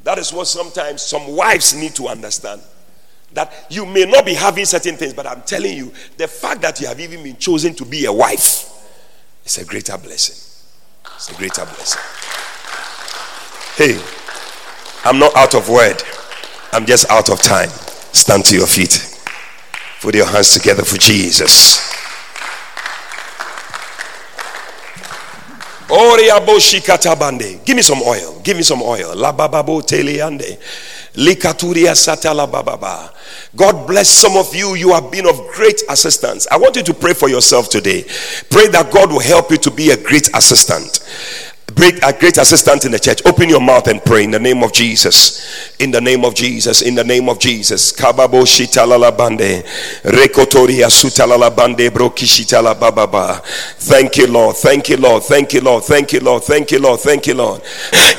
That 0.03 0.17
is 0.17 0.31
what 0.31 0.47
sometimes 0.47 1.01
some 1.01 1.35
wives 1.35 1.73
need 1.73 1.93
to 1.95 2.07
understand. 2.07 2.61
That 3.33 3.51
you 3.69 3.85
may 3.85 4.05
not 4.05 4.25
be 4.25 4.33
having 4.33 4.63
certain 4.63 4.95
things, 4.95 5.13
but 5.13 5.27
I'm 5.27 5.41
telling 5.41 5.75
you, 5.75 5.91
the 6.15 6.27
fact 6.27 6.61
that 6.61 6.79
you 6.79 6.87
have 6.87 7.01
even 7.01 7.21
been 7.23 7.35
chosen 7.35 7.73
to 7.75 7.85
be 7.85 8.05
a 8.05 8.13
wife 8.13 8.74
is 9.45 9.57
a 9.57 9.65
greater 9.65 9.97
blessing. 9.97 10.35
It's 11.15 11.31
a 11.31 11.35
greater 11.35 11.65
blessing. 11.65 12.01
Hey, 13.77 14.01
I'm 15.03 15.19
not 15.19 15.35
out 15.35 15.55
of 15.55 15.69
word. 15.69 16.01
I'm 16.73 16.85
just 16.85 17.09
out 17.09 17.29
of 17.29 17.41
time. 17.41 17.69
Stand 17.69 18.45
to 18.45 18.55
your 18.55 18.67
feet. 18.67 19.11
Put 20.01 20.15
your 20.15 20.27
hands 20.27 20.53
together 20.53 20.83
for 20.83 20.97
Jesus. 20.97 21.94
Give 27.63 27.75
me 27.75 27.81
some 27.83 28.01
oil. 28.01 28.41
Give 28.43 28.57
me 28.57 28.63
some 28.63 28.81
oil. 28.81 29.15
Labababo 29.15 29.81
teleande. 29.83 30.57
God 33.55 33.87
bless 33.87 34.09
some 34.09 34.35
of 34.35 34.53
you. 34.55 34.75
You 34.75 34.93
have 34.93 35.11
been 35.11 35.27
of 35.27 35.39
great 35.53 35.81
assistance. 35.89 36.47
I 36.51 36.57
want 36.57 36.75
you 36.75 36.83
to 36.83 36.93
pray 36.93 37.13
for 37.13 37.29
yourself 37.29 37.69
today. 37.69 38.03
Pray 38.49 38.67
that 38.67 38.91
God 38.91 39.11
will 39.11 39.21
help 39.21 39.51
you 39.51 39.57
to 39.57 39.71
be 39.71 39.91
a 39.91 39.97
great 39.97 40.27
assistant 40.35 40.99
great, 41.73 41.95
a 42.03 42.13
great 42.13 42.37
assistant 42.37 42.85
in 42.85 42.91
the 42.91 42.99
church. 42.99 43.21
Open 43.25 43.49
your 43.49 43.61
mouth 43.61 43.87
and 43.87 44.03
pray 44.03 44.23
in 44.23 44.31
the 44.31 44.39
name 44.39 44.63
of 44.63 44.71
Jesus. 44.71 45.75
In 45.79 45.91
the 45.91 46.01
name 46.01 46.23
of 46.23 46.35
Jesus. 46.35 46.81
In 46.81 46.95
the 46.95 47.03
name 47.03 47.29
of 47.29 47.39
Jesus. 47.39 47.91
Kababo 47.91 48.45
bande. 49.15 49.63
Rekotoria 50.03 50.89
sutalala 50.89 51.55
bande 51.55 51.89
brokishitala 51.89 52.75
bababa. 52.75 53.41
Thank 53.77 54.17
you, 54.17 54.27
Lord. 54.27 54.55
Thank 54.55 54.89
you, 54.89 54.97
Lord. 54.97 55.23
Thank 55.23 55.53
you, 55.53 55.61
Lord. 55.61 55.83
Thank 55.83 56.13
you, 56.13 56.19
Lord. 56.19 56.43
Thank 56.43 56.71
you, 56.71 56.79
Lord. 56.79 56.99
Thank 56.99 57.27
you, 57.27 57.33
Lord. 57.33 57.61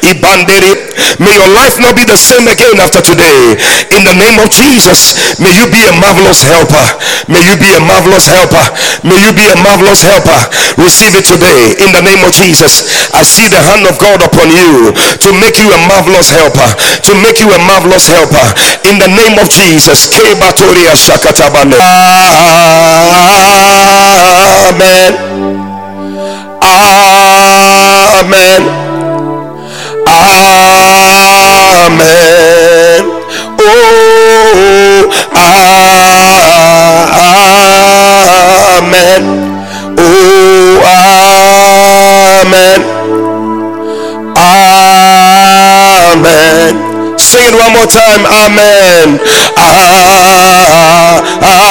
Ibanderi. 0.03 0.76
May 1.19 1.35
your 1.37 1.51
life 1.53 1.79
not 1.81 1.97
be 1.97 2.05
the 2.05 2.19
same 2.19 2.49
again 2.49 2.79
after 2.81 3.01
today. 3.01 3.57
In 3.93 4.03
the 4.05 4.17
name 4.17 4.39
of 4.41 4.49
Jesus. 4.53 5.39
May 5.41 5.53
you 5.53 5.69
be 5.69 5.83
a 5.85 5.93
marvelous 5.97 6.43
helper. 6.43 6.87
May 7.29 7.43
you 7.45 7.57
be 7.57 7.71
a 7.75 7.81
marvelous 7.83 8.27
helper. 8.27 8.67
May 9.05 9.19
you 9.21 9.33
be 9.33 9.47
a 9.49 9.57
marvelous 9.61 10.03
helper. 10.03 10.49
Receive 10.81 11.15
it 11.17 11.27
today. 11.29 11.77
In 11.83 11.93
the 11.93 12.03
name 12.03 12.23
of 12.25 12.33
Jesus. 12.33 12.85
I 13.13 13.23
see 13.23 13.49
the 13.49 13.61
hand 13.61 13.87
of 13.87 13.99
God 13.99 14.21
upon 14.23 14.49
you 14.53 14.93
to 14.93 15.31
make 15.41 15.59
you 15.59 15.69
a 15.73 15.81
marvelous 15.89 16.29
helper, 16.31 16.71
to 17.03 17.13
make 17.23 17.41
you 17.41 17.49
a 17.53 17.61
marvelous 17.65 18.07
helper 18.07 18.47
in 18.89 18.99
the 18.99 19.09
name 19.09 19.39
of 19.39 19.49
Jesus. 19.51 20.09
Amen. 24.67 25.13
Amen. 28.21 28.86
Amen. 30.09 31.97
Oh, 33.59 35.11
amen. 38.77 39.23
Oh, 39.99 40.79
amen. 42.39 42.81
Amen. 46.07 47.19
Sing 47.19 47.43
it 47.43 47.55
one 47.59 47.73
more 47.73 47.87
time. 47.87 48.23
Amen. 48.27 49.19
Amen. 49.59 50.07
Oh, 51.43 51.67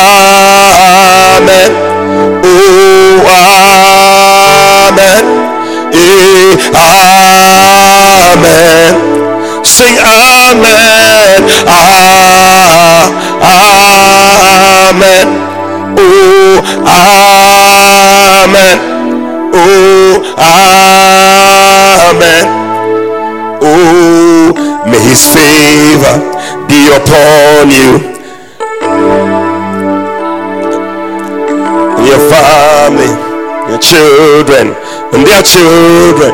amen. 4.91 5.23
Amen. 6.75 7.84
Sing 9.65 9.97
amen. 9.99 11.43
Ah, 11.67 13.11
Amen. 14.89 15.27
Oh, 15.97 16.57
amen. 18.45 18.77
Oh, 19.53 20.15
amen. 22.07 22.45
Oh, 23.61 24.47
may 24.87 24.99
his 25.09 25.21
favor 25.33 26.15
be 26.69 26.79
upon 26.95 27.69
you. 27.71 27.91
Your 32.05 32.21
family, 32.29 33.11
your 33.69 33.79
children, 33.79 34.65
and 35.13 35.25
their 35.25 35.41
children, 35.43 36.33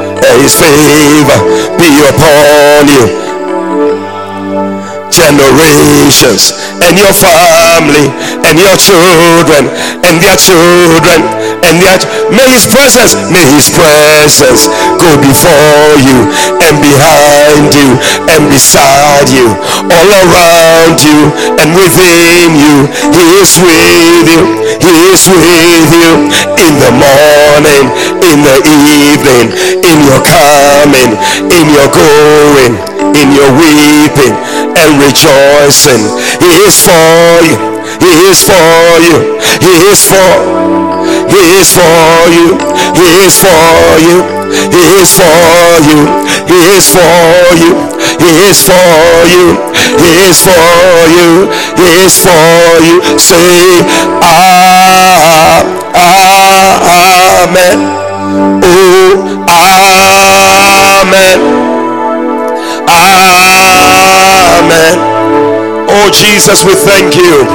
His 0.21 0.53
favor 0.57 1.39
be 1.77 1.89
upon 2.05 2.87
you. 2.87 3.05
Generations 5.11 6.53
and 6.81 6.97
your 6.97 7.13
family 7.13 8.07
and 8.45 8.57
your 8.57 8.77
children 8.77 9.65
and 10.05 10.21
their 10.21 10.37
children 10.37 11.19
and 11.67 11.81
yet 11.81 12.01
may 12.33 12.45
his 12.49 12.65
presence 12.67 13.13
may 13.29 13.45
his 13.53 13.69
presence 13.73 14.67
go 14.97 15.11
before 15.21 15.93
you 16.01 16.17
and 16.65 16.75
behind 16.81 17.71
you 17.75 17.89
and 18.31 18.41
beside 18.49 19.27
you 19.29 19.47
all 19.91 20.09
around 20.25 20.97
you 21.03 21.19
and 21.61 21.69
within 21.77 22.55
you. 22.57 22.87
He 23.13 23.25
is 23.41 23.53
with 23.61 24.27
you 24.29 24.43
he 24.81 24.93
is 25.13 25.23
with 25.29 25.89
you 25.93 26.13
in 26.65 26.73
the 26.81 26.91
morning 26.95 27.85
in 28.25 28.37
the 28.45 28.57
evening 28.65 29.47
in 29.85 29.97
your 30.07 30.21
coming 30.25 31.11
in 31.51 31.65
your 31.69 31.89
going 31.93 32.73
in 33.15 33.27
your 33.35 33.51
weeping 33.59 34.33
and 34.77 34.91
rejoicing. 35.01 36.01
He 36.41 36.51
is 36.65 36.77
for 36.81 37.45
you 37.45 37.57
he 38.01 38.13
is 38.31 38.41
for 38.43 38.99
you 39.03 39.37
he 39.61 39.73
is 39.91 40.01
for 40.09 40.90
he 41.31 41.43
is 41.59 41.69
for 41.73 42.27
you. 42.35 42.47
He 42.99 43.07
is 43.25 43.35
for 43.39 43.95
you. 44.05 44.17
He 44.75 44.83
is 45.01 45.11
for 45.15 45.79
you. 45.87 45.99
He 46.47 46.59
is 46.75 46.87
for 46.91 47.55
you. 47.61 47.71
He 48.19 48.31
is 48.49 48.59
for 48.67 49.23
you. 49.31 49.45
He 50.01 50.11
is 50.27 50.39
for 50.43 51.07
you. 51.15 51.31
He 51.79 51.89
is 52.05 52.15
for 52.19 52.83
you. 52.83 52.95
Say, 53.19 53.79
ah, 54.21 55.63
Amen. 57.43 57.79
Oh, 58.63 59.11
Amen. 61.01 61.39
Amen. 62.89 64.95
Oh, 65.89 66.09
Jesus, 66.13 66.63
we 66.63 66.73
thank 66.75 67.15
you. 67.15 67.45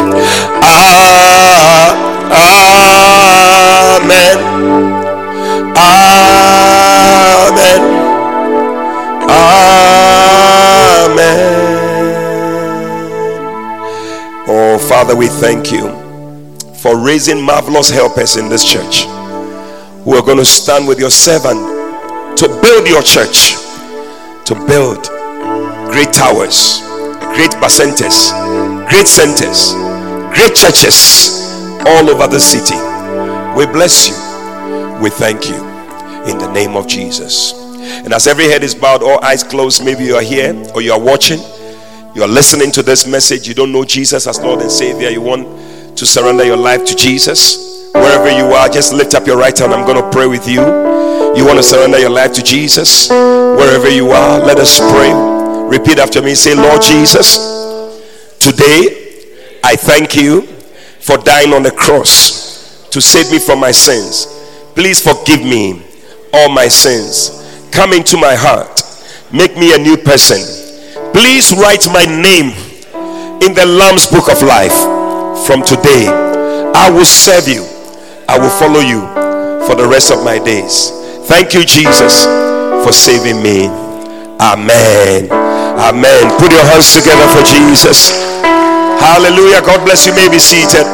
Ah, 0.63 2.06
Amen. 2.33 4.39
Amen. 5.77 7.83
Amen. 9.31 11.39
Oh, 14.49 14.79
Father, 14.89 15.15
we 15.15 15.29
thank 15.29 15.71
you 15.71 15.89
for 16.75 16.99
raising 16.99 17.41
marvelous 17.41 17.91
helpers 17.91 18.37
in 18.37 18.49
this 18.49 18.65
church 18.65 19.05
who 20.05 20.15
are 20.15 20.23
going 20.23 20.39
to 20.39 20.45
stand 20.45 20.89
with 20.89 20.99
your 20.99 21.11
servant 21.11 21.61
to 22.39 22.49
build 22.61 22.89
your 22.89 23.03
church, 23.03 23.55
to 24.45 24.55
build 24.67 25.09
great 25.93 26.13
towers, 26.13 26.81
great 27.35 27.53
bacentas, 27.63 28.33
great 28.89 29.07
centers, 29.07 29.73
great 30.35 30.55
churches 30.55 31.46
all 31.87 32.11
over 32.11 32.27
the 32.27 32.41
city. 32.41 32.75
We 33.57 33.67
bless 33.67 34.09
you. 34.09 34.15
We 35.01 35.11
thank 35.11 35.49
you 35.49 35.57
in 36.27 36.39
the 36.39 36.51
name 36.53 36.77
of 36.77 36.89
Jesus. 36.89 37.53
And 37.53 38.13
as 38.13 38.27
every 38.27 38.45
head 38.45 38.65
is 38.65 38.75
bowed, 38.75 39.03
all 39.03 39.23
eyes 39.25 39.45
closed, 39.45 39.85
maybe 39.85 40.05
you 40.05 40.17
are 40.17 40.23
here 40.23 40.55
or 40.75 40.83
you 40.83 40.93
are 40.93 41.01
watching, 41.01 41.39
you 42.15 42.23
are 42.23 42.29
listening 42.29 42.73
to 42.73 42.83
this 42.83 43.07
message, 43.07 43.47
you 43.47 43.55
don't 43.55 43.73
know 43.73 43.85
Jesus 43.85 44.27
as 44.27 44.41
Lord 44.41 44.61
and 44.61 44.71
Savior, 44.71 45.11
you 45.11 45.21
want 45.21 45.47
to 45.97 46.05
surrender 46.05 46.45
your 46.45 46.57
life 46.57 46.85
to 46.87 46.97
Jesus. 46.97 47.93
Wherever 47.95 48.31
you 48.31 48.53
are, 48.53 48.69
just 48.69 48.93
lift 48.93 49.15
up 49.15 49.27
your 49.27 49.39
right 49.39 49.57
hand. 49.57 49.73
I'm 49.73 49.87
going 49.87 50.03
to 50.03 50.11
pray 50.11 50.27
with 50.27 50.47
you. 50.47 50.61
You 50.61 51.47
want 51.47 51.59
to 51.59 51.63
surrender 51.63 51.99
your 51.99 52.11
life 52.11 52.33
to 52.35 52.43
Jesus? 52.43 53.09
Wherever 53.09 53.89
you 53.89 54.11
are, 54.11 54.39
let 54.41 54.59
us 54.59 54.79
pray. 54.79 55.13
Repeat 55.65 55.99
after 55.99 56.21
me. 56.21 56.35
Say, 56.35 56.55
Lord 56.55 56.83
Jesus, 56.83 57.39
today 58.39 59.61
I 59.65 59.77
thank 59.77 60.15
you 60.15 60.56
for 61.07 61.17
dying 61.19 61.53
on 61.53 61.63
the 61.63 61.71
cross 61.71 62.89
to 62.91 63.01
save 63.01 63.31
me 63.31 63.39
from 63.39 63.61
my 63.61 63.71
sins. 63.71 64.27
Please 64.75 65.01
forgive 65.01 65.41
me 65.41 65.81
all 66.35 66.49
my 66.51 66.67
sins. 66.67 67.31
Come 67.71 67.93
into 67.93 68.17
my 68.17 68.35
heart. 68.35 68.83
Make 69.33 69.57
me 69.57 69.73
a 69.73 69.79
new 69.79 69.97
person. 69.97 70.43
Please 71.15 71.55
write 71.55 71.87
my 71.93 72.05
name 72.05 72.51
in 73.39 73.55
the 73.55 73.65
Lamb's 73.65 74.07
book 74.09 74.29
of 74.29 74.43
life. 74.43 74.75
From 75.47 75.63
today, 75.63 76.11
I 76.75 76.91
will 76.91 77.05
serve 77.05 77.47
you. 77.47 77.63
I 78.29 78.39
will 78.39 78.51
follow 78.51 78.81
you 78.81 79.07
for 79.67 79.77
the 79.77 79.87
rest 79.87 80.11
of 80.11 80.25
my 80.25 80.39
days. 80.39 80.91
Thank 81.31 81.55
you, 81.55 81.65
Jesus, 81.65 82.25
for 82.83 82.93
saving 82.93 83.41
me. 83.43 83.69
Amen. 84.43 85.31
Amen. 85.31 86.39
Put 86.39 86.51
your 86.51 86.67
hands 86.67 86.93
together 86.99 87.27
for 87.31 87.47
Jesus. 87.47 88.11
Hallelujah. 88.99 89.63
God 89.63 89.85
bless 89.85 90.07
you. 90.07 90.13
you 90.13 90.19
may 90.19 90.29
be 90.29 90.39
seated. 90.39 90.87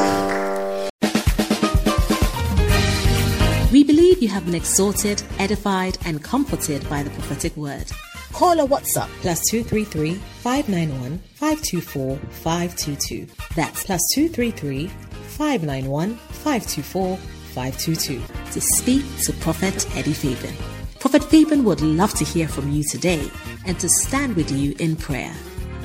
We 3.73 3.85
believe 3.85 4.23
you 4.23 4.29
have 4.29 4.45
been 4.45 4.55
exhorted, 4.55 5.23
edified, 5.39 5.99
and 6.05 6.23
comforted 6.23 6.89
by 6.91 7.03
the 7.03 7.11
prophetic 7.11 7.57
word. 7.57 7.91
Call 8.33 8.61
or 8.61 8.69
WhatsApp 8.69 9.09
plus 9.21 9.41
233 9.51 10.15
591 10.15 11.19
524 11.35 12.17
522. 12.17 13.27
That's 13.55 13.85
plus 13.85 14.01
233 14.15 14.89
591 14.89 16.17
524 16.17 17.17
522. 17.17 18.23
To 18.53 18.61
speak 18.61 19.05
to 19.23 19.33
Prophet 19.35 19.87
Eddie 19.97 20.13
Fabian. 20.13 20.55
Prophet 20.99 21.25
Fabian 21.25 21.65
would 21.65 21.81
love 21.81 22.15
to 22.15 22.25
hear 22.25 22.49
from 22.49 22.71
you 22.71 22.85
today 22.85 23.31
and 23.67 23.79
to 23.81 23.89
stand 23.89 24.37
with 24.37 24.51
you 24.51 24.75
in 24.79 24.97
prayer. 24.97 25.35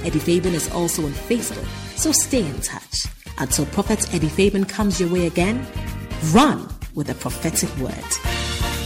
Eddie 0.03 0.19
Fabian 0.19 0.55
is 0.55 0.71
also 0.71 1.05
on 1.05 1.11
Facebook, 1.11 1.67
so 1.97 2.11
stay 2.11 2.45
in 2.45 2.61
touch. 2.61 3.07
Until 3.39 3.65
Prophet 3.67 4.13
Eddie 4.13 4.29
Fabian 4.29 4.65
comes 4.65 4.99
your 4.99 5.09
way 5.09 5.27
again, 5.27 5.65
run 6.31 6.67
with 6.95 7.09
a 7.09 7.15
prophetic 7.15 7.75
word. 7.77 8.76